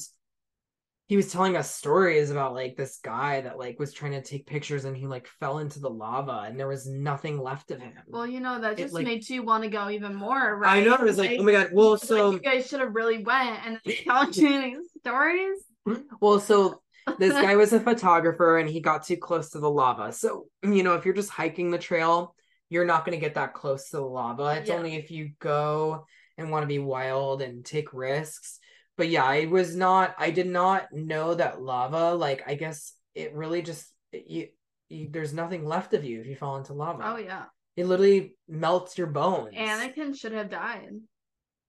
he 1.08 1.16
was 1.16 1.32
telling 1.32 1.56
us 1.56 1.74
stories 1.74 2.32
about 2.32 2.54
like 2.54 2.76
this 2.76 3.00
guy 3.02 3.40
that 3.42 3.58
like 3.58 3.80
was 3.80 3.94
trying 3.94 4.12
to 4.12 4.22
take 4.22 4.46
pictures 4.46 4.84
and 4.86 4.96
he 4.96 5.08
like 5.08 5.26
fell 5.40 5.60
into 5.60 5.80
the 5.80 5.90
lava 5.90 6.44
and 6.46 6.60
there 6.60 6.68
was 6.68 6.86
nothing 6.86 7.40
left 7.42 7.72
of 7.72 7.80
him. 7.82 7.94
Well, 8.08 8.28
you 8.28 8.42
know, 8.42 8.60
that 8.60 8.74
It, 8.74 8.84
just 8.84 8.94
like- 8.94 9.06
makes 9.06 9.30
you 9.30 9.42
want 9.42 9.64
to 9.64 9.70
go 9.70 9.90
even 9.90 10.14
more, 10.14 10.58
right? 10.58 10.82
I 10.82 10.84
know. 10.84 10.96
It 10.96 11.02
was 11.02 11.18
like, 11.18 11.38
oh 11.40 11.44
my 11.44 11.54
god. 11.54 11.70
Well, 11.72 11.92
like, 11.92 12.04
so 12.04 12.32
you 12.32 12.40
guys 12.40 12.68
should 12.68 12.82
have 12.82 12.94
really 12.94 13.24
went 13.24 13.66
and 13.66 13.80
telling 14.06 14.34
you 14.34 14.62
these 14.62 14.78
stories. 15.00 15.60
well, 16.22 16.40
so 16.42 16.82
this 17.20 17.32
guy 17.32 17.56
was 17.56 17.72
a 17.72 17.80
photographer 17.80 18.58
and 18.58 18.70
he 18.70 18.82
got 18.82 19.06
too 19.06 19.16
close 19.16 19.52
to 19.52 19.60
the 19.60 19.70
lava. 19.70 20.12
So, 20.12 20.48
you 20.62 20.84
know, 20.84 20.96
if 20.96 21.06
you're 21.06 21.14
just 21.14 21.30
hiking 21.30 21.72
the 21.72 21.78
trail, 21.78 22.36
you're 22.70 22.86
not 22.86 23.06
going 23.06 23.18
to 23.18 23.26
get 23.26 23.36
that 23.36 23.54
close 23.54 23.92
to 23.92 23.98
the 23.98 24.04
lava. 24.06 24.58
It's 24.60 24.68
Yeah. 24.68 24.76
only 24.76 24.96
if 24.96 25.10
you 25.10 25.32
go 25.40 26.06
and 26.38 26.52
want 26.52 26.64
to 26.64 26.68
be 26.68 26.80
wild 26.80 27.42
and 27.42 27.64
take 27.64 27.94
risks. 27.94 28.60
But 28.98 29.10
yeah, 29.10 29.24
I 29.24 29.46
was 29.46 29.76
not, 29.76 30.16
I 30.18 30.32
did 30.32 30.48
not 30.48 30.92
know 30.92 31.36
that 31.36 31.62
lava, 31.62 32.16
like, 32.16 32.44
I 32.48 32.56
guess 32.56 32.94
it 33.14 33.34
really 33.36 33.62
just, 33.62 33.86
you, 34.12 34.48
you 34.90 35.08
there's 35.12 35.34
nothing 35.34 35.66
left 35.66 35.94
of 35.94 36.04
you 36.04 36.20
if 36.22 36.28
you 36.28 36.36
fall 36.36 36.58
into 36.58 36.74
lava. 36.74 37.04
Oh 37.06 37.18
yeah. 37.18 37.46
It 37.76 37.86
literally 37.86 38.36
melts 38.48 38.98
your 38.98 39.08
bones. 39.08 39.54
Anakin 39.56 40.18
should 40.18 40.32
have 40.32 40.50
died. 40.50 40.90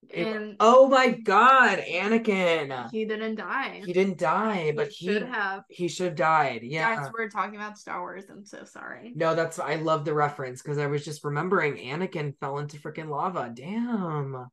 It- 0.09 0.27
and 0.27 0.55
oh 0.59 0.87
my 0.87 1.09
God, 1.09 1.79
Anakin. 1.79 2.89
he 2.89 3.05
didn't 3.05 3.35
die. 3.35 3.81
He 3.85 3.93
didn't 3.93 4.17
die, 4.17 4.71
but 4.75 4.87
he 4.87 5.07
he 5.07 5.13
should 5.13 5.23
have. 5.23 5.63
he 5.69 5.87
should 5.87 6.05
have 6.07 6.15
died. 6.15 6.61
Yeah. 6.63 6.95
Guys, 6.95 7.11
we're 7.13 7.29
talking 7.29 7.57
about 7.57 7.77
Star 7.77 7.99
Wars. 7.99 8.25
I'm 8.29 8.45
so 8.45 8.63
sorry. 8.63 9.11
No, 9.15 9.35
that's 9.35 9.59
I 9.59 9.75
love 9.75 10.05
the 10.05 10.13
reference 10.13 10.61
because 10.61 10.77
I 10.77 10.87
was 10.87 11.03
just 11.05 11.23
remembering 11.23 11.75
Anakin 11.75 12.35
fell 12.39 12.57
into 12.59 12.77
freaking 12.77 13.09
lava. 13.09 13.51
Damn. 13.53 14.47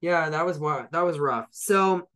Yeah, 0.00 0.30
that 0.30 0.46
was 0.46 0.58
what 0.58 0.92
that 0.92 1.02
was 1.02 1.18
rough. 1.18 1.48
So 1.50 2.08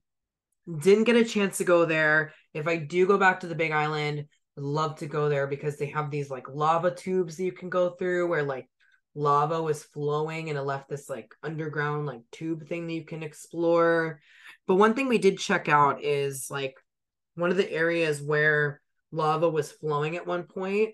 didn't 0.81 1.05
get 1.05 1.17
a 1.17 1.25
chance 1.25 1.59
to 1.59 1.65
go 1.65 1.85
there. 1.85 2.33
If 2.55 2.67
I 2.67 2.77
do 2.77 3.07
go 3.07 3.19
back 3.19 3.41
to 3.41 3.47
the 3.47 3.55
Big 3.55 3.73
Island, 3.73 4.27
I'd 4.57 4.63
love 4.63 4.97
to 4.97 5.07
go 5.07 5.29
there 5.29 5.47
because 5.47 5.77
they 5.77 5.87
have 5.87 6.11
these 6.11 6.31
like 6.31 6.49
lava 6.49 6.95
tubes 6.95 7.37
that 7.37 7.45
you 7.45 7.53
can 7.53 7.71
go 7.71 7.91
through 7.91 8.29
where 8.29 8.43
like 8.43 8.69
lava 9.15 9.63
was 9.63 9.83
flowing 9.83 10.49
and 10.49 10.59
it 10.59 10.63
left 10.63 10.89
this 10.89 11.09
like 11.09 11.35
underground 11.43 12.07
like 12.07 12.21
tube 12.31 12.67
thing 12.69 12.87
that 12.87 12.93
you 12.93 13.05
can 13.05 13.23
explore. 13.23 14.21
But 14.67 14.77
one 14.77 14.95
thing 14.95 15.09
we 15.09 15.19
did 15.19 15.39
check 15.39 15.69
out 15.69 16.03
is 16.03 16.49
like 16.51 16.75
one 17.35 17.51
of 17.51 17.57
the 17.57 17.71
areas 17.71 18.21
where 18.21 18.81
lava 19.11 19.49
was 19.49 19.73
flowing 19.73 20.17
at 20.17 20.27
one 20.27 20.43
point 20.43 20.91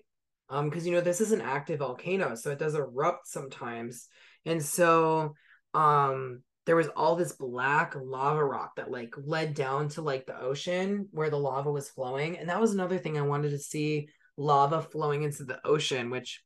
um 0.49 0.69
because 0.69 0.85
you 0.85 0.93
know 0.93 1.01
this 1.01 1.19
is 1.19 1.33
an 1.33 1.41
active 1.41 1.79
volcano 1.79 2.33
so 2.33 2.51
it 2.51 2.59
does 2.59 2.75
erupt 2.75 3.27
sometimes 3.27 4.07
and 4.45 4.63
so 4.63 5.33
um 5.73 6.41
there 6.65 6.75
was 6.75 6.87
all 6.95 7.15
this 7.15 7.33
black 7.33 7.95
lava 7.95 8.43
rock 8.43 8.75
that 8.75 8.89
like 8.91 9.13
led 9.23 9.53
down 9.53 9.87
to 9.89 10.01
like 10.01 10.25
the 10.25 10.39
ocean 10.39 11.07
where 11.11 11.29
the 11.29 11.37
lava 11.37 11.71
was 11.71 11.89
flowing 11.89 12.37
and 12.37 12.49
that 12.49 12.59
was 12.61 12.73
another 12.73 12.97
thing 12.97 13.17
i 13.17 13.21
wanted 13.21 13.49
to 13.51 13.59
see 13.59 14.07
lava 14.37 14.81
flowing 14.81 15.23
into 15.23 15.43
the 15.43 15.59
ocean 15.65 16.09
which 16.09 16.41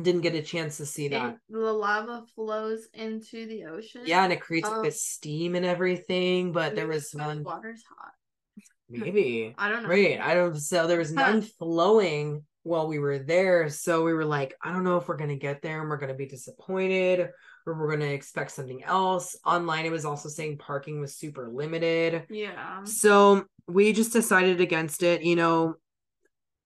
didn't 0.00 0.22
get 0.22 0.34
a 0.34 0.42
chance 0.42 0.76
to 0.78 0.86
see 0.86 1.08
that 1.08 1.34
It- 1.34 1.40
the 1.50 1.58
lava 1.72 2.24
flows 2.34 2.88
into 2.94 3.46
the 3.46 3.66
ocean. 3.66 4.02
yeah 4.06 4.24
and 4.24 4.32
it 4.32 4.40
creates 4.40 4.68
like 4.68 4.78
Oh. 4.78 4.82
this 4.82 5.02
steam 5.04 5.54
and 5.54 5.64
everything 5.64 6.52
but 6.52 6.74
there 6.74 6.86
was 6.88 7.10
The 7.10 7.18
none 7.18 7.42
water's 7.44 7.82
hot. 7.88 8.12
maybe 8.88 9.54
I 9.58 9.68
don't 9.68 9.82
know. 9.84 9.88
Right. 9.88 10.20
I 10.20 10.34
don't 10.34 10.56
so 10.56 10.86
there 10.86 10.98
was 10.98 11.12
none 11.12 11.42
flowing 11.42 12.44
while 12.62 12.88
we 12.88 12.98
were 12.98 13.18
there. 13.18 13.68
So 13.68 14.02
we 14.04 14.14
were 14.14 14.24
like, 14.24 14.54
I 14.62 14.72
don't 14.72 14.84
know 14.84 14.96
if 14.96 15.06
we're 15.06 15.18
gonna 15.18 15.36
get 15.36 15.60
there 15.60 15.80
and 15.82 15.90
we're 15.90 15.98
gonna 15.98 16.14
be 16.14 16.26
disappointed 16.26 17.28
or 17.66 17.74
we're 17.74 17.90
gonna 17.90 18.10
expect 18.10 18.50
something 18.50 18.82
else. 18.84 19.36
Online 19.44 19.86
it 19.86 19.92
was 19.92 20.04
also 20.04 20.28
saying 20.28 20.58
parking 20.58 21.00
was 21.00 21.16
super 21.16 21.48
limited. 21.48 22.24
Yeah. 22.28 22.84
So 22.84 23.44
we 23.66 23.92
just 23.92 24.12
decided 24.12 24.60
against 24.60 25.02
it. 25.02 25.22
You 25.22 25.36
know, 25.36 25.74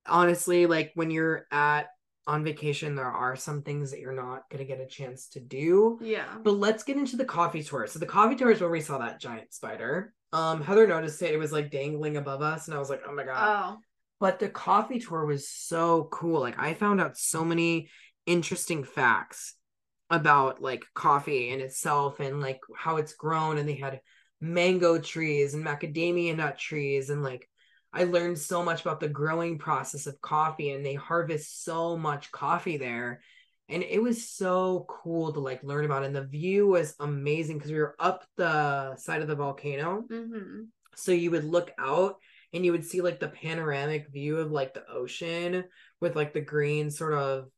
honestly, 0.06 0.66
like 0.66 0.92
when 0.94 1.10
you're 1.10 1.46
at 1.50 1.86
on 2.26 2.44
vacation, 2.44 2.94
there 2.94 3.06
are 3.06 3.36
some 3.36 3.62
things 3.62 3.90
that 3.90 4.00
you're 4.00 4.12
not 4.12 4.42
gonna 4.50 4.64
get 4.64 4.80
a 4.80 4.86
chance 4.86 5.28
to 5.28 5.40
do. 5.40 5.98
Yeah. 6.02 6.26
But 6.42 6.52
let's 6.52 6.82
get 6.82 6.96
into 6.96 7.16
the 7.16 7.24
coffee 7.24 7.62
tour. 7.62 7.86
So 7.86 7.98
the 7.98 8.06
coffee 8.06 8.36
tour 8.36 8.50
is 8.50 8.60
where 8.60 8.70
we 8.70 8.80
saw 8.80 8.98
that 8.98 9.20
giant 9.20 9.52
spider. 9.52 10.12
Um, 10.32 10.60
Heather 10.60 10.86
noticed 10.86 11.22
it. 11.22 11.32
It 11.32 11.38
was 11.38 11.52
like 11.52 11.70
dangling 11.70 12.18
above 12.18 12.42
us, 12.42 12.68
and 12.68 12.74
I 12.74 12.78
was 12.78 12.90
like, 12.90 13.02
"Oh 13.08 13.14
my 13.14 13.24
god!" 13.24 13.36
Oh. 13.38 13.78
But 14.20 14.40
the 14.40 14.48
coffee 14.48 14.98
tour 14.98 15.24
was 15.24 15.48
so 15.48 16.08
cool. 16.10 16.40
Like 16.40 16.58
I 16.58 16.74
found 16.74 17.00
out 17.00 17.16
so 17.16 17.44
many 17.44 17.88
interesting 18.26 18.84
facts 18.84 19.54
about 20.10 20.62
like 20.62 20.84
coffee 20.94 21.50
in 21.50 21.60
itself 21.60 22.20
and 22.20 22.40
like 22.40 22.60
how 22.76 22.96
it's 22.96 23.14
grown. 23.14 23.58
And 23.58 23.68
they 23.68 23.74
had 23.74 24.00
mango 24.40 24.98
trees 24.98 25.54
and 25.54 25.64
macadamia 25.64 26.36
nut 26.36 26.58
trees 26.58 27.10
and 27.10 27.22
like 27.22 27.48
I 27.92 28.04
learned 28.04 28.38
so 28.38 28.62
much 28.62 28.82
about 28.82 29.00
the 29.00 29.08
growing 29.08 29.58
process 29.58 30.06
of 30.06 30.20
coffee 30.20 30.70
and 30.70 30.84
they 30.84 30.94
harvest 30.94 31.64
so 31.64 31.96
much 31.96 32.30
coffee 32.30 32.76
there. 32.76 33.22
And 33.70 33.82
it 33.82 34.02
was 34.02 34.30
so 34.30 34.86
cool 34.88 35.32
to 35.32 35.40
like 35.40 35.64
learn 35.64 35.84
about. 35.84 36.04
And 36.04 36.14
the 36.14 36.24
view 36.24 36.66
was 36.66 36.94
amazing 37.00 37.58
because 37.58 37.72
we 37.72 37.78
were 37.78 37.96
up 37.98 38.26
the 38.36 38.96
side 38.96 39.22
of 39.22 39.28
the 39.28 39.34
volcano. 39.34 40.04
Mm-hmm. 40.10 40.64
So 40.96 41.12
you 41.12 41.30
would 41.30 41.44
look 41.44 41.70
out 41.78 42.16
and 42.52 42.64
you 42.64 42.72
would 42.72 42.84
see 42.84 43.00
like 43.00 43.20
the 43.20 43.28
panoramic 43.28 44.10
view 44.10 44.38
of 44.38 44.50
like 44.50 44.74
the 44.74 44.86
ocean 44.86 45.64
with 46.00 46.14
like 46.14 46.32
the 46.32 46.40
green 46.40 46.90
sort 46.90 47.14
of, 47.14 47.48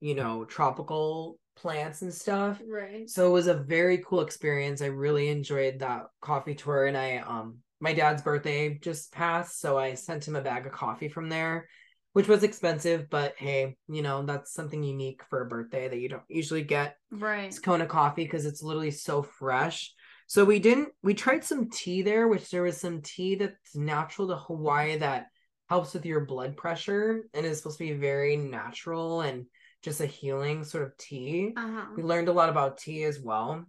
you 0.00 0.14
know, 0.14 0.44
tropical 0.44 1.38
plants 1.56 2.02
and 2.02 2.12
stuff. 2.12 2.60
Right. 2.66 3.08
So 3.08 3.28
it 3.28 3.32
was 3.32 3.46
a 3.46 3.54
very 3.54 3.98
cool 3.98 4.20
experience. 4.20 4.82
I 4.82 4.86
really 4.86 5.28
enjoyed 5.28 5.80
that 5.80 6.06
coffee 6.20 6.54
tour 6.54 6.86
and 6.86 6.96
I 6.96 7.18
um 7.18 7.58
my 7.80 7.94
dad's 7.94 8.22
birthday 8.22 8.78
just 8.78 9.10
passed, 9.12 9.58
so 9.58 9.78
I 9.78 9.94
sent 9.94 10.28
him 10.28 10.36
a 10.36 10.42
bag 10.42 10.66
of 10.66 10.72
coffee 10.72 11.08
from 11.08 11.30
there, 11.30 11.66
which 12.12 12.28
was 12.28 12.42
expensive, 12.42 13.08
but 13.08 13.34
hey, 13.38 13.76
you 13.88 14.02
know, 14.02 14.22
that's 14.22 14.52
something 14.52 14.82
unique 14.82 15.22
for 15.30 15.40
a 15.40 15.48
birthday 15.48 15.88
that 15.88 15.98
you 15.98 16.10
don't 16.10 16.22
usually 16.28 16.62
get. 16.62 16.96
Right. 17.10 17.46
It's 17.46 17.58
Kona 17.58 17.86
coffee 17.86 18.24
because 18.24 18.44
it's 18.44 18.62
literally 18.62 18.90
so 18.90 19.22
fresh. 19.22 19.94
So 20.26 20.44
we 20.44 20.58
didn't 20.58 20.90
we 21.02 21.14
tried 21.14 21.42
some 21.42 21.70
tea 21.70 22.02
there, 22.02 22.28
which 22.28 22.50
there 22.50 22.62
was 22.62 22.76
some 22.76 23.00
tea 23.02 23.34
that's 23.36 23.74
natural 23.74 24.28
to 24.28 24.36
Hawaii 24.36 24.98
that 24.98 25.26
helps 25.70 25.94
with 25.94 26.04
your 26.04 26.24
blood 26.24 26.56
pressure 26.56 27.24
and 27.32 27.46
is 27.46 27.58
supposed 27.58 27.78
to 27.78 27.84
be 27.84 27.92
very 27.92 28.36
natural 28.36 29.22
and 29.22 29.46
just 29.82 30.00
a 30.00 30.06
healing 30.06 30.64
sort 30.64 30.84
of 30.84 30.96
tea. 30.96 31.52
Uh-huh. 31.56 31.86
We 31.96 32.02
learned 32.02 32.28
a 32.28 32.32
lot 32.32 32.48
about 32.48 32.78
tea 32.78 33.04
as 33.04 33.18
well. 33.20 33.64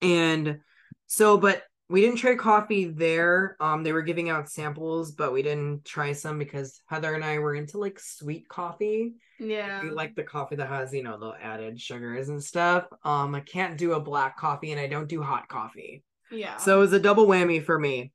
And 0.00 0.60
so, 1.06 1.38
but 1.38 1.62
we 1.88 2.00
didn't 2.00 2.16
try 2.16 2.34
coffee 2.36 2.86
there. 2.86 3.56
Um, 3.60 3.82
they 3.82 3.92
were 3.92 4.02
giving 4.02 4.30
out 4.30 4.48
samples, 4.48 5.12
but 5.12 5.32
we 5.32 5.42
didn't 5.42 5.84
try 5.84 6.12
some 6.12 6.38
because 6.38 6.80
Heather 6.86 7.14
and 7.14 7.22
I 7.22 7.38
were 7.38 7.54
into 7.54 7.76
like 7.78 8.00
sweet 8.00 8.48
coffee. 8.48 9.12
Yeah. 9.38 9.82
We 9.82 9.90
like 9.90 10.14
the 10.14 10.22
coffee 10.22 10.56
that 10.56 10.68
has, 10.68 10.94
you 10.94 11.02
know, 11.02 11.18
the 11.18 11.32
added 11.42 11.78
sugars 11.78 12.30
and 12.30 12.42
stuff. 12.42 12.86
Um, 13.04 13.34
I 13.34 13.40
can't 13.40 13.76
do 13.76 13.92
a 13.92 14.00
black 14.00 14.38
coffee 14.38 14.72
and 14.72 14.80
I 14.80 14.86
don't 14.86 15.08
do 15.08 15.22
hot 15.22 15.48
coffee. 15.48 16.02
yeah. 16.30 16.56
So 16.56 16.78
it 16.78 16.80
was 16.80 16.92
a 16.94 17.00
double 17.00 17.26
whammy 17.26 17.62
for 17.62 17.78
me. 17.78 18.12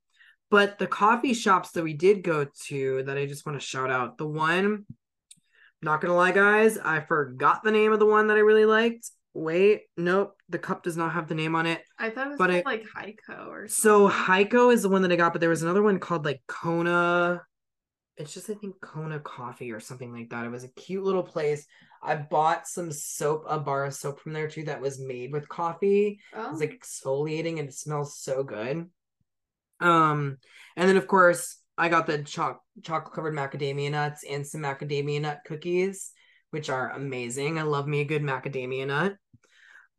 But 0.50 0.80
the 0.80 0.88
coffee 0.88 1.34
shops 1.34 1.72
that 1.72 1.84
we 1.84 1.94
did 1.94 2.24
go 2.24 2.48
to 2.68 3.04
that 3.04 3.18
I 3.18 3.26
just 3.26 3.46
want 3.46 3.60
to 3.60 3.66
shout 3.66 3.92
out, 3.92 4.18
the 4.18 4.28
one, 4.28 4.86
not 5.82 6.02
gonna 6.02 6.16
lie, 6.16 6.32
guys, 6.32 6.78
I 6.78 7.02
forgot 7.02 7.64
the 7.64 7.72
name 7.72 7.92
of 7.94 8.00
the 8.00 8.06
one 8.06 8.28
that 8.28 8.38
I 8.38 8.42
really 8.42 8.66
liked. 8.66 9.10
Wait, 9.34 9.84
nope, 9.96 10.36
the 10.50 10.58
cup 10.58 10.82
does 10.84 10.98
not 10.98 11.14
have 11.14 11.28
the 11.28 11.36
name 11.36 11.56
on 11.56 11.68
it. 11.68 11.82
I 12.00 12.10
thought 12.10 12.28
it 12.28 12.30
was 12.32 12.38
but 12.40 12.50
called, 12.50 12.64
I- 12.66 12.70
like 12.70 12.86
Heiko 12.96 13.48
or 13.48 13.68
So. 13.68 14.10
Heiko 14.10 14.74
is 14.74 14.82
the 14.82 14.90
one 14.90 15.04
that 15.04 15.12
I 15.12 15.16
got, 15.16 15.32
but 15.34 15.42
there 15.42 15.50
was 15.52 15.62
another 15.64 15.84
one 15.84 16.00
called 16.00 16.26
like 16.26 16.42
Kona. 16.48 17.44
It's 18.16 18.34
just 18.34 18.50
I 18.50 18.56
think 18.56 18.82
Kona 18.82 19.20
Coffee 19.20 19.72
or 19.72 19.80
something 19.80 20.12
like 20.12 20.30
that. 20.32 20.46
It 20.46 20.50
was 20.50 20.64
a 20.64 20.70
cute 20.70 21.04
little 21.04 21.22
place. 21.22 21.68
I 22.02 22.16
bought 22.16 22.68
some 22.68 22.92
soap, 22.92 23.44
a 23.48 23.60
bar 23.60 23.86
of 23.86 23.94
soap 23.94 24.20
from 24.20 24.34
there 24.34 24.48
too 24.48 24.64
that 24.66 24.82
was 24.82 25.00
made 25.00 25.32
with 25.32 25.48
coffee. 25.48 26.20
oh. 26.34 26.50
It's 26.52 26.60
like 26.60 26.80
exfoliating 26.80 27.60
and 27.60 27.70
it 27.70 27.76
smells 27.76 28.18
so 28.18 28.44
good. 28.44 28.90
Um, 29.80 30.38
and 30.76 30.90
then 30.90 30.98
of 30.98 31.06
course 31.06 31.58
I 31.78 31.90
got 31.90 32.08
the 32.08 32.24
choc 32.24 32.62
chocolate 32.84 33.14
covered 33.14 33.36
macadamia 33.36 33.92
nuts 33.92 34.24
and 34.24 34.46
some 34.46 34.62
macadamia 34.62 35.22
nut 35.22 35.42
cookies, 35.46 36.12
which 36.50 36.70
are 36.70 36.92
amazing. 36.92 37.60
I 37.60 37.64
love 37.64 37.88
me 37.88 38.02
a 38.02 38.06
good 38.06 38.24
macadamia 38.24 38.88
nut. 38.88 39.16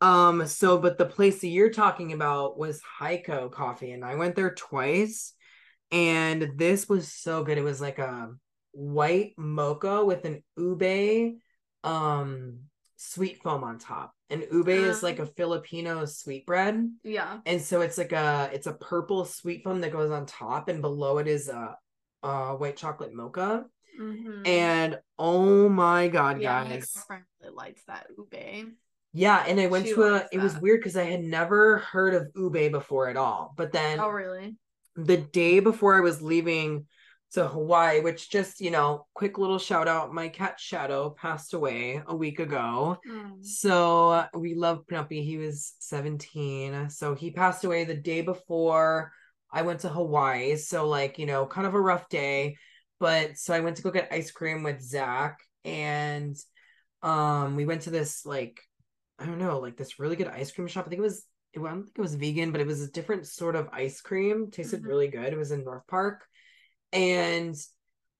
Um, 0.01 0.47
so 0.47 0.79
but 0.79 0.99
the 0.99 1.07
place 1.07 1.41
that 1.41 1.49
you're 1.49 1.71
talking 1.71 2.13
about 2.13 2.59
was 2.59 2.81
Heiko 3.01 3.51
Coffee, 3.51 3.93
and 3.93 4.05
I 4.05 4.15
went 4.15 4.37
there 4.37 4.55
twice, 4.55 5.35
and 5.91 6.53
this 6.57 6.89
was 6.89 7.13
so 7.13 7.45
good. 7.45 7.59
It 7.59 7.65
was 7.65 7.81
like 7.81 7.99
a 7.99 8.31
white 8.73 9.35
mocha 9.37 10.05
with 10.05 10.25
an 10.25 10.43
ube 10.57 11.39
um 11.85 12.61
sweet 12.97 13.43
foam 13.43 13.65
on 13.65 13.79
top. 13.79 14.13
And 14.31 14.47
ube 14.53 14.69
is 14.69 15.03
like 15.03 15.19
a 15.19 15.27
Filipino 15.27 16.05
sweetbread. 16.05 16.91
yeah. 17.03 17.39
And 17.47 17.61
so 17.63 17.81
it's 17.81 17.97
like 17.97 18.13
a 18.13 18.51
it's 18.53 18.67
a 18.67 18.75
purple 18.75 19.25
sweet 19.25 19.65
foam 19.65 19.81
that 19.81 19.93
goes 19.93 20.11
on 20.11 20.27
top, 20.27 20.69
and 20.69 20.83
below 20.83 21.19
it 21.19 21.27
is 21.27 21.49
a, 21.49 21.77
a 22.23 22.55
white 22.57 22.77
chocolate 22.77 23.15
mocha. 23.15 23.65
Mm-hmm. 23.99 24.47
And 24.47 24.99
oh 25.19 25.69
my 25.69 26.09
god, 26.09 26.41
yeah, 26.41 26.63
my 26.63 26.71
guys. 26.71 26.93
girlfriend 26.95 27.25
really 27.41 27.55
likes 27.55 27.83
that 27.87 28.07
ube. 28.17 28.73
Yeah, 29.15 29.43
and 29.47 29.59
I 29.59 29.67
went 29.67 29.87
She 29.87 29.95
to 29.95 30.03
a 30.03 30.27
it 30.31 30.41
was 30.41 30.57
weird 30.59 30.81
because 30.81 30.97
I 30.97 31.05
had 31.05 31.25
never 31.25 31.79
heard 31.79 32.15
of 32.15 32.29
ube 32.37 32.71
before 32.71 33.09
at 33.09 33.17
all. 33.17 33.55
But 33.57 33.73
then 33.73 33.99
Oh 33.99 34.11
really? 34.11 34.57
the 34.95 35.17
day 35.17 35.61
before 35.61 35.97
I 35.97 36.01
was 36.01 36.21
leaving 36.21 36.87
to 37.33 37.47
Hawaii, 37.47 38.01
which 38.01 38.31
just, 38.31 38.61
you 38.61 38.71
know, 38.71 39.07
quick 39.15 39.37
little 39.39 39.59
shout 39.59 39.87
out, 39.87 40.15
my 40.15 40.29
cat 40.29 40.59
Shadow 40.59 41.11
passed 41.11 41.53
away 41.53 42.03
a 42.07 42.17
week 42.17 42.39
ago. 42.41 42.99
Mm. 43.09 43.45
So 43.45 44.25
we 44.35 44.55
love 44.55 44.87
Penelope. 44.87 45.23
He 45.23 45.37
was 45.37 45.75
17. 45.79 46.89
So 46.91 47.15
he 47.15 47.31
passed 47.31 47.65
away 47.65 47.85
the 47.85 47.95
day 47.95 48.23
before 48.23 49.13
I 49.53 49.63
went 49.63 49.81
to 49.81 49.89
Hawaii. 49.89 50.57
So, 50.57 50.89
like, 50.89 51.19
you 51.19 51.27
know, 51.27 51.47
kind 51.47 51.67
of 51.67 51.75
a 51.75 51.81
rough 51.81 52.09
day. 52.09 52.57
But 52.99 53.37
so 53.37 53.55
I 53.55 53.61
went 53.61 53.77
to 53.77 53.83
go 53.83 53.91
get 53.91 54.09
ice 54.13 54.31
cream 54.31 54.63
with 54.63 54.81
Zach 54.81 55.39
and 55.65 56.37
um 57.03 57.55
we 57.57 57.65
went 57.67 57.83
to 57.83 57.91
this 57.91 58.25
like 58.27 58.61
I 59.19 59.27
don't 59.27 59.39
know, 59.39 59.59
like 59.59 59.77
this 59.77 59.99
really 59.99 60.17
good 60.17 60.29
ice 60.29 60.51
cream 60.53 60.67
shop. 60.67 60.87
I 60.87 60.89
think 60.89 61.01
it 61.01 61.03
was 61.03 61.25
it, 61.53 61.61
I 61.61 61.69
don't 61.69 61.85
think 61.85 61.99
it 61.99 62.03
was 62.03 62.15
vegan, 62.15 62.53
but 62.53 62.61
it 62.61 62.67
was 62.67 62.81
a 62.83 62.91
different 62.91 63.27
sort 63.27 63.57
of 63.57 63.69
ice 63.73 64.01
cream. 64.01 64.51
Tasted 64.51 64.83
Mhm. 64.83 64.87
really 64.87 65.09
good. 65.09 65.33
It 65.33 65.39
was 65.39 65.51
in 65.53 65.65
North 65.65 65.87
Park. 65.89 66.25
And 66.93 67.55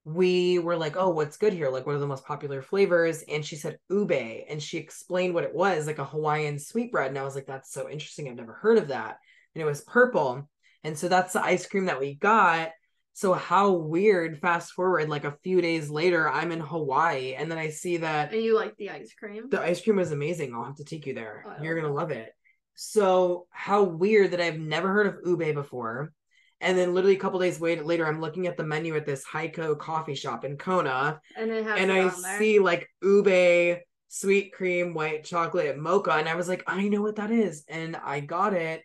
we 0.05 0.59
were 0.59 0.77
like, 0.77 0.97
oh, 0.97 1.11
what's 1.11 1.37
good 1.37 1.53
here? 1.53 1.69
Like, 1.69 1.87
what 1.87 1.95
are 1.95 1.99
the 2.01 2.07
most 2.07 2.25
popular 2.25 2.63
flavors? 2.63 3.23
And 3.29 3.45
she 3.45 3.57
said 3.57 3.79
ube, 3.91 4.13
and 4.13 4.63
she 4.63 4.79
explained 4.79 5.35
what 5.35 5.45
it 5.45 5.55
was, 5.55 5.87
like 5.87 5.99
a 5.99 6.05
Hawaiian 6.05 6.59
sweetbread. 6.59 7.09
And 7.09 7.19
I 7.19 7.25
was 7.25 7.35
like, 7.35 7.47
that's 7.47 7.73
so 7.73 7.89
interesting. 7.91 8.29
I've 8.29 8.37
never 8.37 8.55
heard 8.55 8.79
of 8.79 8.89
that. 8.89 9.19
And 9.55 9.63
it 9.63 9.67
was 9.67 9.83
purple. 9.83 10.49
And 10.85 10.97
so 10.97 11.09
that's 11.09 11.33
the 11.33 11.45
ice 11.45 11.67
cream 11.67 11.87
that 11.87 12.01
we 12.01 12.15
got. 12.15 12.71
So 13.13 13.33
how 13.35 13.73
weird, 13.73 14.39
fast 14.39 14.73
forward, 14.73 15.09
like 15.09 15.25
a 15.25 15.37
few 15.43 15.61
days 15.61 15.91
later, 15.91 16.31
I'm 16.31 16.53
in 16.53 16.61
Hawaii, 16.61 17.35
and 17.35 17.51
then 17.51 17.59
I 17.59 17.71
see 17.71 17.97
that 17.97 18.33
And 18.33 18.43
you 18.43 18.55
like 18.55 18.77
the 18.77 18.91
ice 18.91 19.13
cream? 19.19 19.49
the 19.51 19.61
ice 19.61 19.83
cream 19.83 19.97
was 19.97 20.13
amazing. 20.13 20.55
I'll 20.55 20.63
have 20.65 20.77
to 20.77 20.85
take 20.85 21.05
you 21.05 21.15
there. 21.15 21.45
Oh, 21.45 21.63
You're 21.63 21.75
gonna 21.75 21.93
love 21.93 22.13
it. 22.13 22.33
So 22.77 23.49
how 23.51 23.83
weird 23.83 24.31
that 24.31 24.41
I've 24.41 24.61
never 24.61 24.93
heard 24.93 25.09
of 25.09 25.17
ube 25.27 25.53
before. 25.53 26.13
And 26.61 26.77
then 26.77 26.93
literally 26.93 27.17
a 27.17 27.21
couple 27.21 27.39
days 27.39 27.61
later, 27.61 28.07
I'm 28.07 28.21
looking 28.21 28.47
at 28.47 28.57
the 28.57 28.65
menu 28.65 28.97
at 28.97 29.07
this 29.07 29.25
Heiko 29.25 29.79
coffee 29.79 30.15
shop 30.17 30.45
in 30.45 30.57
Kona, 30.57 31.21
and 31.37 31.51
and 31.77 31.93
I 31.93 32.09
see 32.09 32.59
like 32.59 32.89
ube, 33.03 33.79
sweet 34.09 34.53
cream, 34.53 34.93
white 34.95 35.25
chocolate, 35.25 35.79
mocha, 35.79 36.13
and 36.13 36.29
I 36.29 36.35
was 36.35 36.49
like, 36.49 36.65
I 36.67 36.89
know 36.89 37.03
what 37.03 37.17
that 37.17 37.31
is, 37.31 37.65
and 37.69 37.97
I 37.97 38.21
got 38.21 38.55
it, 38.55 38.83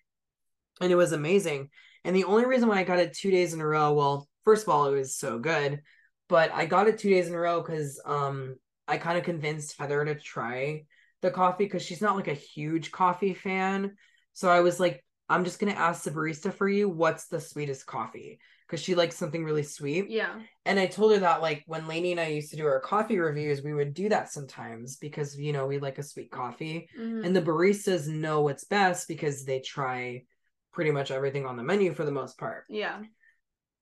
and 0.82 0.92
it 0.92 0.96
was 0.96 1.14
amazing. 1.14 1.70
And 2.04 2.16
the 2.16 2.26
only 2.26 2.46
reason 2.46 2.70
why 2.70 2.80
I 2.80 2.84
got 2.84 3.00
it 3.00 3.14
two 3.14 3.32
days 3.32 3.54
in 3.54 3.62
a 3.62 3.66
row, 3.68 3.94
well, 3.94 4.28
first 4.44 4.64
of 4.64 4.70
all, 4.70 4.86
it 4.88 4.96
was 4.96 5.16
so 5.16 5.40
good, 5.40 5.82
but 6.30 6.52
I 6.54 6.66
got 6.66 6.88
it 6.88 7.00
two 7.00 7.10
days 7.10 7.28
in 7.28 7.34
a 7.34 7.40
row 7.40 7.62
because 7.62 8.00
um 8.06 8.56
I 8.88 8.98
kind 8.98 9.18
of 9.18 9.24
convinced 9.24 9.78
Heather 9.80 10.04
to 10.06 10.16
try 10.16 10.86
the 11.22 11.32
coffee 11.32 11.64
because 11.64 11.84
she's 11.84 12.02
not 12.02 12.16
like 12.16 12.28
a 12.28 12.34
huge 12.34 12.92
coffee 12.92 13.34
fan. 13.34 13.96
So 14.34 14.50
I 14.50 14.60
was 14.60 14.80
like, 14.80 15.04
I'm 15.30 15.44
just 15.46 15.60
gonna 15.60 15.72
ask 15.74 16.04
the 16.04 16.12
barista 16.12 16.54
for 16.54 16.68
you 16.68 16.90
what's 16.90 17.28
the 17.28 17.40
sweetest 17.40 17.86
coffee 17.86 18.40
because 18.68 18.82
she 18.84 18.96
likes 18.96 19.16
something 19.16 19.44
really 19.44 19.64
sweet. 19.64 20.10
Yeah. 20.10 20.40
And 20.66 20.80
I 20.80 20.88
told 20.88 21.14
her 21.14 21.20
that 21.20 21.42
like 21.42 21.64
when 21.68 21.88
Lainey 21.88 22.12
and 22.12 22.20
I 22.20 22.28
used 22.28 22.52
to 22.52 22.58
do 22.58 22.66
our 22.66 22.80
coffee 22.80 23.20
reviews, 23.20 23.62
we 23.62 23.74
would 23.74 23.94
do 23.94 24.10
that 24.10 24.32
sometimes 24.32 24.98
because 24.98 25.38
you 25.38 25.54
know 25.54 25.66
we 25.66 25.80
like 25.80 25.98
a 25.98 26.04
sweet 26.04 26.32
coffee. 26.32 26.90
Mhm. 26.98 27.26
And 27.26 27.36
the 27.36 27.42
baristas 27.42 28.08
know 28.08 28.42
what's 28.42 28.64
best 28.66 29.08
because 29.08 29.46
they 29.46 29.60
try 29.60 30.24
pretty 30.72 30.92
much 30.92 31.12
everything 31.12 31.46
on 31.46 31.56
the 31.56 31.64
menu 31.64 31.94
for 31.94 32.06
the 32.06 32.12
most 32.12 32.38
part. 32.38 32.66
yeah. 32.70 33.02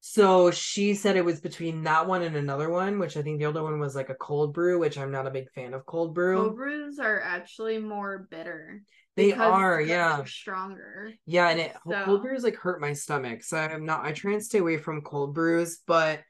So 0.04 0.50
she 0.50 0.96
said 0.96 1.16
it 1.16 1.24
was 1.24 1.42
between 1.42 1.84
that 1.84 2.08
one 2.08 2.24
and 2.24 2.36
another 2.36 2.72
one, 2.72 2.98
which 2.98 3.16
I 3.18 3.22
think 3.22 3.38
the 3.38 3.46
other 3.46 3.62
one 3.62 3.80
was 3.80 3.96
like 3.96 4.10
a 4.10 4.16
cold 4.16 4.52
brew, 4.52 4.80
which 4.80 4.98
I'm 4.98 5.12
not 5.12 5.28
a 5.28 5.32
big 5.32 5.50
fan 5.52 5.76
of 5.76 5.86
cold 5.86 6.16
brew. 6.16 6.38
Cold 6.38 6.56
brews 6.56 6.98
are 6.98 7.22
actually 7.22 7.78
more 7.78 8.28
bitter. 8.32 8.82
They 9.16 9.32
are, 9.34 9.80
yeah. 9.80 10.24
stronger. 10.26 11.14
Yeah, 11.28 11.50
and 11.50 11.60
it 11.60 11.76
So- 11.88 12.04
cold 12.04 12.24
brews 12.24 12.44
like 12.44 12.56
hurt 12.56 12.82
my 12.82 12.94
stomach. 12.94 13.44
So 13.44 13.58
I'm 13.58 13.86
not 13.86 14.04
I 14.04 14.12
try 14.12 14.34
and 14.34 14.44
stay 14.44 14.58
away 14.58 14.78
from 14.78 15.02
cold 15.02 15.36
brews, 15.36 15.80
but 15.86 16.22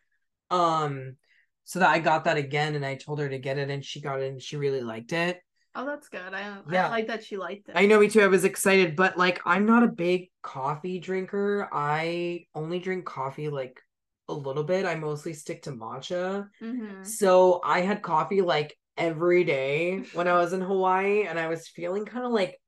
um 0.49 1.15
so 1.63 1.79
that 1.79 1.89
I 1.89 1.99
got 1.99 2.25
that 2.25 2.35
again 2.35 2.75
and 2.75 2.85
I 2.85 2.95
told 2.95 3.19
her 3.19 3.29
to 3.29 3.39
get 3.39 3.57
it 3.57 3.69
and 3.69 3.85
she 3.85 4.01
got 4.01 4.19
it 4.19 4.29
and 4.29 4.41
she 4.41 4.57
really 4.57 4.81
liked 4.81 5.13
it. 5.13 5.39
Oh, 5.75 5.85
that's 5.85 6.09
good. 6.09 6.33
I, 6.33 6.57
Yeah. 6.71 6.87
I 6.87 6.89
like 6.89 7.07
that 7.07 7.23
she 7.23 7.37
liked 7.37 7.69
it. 7.69 7.75
I 7.75 7.85
know 7.85 7.99
me 7.99 8.09
too. 8.09 8.21
I 8.21 8.27
was 8.27 8.43
excited, 8.43 8.95
but 8.95 9.17
like 9.17 9.41
I'm 9.45 9.65
not 9.65 9.83
a 9.83 9.87
big 9.87 10.29
coffee 10.41 10.99
drinker. 10.99 11.69
I 11.71 12.45
only 12.53 12.79
drink 12.79 13.05
coffee 13.05 13.49
like 13.49 13.81
a 14.27 14.33
little 14.33 14.63
bit. 14.63 14.85
I 14.85 14.95
mostly 14.95 15.33
stick 15.33 15.63
to 15.63 15.71
matcha. 15.71 16.47
hmm 16.59 17.03
So 17.03 17.61
I 17.63 17.81
had 17.81 18.01
coffee 18.01 18.41
like 18.41 18.77
every 18.97 19.43
day 19.43 19.99
when 20.13 20.27
I 20.27 20.33
was 20.33 20.53
in 20.53 20.61
Hawaii 20.61 21.23
and 21.23 21.39
I 21.39 21.47
was 21.47 21.67
feeling 21.67 22.05
kind 22.05 22.25
of 22.25 22.31
like 22.31 22.59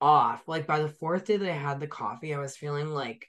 off. 0.00 0.42
Like 0.46 0.66
by 0.66 0.80
the 0.80 0.88
fourth 0.88 1.26
day 1.26 1.36
that 1.36 1.48
I 1.48 1.52
had 1.56 1.80
the 1.80 1.86
coffee, 1.86 2.34
I 2.34 2.38
was 2.38 2.56
feeling 2.56 2.88
like 2.88 3.26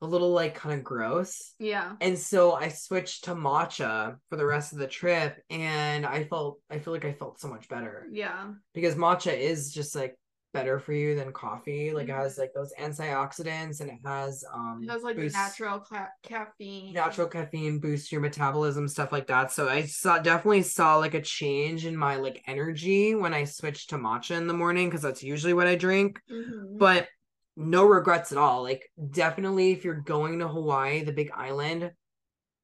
a 0.00 0.06
little 0.06 0.30
like 0.32 0.54
kind 0.54 0.74
of 0.78 0.84
gross. 0.84 1.54
Yeah. 1.58 1.94
And 2.00 2.16
so 2.18 2.52
I 2.52 2.68
switched 2.68 3.24
to 3.24 3.34
matcha 3.34 4.16
for 4.28 4.36
the 4.36 4.46
rest 4.46 4.72
of 4.72 4.78
the 4.78 4.86
trip 4.86 5.42
and 5.50 6.06
I 6.06 6.24
felt 6.24 6.60
I 6.70 6.78
feel 6.78 6.92
like 6.92 7.04
I 7.04 7.12
felt 7.12 7.40
so 7.40 7.48
much 7.48 7.68
better 7.68 8.06
Yeah. 8.10 8.52
because 8.74 8.94
matcha 8.94 9.36
is 9.36 9.72
just 9.72 9.94
like 9.96 10.14
better 10.54 10.78
for 10.78 10.92
you 10.94 11.14
than 11.14 11.30
coffee. 11.32 11.92
Like 11.92 12.08
it 12.08 12.12
has 12.14 12.38
like 12.38 12.52
those 12.54 12.72
antioxidants 12.80 13.80
and 13.80 13.90
it 13.90 13.98
has 14.04 14.44
um 14.54 14.80
It 14.82 14.90
has 14.90 15.02
like 15.02 15.16
boosts- 15.16 15.36
natural 15.36 15.80
ca- 15.80 16.08
caffeine. 16.22 16.94
natural 16.94 17.26
caffeine 17.28 17.78
boosts 17.80 18.10
your 18.12 18.20
metabolism 18.20 18.88
stuff 18.88 19.12
like 19.12 19.26
that 19.26 19.52
so 19.52 19.68
i 19.68 19.82
saw 19.82 20.18
definitely 20.18 20.62
saw 20.62 20.96
like 20.96 21.14
a 21.14 21.20
change 21.20 21.84
in 21.86 21.96
my 21.96 22.16
like 22.16 22.42
energy 22.46 23.14
when 23.14 23.34
i 23.34 23.44
switched 23.44 23.90
to 23.90 23.96
matcha 23.96 24.36
in 24.36 24.46
the 24.46 24.54
morning 24.54 24.88
because 24.88 25.02
that's 25.02 25.22
usually 25.22 25.52
what 25.54 25.66
i 25.66 25.74
drink 25.74 26.20
Mhm. 26.32 26.78
but 26.78 27.08
no 27.58 27.84
regrets 27.84 28.30
at 28.30 28.38
all 28.38 28.62
like 28.62 28.88
definitely 29.10 29.72
if 29.72 29.84
you're 29.84 29.94
going 30.00 30.38
to 30.38 30.48
hawaii 30.48 31.02
the 31.02 31.12
big 31.12 31.30
island 31.34 31.90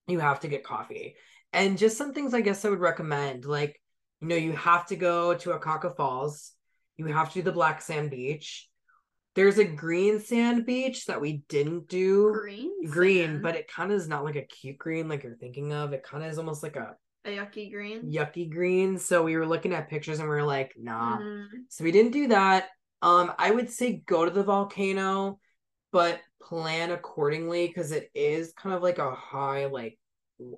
you 0.06 0.20
have 0.20 0.40
to 0.40 0.48
get 0.48 0.62
coffee 0.62 1.16
and 1.52 1.76
just 1.78 1.98
some 1.98 2.14
things 2.14 2.32
i 2.32 2.40
guess 2.40 2.64
i 2.64 2.68
would 2.68 2.78
recommend 2.78 3.44
like 3.44 3.80
you 4.20 4.28
know 4.28 4.36
you 4.36 4.52
have 4.52 4.86
to 4.86 4.94
go 4.96 5.34
to 5.34 5.50
akaka 5.50 5.96
falls 5.96 6.52
you 6.96 7.06
have 7.06 7.28
to 7.28 7.40
do 7.40 7.42
the 7.42 7.52
black 7.52 7.82
sand 7.82 8.10
beach 8.10 8.68
there's 9.34 9.58
a 9.58 9.64
green 9.64 10.20
sand 10.20 10.64
beach 10.64 11.06
that 11.06 11.20
we 11.20 11.42
didn't 11.48 11.88
do 11.88 12.32
green. 12.32 12.88
green, 12.88 13.26
sand. 13.26 13.42
but 13.42 13.56
it 13.56 13.66
kind 13.68 13.90
of 13.90 13.98
is 13.98 14.06
not 14.06 14.24
like 14.24 14.36
a 14.36 14.42
cute 14.42 14.78
green 14.78 15.08
like 15.08 15.24
you're 15.24 15.34
thinking 15.34 15.72
of. 15.72 15.92
It 15.92 16.04
kind 16.04 16.22
of 16.22 16.30
is 16.30 16.38
almost 16.38 16.62
like 16.62 16.76
a 16.76 16.94
a 17.24 17.30
yucky 17.30 17.72
green. 17.72 18.12
yucky 18.12 18.48
green. 18.48 18.98
So 18.98 19.24
we 19.24 19.36
were 19.36 19.46
looking 19.46 19.72
at 19.72 19.88
pictures 19.88 20.20
and 20.20 20.28
we 20.28 20.34
were 20.34 20.44
like, 20.44 20.74
nah. 20.78 21.18
Mhm. 21.18 21.46
So 21.68 21.82
we 21.82 21.90
didn't 21.90 22.12
do 22.12 22.28
that. 22.28 22.68
Um, 23.04 23.34
I 23.38 23.50
would 23.50 23.68
say 23.68 24.02
go 24.06 24.24
to 24.24 24.30
the 24.30 24.42
volcano, 24.42 25.38
but 25.92 26.22
plan 26.40 26.90
accordingly 26.90 27.66
because 27.66 27.92
it 27.92 28.10
is 28.14 28.54
kind 28.54 28.74
of 28.74 28.82
like 28.82 28.96
a 28.96 29.14
high 29.14 29.66
like 29.66 29.98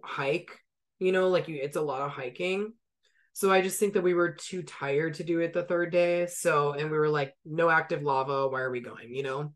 hike. 0.05 0.53
You 1.01 1.11
know, 1.11 1.29
like 1.29 1.49
you, 1.49 1.59
it's 1.61 1.77
a 1.77 1.83
lot 1.83 2.03
of 2.03 2.13
hiking. 2.13 2.73
So 3.33 3.51
I 3.51 3.63
just 3.63 3.81
think 3.81 3.95
that 3.95 4.05
we 4.05 4.15
were 4.15 4.31
too 4.31 4.63
tired 4.63 5.15
to 5.15 5.25
do 5.25 5.41
it 5.41 5.55
the 5.55 5.65
third 5.65 5.91
day. 5.91 6.29
So 6.29 6.73
and 6.73 6.89
we 6.89 6.97
were 6.97 7.09
like, 7.09 7.35
no 7.45 7.69
active 7.69 8.05
lava. 8.05 8.49
Why 8.49 8.61
are 8.61 8.71
we 8.71 8.81
going? 8.81 9.13
You 9.13 9.25
know. 9.25 9.53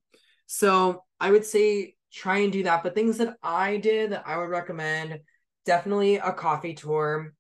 So 0.46 1.04
I 1.20 1.30
would 1.30 1.44
say 1.44 1.94
try 2.12 2.38
and 2.38 2.52
do 2.52 2.64
that. 2.64 2.82
But 2.82 2.96
things 2.96 3.18
that 3.18 3.36
I 3.40 3.76
did 3.76 4.10
that 4.10 4.24
I 4.26 4.36
would 4.36 4.50
recommend 4.50 5.20
definitely 5.64 6.16
a 6.16 6.32
coffee 6.32 6.74
tour, 6.74 7.34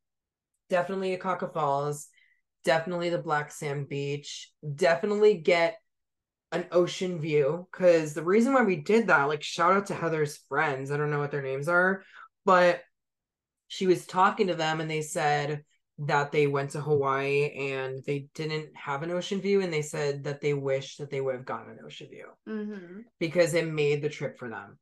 definitely 0.68 1.12
a 1.12 1.18
Akaka 1.18 1.52
Falls, 1.52 2.06
definitely 2.64 3.10
the 3.10 3.18
Black 3.18 3.52
Sand 3.52 3.88
Beach, 3.88 4.50
definitely 4.74 5.38
get 5.38 5.78
an 6.52 6.66
ocean 6.72 7.20
view. 7.20 7.68
Because 7.72 8.14
the 8.14 8.24
reason 8.24 8.52
why 8.52 8.62
we 8.62 8.76
did 8.76 9.06
that, 9.08 9.24
like, 9.24 9.42
shout 9.42 9.72
out 9.72 9.86
to 9.86 9.94
Heather's 9.94 10.38
friends. 10.48 10.90
I 10.90 10.96
don't 10.96 11.10
know 11.10 11.18
what 11.20 11.30
their 11.30 11.42
names 11.42 11.68
are, 11.68 12.02
but 12.44 12.80
she 13.68 13.86
was 13.86 14.06
talking 14.06 14.48
to 14.48 14.54
them 14.54 14.80
and 14.80 14.90
they 14.90 15.02
said 15.02 15.64
that 15.98 16.32
they 16.32 16.46
went 16.46 16.70
to 16.70 16.80
Hawaii 16.80 17.70
and 17.70 18.02
they 18.06 18.26
didn't 18.34 18.70
have 18.74 19.02
an 19.02 19.10
ocean 19.10 19.40
view 19.40 19.60
and 19.60 19.72
they 19.72 19.82
said 19.82 20.24
that 20.24 20.40
they 20.40 20.54
wish 20.54 20.96
that 20.96 21.10
they 21.10 21.20
would 21.20 21.34
have 21.34 21.44
gotten 21.44 21.70
an 21.70 21.78
ocean 21.84 22.08
view 22.10 22.26
Mhm. 22.48 23.04
because 23.18 23.54
it 23.54 23.68
made 23.68 24.00
the 24.02 24.08
trip 24.08 24.38
for 24.38 24.48
them. 24.48 24.78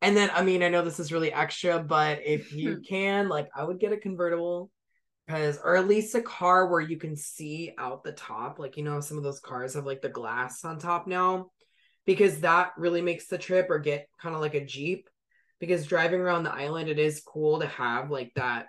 And 0.00 0.16
then, 0.16 0.30
I 0.32 0.42
mean, 0.42 0.62
I 0.62 0.70
know 0.70 0.82
this 0.82 0.98
is 0.98 1.12
really 1.12 1.32
extra, 1.32 1.78
but 1.78 2.20
if 2.24 2.52
you 2.52 2.80
can, 2.88 3.28
like, 3.28 3.48
I 3.54 3.62
would 3.62 3.78
get 3.78 3.92
a 3.92 3.96
convertible 3.98 4.70
because, 5.32 5.58
or 5.64 5.76
at 5.76 5.88
least 5.88 6.14
a 6.14 6.20
car 6.20 6.68
where 6.68 6.80
you 6.80 6.98
can 6.98 7.16
see 7.16 7.72
out 7.78 8.04
the 8.04 8.12
top. 8.12 8.58
Like, 8.58 8.76
you 8.76 8.84
know, 8.84 9.00
some 9.00 9.16
of 9.16 9.24
those 9.24 9.40
cars 9.40 9.74
have 9.74 9.86
like 9.86 10.02
the 10.02 10.08
glass 10.08 10.64
on 10.64 10.78
top 10.78 11.06
now 11.06 11.50
because 12.04 12.40
that 12.40 12.72
really 12.76 13.00
makes 13.00 13.28
the 13.28 13.38
trip, 13.38 13.68
or 13.70 13.78
get 13.78 14.08
kind 14.20 14.34
of 14.34 14.40
like 14.40 14.54
a 14.54 14.64
Jeep 14.64 15.08
because 15.58 15.86
driving 15.86 16.20
around 16.20 16.42
the 16.42 16.52
island, 16.52 16.88
it 16.88 16.98
is 16.98 17.22
cool 17.24 17.60
to 17.60 17.66
have 17.66 18.10
like 18.10 18.32
that 18.36 18.66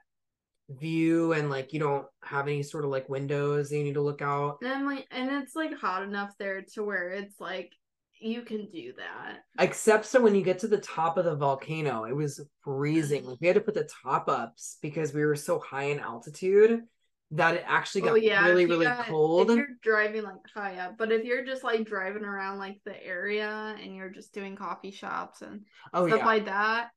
view 0.69 1.33
and 1.33 1.49
like 1.49 1.73
you 1.73 1.79
don't 1.79 2.05
have 2.23 2.47
any 2.47 2.63
sort 2.63 2.85
of 2.85 2.91
like 2.91 3.09
windows 3.09 3.71
you 3.71 3.83
need 3.83 3.95
to 3.95 4.01
look 4.01 4.21
out. 4.21 4.59
And 4.63 4.85
like, 4.85 5.05
and 5.11 5.29
it's 5.31 5.55
like 5.55 5.73
hot 5.77 6.03
enough 6.03 6.31
there 6.39 6.63
to 6.73 6.83
where 6.83 7.09
it's 7.09 7.39
like 7.39 7.73
you 8.23 8.41
can 8.41 8.69
do 8.71 8.93
that. 8.97 9.39
except 9.59 10.05
so 10.05 10.21
when 10.21 10.35
you 10.35 10.41
get 10.41 10.59
to 10.59 10.67
the 10.67 10.77
top 10.79 11.17
of 11.17 11.25
the 11.25 11.35
volcano 11.35 12.05
it 12.05 12.15
was 12.15 12.39
freezing 12.63 13.25
like 13.25 13.37
we 13.41 13.47
had 13.47 13.55
to 13.55 13.61
put 13.61 13.73
the 13.73 13.89
top 14.03 14.27
ups 14.29 14.77
because 14.81 15.13
we 15.13 15.25
were 15.25 15.35
so 15.35 15.59
high 15.59 15.85
in 15.85 15.99
altitude 15.99 16.81
that 17.31 17.55
it 17.55 17.63
actually 17.67 18.01
got 18.01 18.11
Oh, 18.11 18.15
yeah, 18.15 18.45
really 18.45 18.65
really 18.67 18.85
got- 18.85 19.07
cold 19.07 19.49
If 19.49 19.57
you're 19.57 19.67
driving 19.81 20.23
like 20.23 20.35
high 20.55 20.77
up, 20.77 20.97
but 20.99 21.11
if 21.11 21.23
you're 21.25 21.43
just 21.45 21.63
like 21.63 21.83
driving 21.85 22.23
around 22.25 22.59
like 22.59 22.79
the 22.85 23.03
area 23.03 23.75
and 23.81 23.95
you're 23.95 24.09
just 24.11 24.33
doing 24.33 24.55
coffee 24.55 24.91
shops 24.91 25.41
and 25.41 25.61
oh 25.93 26.05
stuff 26.07 26.19
yeah 26.19 26.25
like 26.25 26.45
that, 26.45 26.89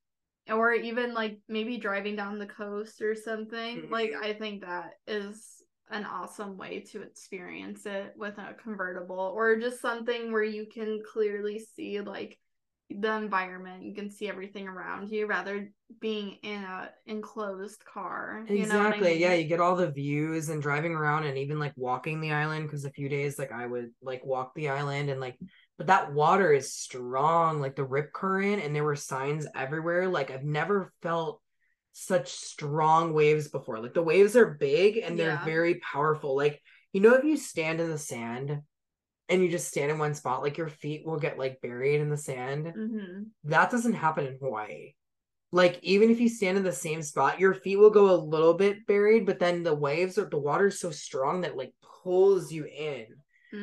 or 0.50 0.72
even 0.74 1.14
like 1.14 1.38
maybe 1.48 1.78
driving 1.78 2.16
down 2.16 2.38
the 2.38 2.46
coast 2.46 3.00
or 3.00 3.14
something, 3.14 3.88
like 3.90 4.10
Mhm. 4.10 4.22
I 4.22 4.34
think 4.34 4.60
that 4.60 4.90
is 5.06 5.55
an 5.90 6.04
awesome 6.04 6.56
way 6.56 6.80
to 6.80 7.02
experience 7.02 7.86
it 7.86 8.12
with 8.16 8.36
a 8.38 8.54
convertible 8.54 9.32
or 9.34 9.56
just 9.56 9.80
something 9.80 10.32
where 10.32 10.42
you 10.42 10.66
can 10.66 11.00
clearly 11.12 11.58
see 11.58 12.00
like 12.00 12.38
the 12.90 13.12
environment 13.12 13.82
you 13.82 13.92
can 13.92 14.08
see 14.08 14.28
everything 14.28 14.68
around 14.68 15.10
you 15.10 15.26
rather 15.26 15.72
being 16.00 16.38
in 16.42 16.62
a 16.62 16.88
enclosed 17.06 17.84
car 17.84 18.44
you 18.48 18.58
know 18.66 18.80
I 18.80 18.88
exactly 18.88 19.20
yeah 19.20 19.34
you 19.34 19.44
get 19.44 19.60
all 19.60 19.74
the 19.74 19.90
views 19.90 20.50
and 20.50 20.62
driving 20.62 20.92
around 20.92 21.24
and 21.24 21.36
even 21.36 21.58
like 21.58 21.72
walking 21.76 22.20
the 22.20 22.30
island 22.30 22.66
because 22.66 22.84
a 22.84 22.90
few 22.90 23.08
days 23.08 23.40
like 23.40 23.50
i 23.50 23.66
would 23.66 23.90
like 24.02 24.24
walk 24.24 24.54
the 24.54 24.68
island 24.68 25.10
and 25.10 25.20
like 25.20 25.36
but 25.78 25.88
that 25.88 26.12
water 26.12 26.52
is 26.52 26.72
strong 26.72 27.60
like 27.60 27.74
the 27.74 27.84
rip 27.84 28.12
current 28.12 28.62
and 28.62 28.74
there 28.74 28.84
were 28.84 28.96
signs 28.96 29.48
everywhere 29.56 30.08
like 30.08 30.30
i've 30.30 30.44
never 30.44 30.92
felt 31.02 31.40
such 31.98 32.28
strong 32.28 33.14
waves 33.14 33.48
before 33.48 33.80
like 33.80 33.94
the 33.94 34.02
waves 34.02 34.36
are 34.36 34.54
big 34.54 34.98
and 34.98 35.18
they're 35.18 35.30
Yeah. 35.30 35.44
very 35.44 35.76
powerful 35.76 36.36
like 36.36 36.60
you 36.92 37.00
know 37.00 37.14
if 37.14 37.24
you 37.24 37.38
stand 37.38 37.80
in 37.80 37.88
the 37.90 37.96
sand 37.96 38.60
and 39.30 39.42
you 39.42 39.48
just 39.48 39.68
stand 39.68 39.90
in 39.90 39.98
one 39.98 40.12
spot 40.12 40.42
like 40.42 40.58
your 40.58 40.68
feet 40.68 41.06
will 41.06 41.18
get 41.18 41.38
like 41.38 41.60
buried 41.62 42.00
in 42.02 42.10
the 42.10 42.16
sand 42.18 42.66
hmm 42.74 43.22
that 43.44 43.70
doesn't 43.70 43.92
happen 43.92 44.26
in 44.26 44.38
Hawaii. 44.40 44.92
Like 45.52 45.78
even 45.82 46.10
if 46.10 46.18
you 46.20 46.28
stand 46.28 46.58
in 46.58 46.64
the 46.64 46.72
same 46.72 47.00
spot, 47.00 47.38
your 47.38 47.54
feet 47.54 47.76
will 47.76 47.90
go 47.90 48.10
a 48.10 48.16
little 48.16 48.54
bit 48.54 48.86
buried, 48.86 49.24
but 49.24 49.38
then 49.38 49.62
the 49.62 49.74
waves 49.74 50.18
or 50.18 50.24
the 50.28 50.36
water 50.36 50.66
is 50.66 50.80
so 50.80 50.90
strong 50.90 51.42
that 51.42 51.56
like 51.56 51.72
pulls 52.02 52.50
you 52.50 52.66
in. 52.66 53.06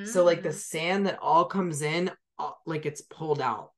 So 0.05 0.23
like 0.23 0.41
the 0.41 0.49
Mm. 0.49 0.53
sand 0.53 1.05
that 1.07 1.19
all 1.21 1.45
comes 1.45 1.81
in, 1.81 2.11
like 2.65 2.85
it's 2.85 3.01
pulled 3.01 3.41
out, 3.41 3.72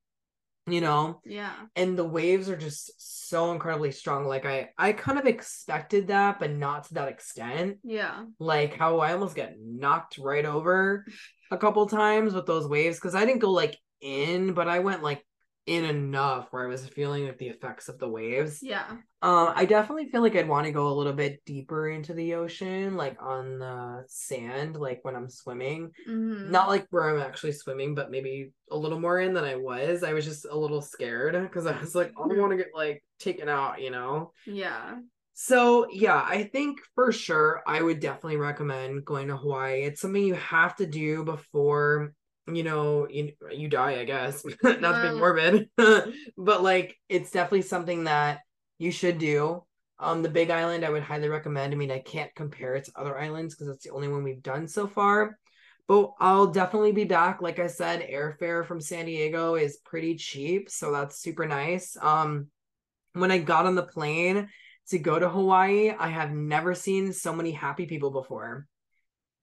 you 0.66 0.80
know. 0.80 1.20
yeah 1.24 1.52
And 1.74 1.98
the 1.98 2.04
waves 2.04 2.48
are 2.48 2.56
just 2.56 3.28
so 3.28 3.52
incredibly 3.52 3.92
strong. 3.92 4.26
Like 4.26 4.46
I, 4.46 4.70
I 4.78 4.92
kind 4.92 5.18
of 5.18 5.26
expected 5.26 6.08
that, 6.08 6.38
but 6.38 6.50
not 6.50 6.84
to 6.84 6.94
that 6.94 7.08
extent. 7.08 7.78
yeah 7.82 8.24
Like 8.38 8.76
how 8.76 9.00
I 9.00 9.12
almost 9.12 9.36
got 9.36 9.50
knocked 9.58 10.18
right 10.18 10.44
over 10.44 11.04
a 11.50 11.58
couple 11.58 11.86
times 11.86 12.34
with 12.34 12.46
those 12.46 12.68
waves 12.68 12.96
because 12.98 13.14
I 13.14 13.24
didn't 13.24 13.40
go 13.40 13.50
like 13.50 13.76
in, 14.00 14.52
but 14.52 14.68
I 14.68 14.78
went 14.78 15.02
like 15.02 15.25
in 15.66 15.84
enough 15.84 16.48
where 16.50 16.64
I 16.64 16.68
was 16.68 16.86
feeling 16.88 17.26
like 17.26 17.38
the 17.38 17.48
effects 17.48 17.88
of 17.88 17.98
the 17.98 18.08
waves. 18.08 18.60
yeah 18.62 18.96
Um, 19.22 19.52
I 19.56 19.64
definitely 19.64 20.08
feel 20.08 20.20
like 20.22 20.36
I'd 20.36 20.48
want 20.48 20.66
to 20.66 20.72
go 20.72 20.88
a 20.88 20.94
little 20.94 21.12
bit 21.12 21.44
deeper 21.44 21.88
into 21.88 22.14
the 22.14 22.34
ocean, 22.34 22.96
like 22.96 23.20
on 23.20 23.58
the 23.58 24.04
sand, 24.08 24.76
like 24.76 25.00
when 25.04 25.16
I'm 25.16 25.28
swimming. 25.28 25.92
hmm 26.06 26.48
Not 26.48 26.68
like 26.68 26.86
where 26.90 27.08
I'm 27.10 27.20
actually 27.20 27.52
swimming, 27.52 27.94
but 27.94 28.10
maybe 28.10 28.52
a 28.70 28.76
little 28.76 29.00
more 29.00 29.18
in 29.18 29.34
than 29.34 29.44
I 29.44 29.56
was. 29.56 30.04
I 30.04 30.12
was 30.12 30.24
just 30.24 30.44
a 30.44 30.56
little 30.56 30.82
scared 30.82 31.40
because 31.42 31.66
I 31.66 31.78
was 31.80 31.94
like, 31.94 32.12
I 32.16 32.28
don't 32.28 32.38
want 32.38 32.52
to 32.52 32.56
get 32.56 32.70
like 32.74 33.02
taken 33.18 33.48
out, 33.48 33.80
you 33.80 33.90
know? 33.90 34.32
yeah 34.46 34.96
So 35.34 35.86
yeah, 35.90 36.24
I 36.26 36.44
think 36.44 36.80
for 36.94 37.12
sure 37.12 37.62
I 37.66 37.82
would 37.82 38.00
definitely 38.00 38.38
recommend 38.38 39.04
going 39.04 39.28
to 39.28 39.36
Hawaii. 39.36 39.82
It's 39.82 40.00
something 40.00 40.22
you 40.22 40.34
have 40.34 40.76
to 40.76 40.86
do 40.86 41.24
before 41.24 42.14
you 42.52 42.62
know 42.62 43.08
you, 43.08 43.32
you 43.52 43.68
die, 43.68 44.00
I 44.00 44.04
guess. 44.04 44.44
Not 44.62 45.02
to 45.02 45.12
be 45.12 45.18
morbid, 45.18 45.68
but 45.76 46.62
like 46.62 46.96
it's 47.08 47.30
definitely 47.30 47.62
something 47.62 48.04
that 48.04 48.40
you 48.78 48.90
should 48.90 49.18
do. 49.18 49.64
Um, 49.98 50.22
the 50.22 50.28
Big 50.28 50.50
Island 50.50 50.84
I 50.84 50.90
would 50.90 51.02
highly 51.02 51.28
recommend. 51.28 51.72
I 51.72 51.76
mean, 51.76 51.90
I 51.90 51.98
can't 51.98 52.34
compare 52.34 52.74
it 52.74 52.84
to 52.84 52.92
other 52.96 53.18
islands 53.18 53.54
because 53.54 53.68
it's 53.68 53.84
the 53.84 53.92
only 53.92 54.08
one 54.08 54.22
we've 54.22 54.42
done 54.42 54.68
so 54.68 54.86
far. 54.86 55.38
But 55.88 56.12
I'll 56.18 56.48
definitely 56.48 56.92
be 56.92 57.04
back. 57.04 57.40
Like 57.40 57.58
I 57.58 57.68
said, 57.68 58.06
airfare 58.08 58.66
from 58.66 58.80
San 58.80 59.06
Diego 59.06 59.54
is 59.54 59.78
pretty 59.84 60.16
cheap, 60.16 60.68
so 60.68 60.92
that's 60.92 61.20
super 61.20 61.46
nice. 61.46 61.96
Um, 62.00 62.48
when 63.12 63.30
I 63.30 63.38
got 63.38 63.66
on 63.66 63.76
the 63.76 63.84
plane 63.84 64.48
to 64.88 64.98
go 64.98 65.18
to 65.18 65.28
Hawaii, 65.28 65.92
I 65.96 66.08
have 66.08 66.32
never 66.32 66.74
seen 66.74 67.12
so 67.12 67.32
many 67.32 67.52
happy 67.52 67.86
people 67.86 68.10
before. 68.10 68.66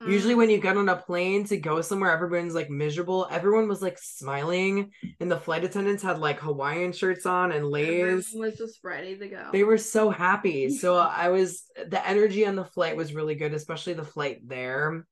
Usually, 0.08 0.34
Mm. 0.34 0.38
when 0.38 0.50
you 0.50 0.58
get 0.60 0.78
on 0.78 0.90
a 0.90 0.96
plane 0.96 1.46
to 1.46 1.58
go 1.58 1.82
somewhere, 1.82 2.12
everyone's 2.12 2.54
like 2.56 2.70
miserable. 2.70 3.28
Everyone 3.30 3.68
was 3.68 3.82
like 3.82 3.98
smiling, 4.00 4.92
and 5.20 5.32
the 5.32 5.40
flight 5.40 5.64
attendants 5.64 6.04
had 6.04 6.20
like 6.20 6.40
Hawaiian 6.40 6.92
shirts 6.94 7.26
on 7.26 7.52
and 7.52 7.68
layers. 7.68 8.28
Everyone 8.28 8.50
was 8.50 8.58
just 8.58 8.80
ready 8.84 9.18
to 9.18 9.28
go 9.28 9.50
They 9.52 9.64
were 9.64 9.78
so 9.78 10.10
happy. 10.10 10.70
So 10.70 10.96
I 10.98 11.30
was, 11.30 11.64
the 11.88 12.06
energy 12.08 12.46
on 12.46 12.56
the 12.56 12.66
flight 12.66 12.96
was 12.96 13.14
really 13.14 13.36
good, 13.36 13.54
especially 13.54 13.94
the 13.94 14.06
flight 14.06 14.48
there. 14.48 15.06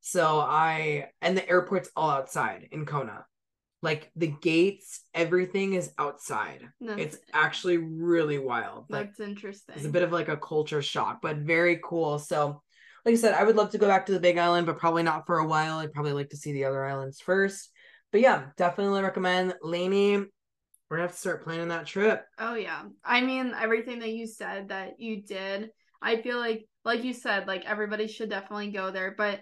So 0.00 0.38
I, 0.38 1.08
and 1.22 1.36
the 1.36 1.48
airport's 1.48 1.90
all 1.96 2.10
outside 2.10 2.68
in 2.72 2.84
Kona. 2.86 3.24
Like 3.82 4.10
the 4.16 4.28
gates, 4.28 5.00
everything 5.12 5.74
is 5.74 5.92
outside. 5.98 6.60
that's, 6.80 7.00
It's 7.00 7.18
actually 7.34 7.76
really 7.76 8.38
wild. 8.38 8.86
Like 8.88 9.08
that's 9.08 9.20
interesting 9.20 9.74
it's 9.76 9.84
a 9.84 9.90
bit 9.90 10.02
of 10.02 10.10
like 10.10 10.28
a 10.28 10.38
culture 10.38 10.80
shock, 10.80 11.20
but 11.20 11.36
very 11.36 11.80
cool. 11.84 12.18
So 12.18 12.62
like 13.04 13.14
I 13.14 13.16
said, 13.16 13.34
I 13.34 13.44
would 13.44 13.56
love 13.56 13.70
to 13.70 13.78
go 13.78 13.86
back 13.86 14.06
to 14.06 14.12
the 14.12 14.20
Big 14.20 14.38
Island, 14.38 14.66
but 14.66 14.78
probably 14.78 15.02
not 15.02 15.26
for 15.26 15.38
a 15.38 15.46
while. 15.46 15.78
I'd 15.78 15.92
probably 15.92 16.12
like 16.12 16.30
to 16.30 16.36
see 16.36 16.52
the 16.52 16.64
other 16.64 16.84
islands 16.84 17.20
first. 17.20 17.70
But 18.12 18.22
yeah, 18.22 18.46
definitely 18.56 19.02
recommend 19.02 19.54
Lainey. 19.62 20.16
We're 20.16 20.98
gonna 20.98 21.08
have 21.08 21.12
to 21.12 21.18
start 21.18 21.44
planning 21.44 21.68
that 21.68 21.86
trip. 21.86 22.24
Oh 22.38 22.54
yeah. 22.54 22.84
I 23.04 23.20
mean, 23.20 23.54
everything 23.60 23.98
that 24.00 24.12
you 24.12 24.26
said 24.26 24.68
that 24.68 25.00
you 25.00 25.22
did, 25.22 25.70
I 26.00 26.22
feel 26.22 26.38
like 26.38 26.66
like 26.84 27.04
you 27.04 27.12
said, 27.12 27.46
like 27.46 27.64
everybody 27.64 28.06
should 28.06 28.30
definitely 28.30 28.70
go 28.70 28.90
there, 28.90 29.14
but 29.16 29.40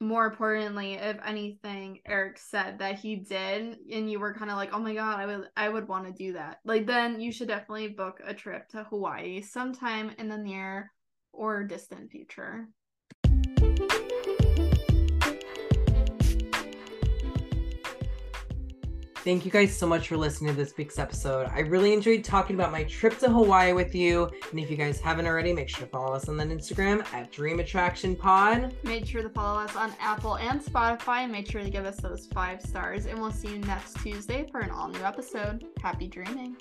more 0.00 0.26
importantly, 0.26 0.94
if 0.94 1.18
anything 1.24 1.98
Eric 2.06 2.38
said 2.38 2.78
that 2.78 3.00
he 3.00 3.16
did 3.16 3.76
and 3.92 4.10
you 4.10 4.20
were 4.20 4.34
kind 4.34 4.50
of 4.50 4.56
like, 4.56 4.70
"Oh 4.72 4.78
my 4.78 4.94
god, 4.94 5.18
I 5.18 5.26
would 5.26 5.48
I 5.56 5.68
would 5.68 5.88
want 5.88 6.06
to 6.06 6.12
do 6.12 6.32
that." 6.34 6.58
Like 6.64 6.86
then 6.86 7.20
you 7.20 7.32
should 7.32 7.48
definitely 7.48 7.88
book 7.88 8.20
a 8.24 8.32
trip 8.32 8.68
to 8.68 8.84
Hawaii 8.84 9.42
sometime 9.42 10.10
in 10.18 10.28
the 10.28 10.38
near 10.38 10.92
or 11.32 11.64
distant 11.64 12.10
future. 12.10 12.68
Thank 19.28 19.44
you 19.44 19.50
guys 19.50 19.76
so 19.76 19.86
much 19.86 20.08
for 20.08 20.16
listening 20.16 20.52
to 20.52 20.56
this 20.56 20.74
week's 20.78 20.98
episode. 20.98 21.50
I 21.52 21.58
really 21.58 21.92
enjoyed 21.92 22.24
talking 22.24 22.56
about 22.56 22.72
my 22.72 22.84
trip 22.84 23.18
to 23.18 23.28
Hawaii 23.28 23.74
with 23.74 23.94
you. 23.94 24.30
And 24.50 24.58
if 24.58 24.70
you 24.70 24.76
guys 24.78 25.00
haven't 25.00 25.26
already, 25.26 25.52
make 25.52 25.68
sure 25.68 25.80
to 25.80 25.86
follow 25.86 26.14
us 26.14 26.30
on 26.30 26.38
that 26.38 26.48
Instagram 26.48 27.04
at 27.12 27.30
Dream 27.30 27.60
Attraction 27.60 28.16
Pod. 28.16 28.74
Make 28.84 29.04
sure 29.04 29.22
to 29.22 29.28
follow 29.28 29.60
us 29.60 29.76
on 29.76 29.92
Apple 30.00 30.38
and 30.38 30.62
Spotify 30.62 31.24
and 31.24 31.30
make 31.30 31.46
sure 31.46 31.62
to 31.62 31.68
give 31.68 31.84
us 31.84 31.98
those 31.98 32.26
five 32.32 32.62
stars. 32.62 33.04
And 33.04 33.20
we'll 33.20 33.30
see 33.30 33.48
you 33.48 33.58
next 33.58 34.02
Tuesday 34.02 34.48
for 34.50 34.60
an 34.60 34.70
all 34.70 34.88
new 34.88 35.02
episode. 35.02 35.62
Happy 35.82 36.08
dreaming. 36.08 36.56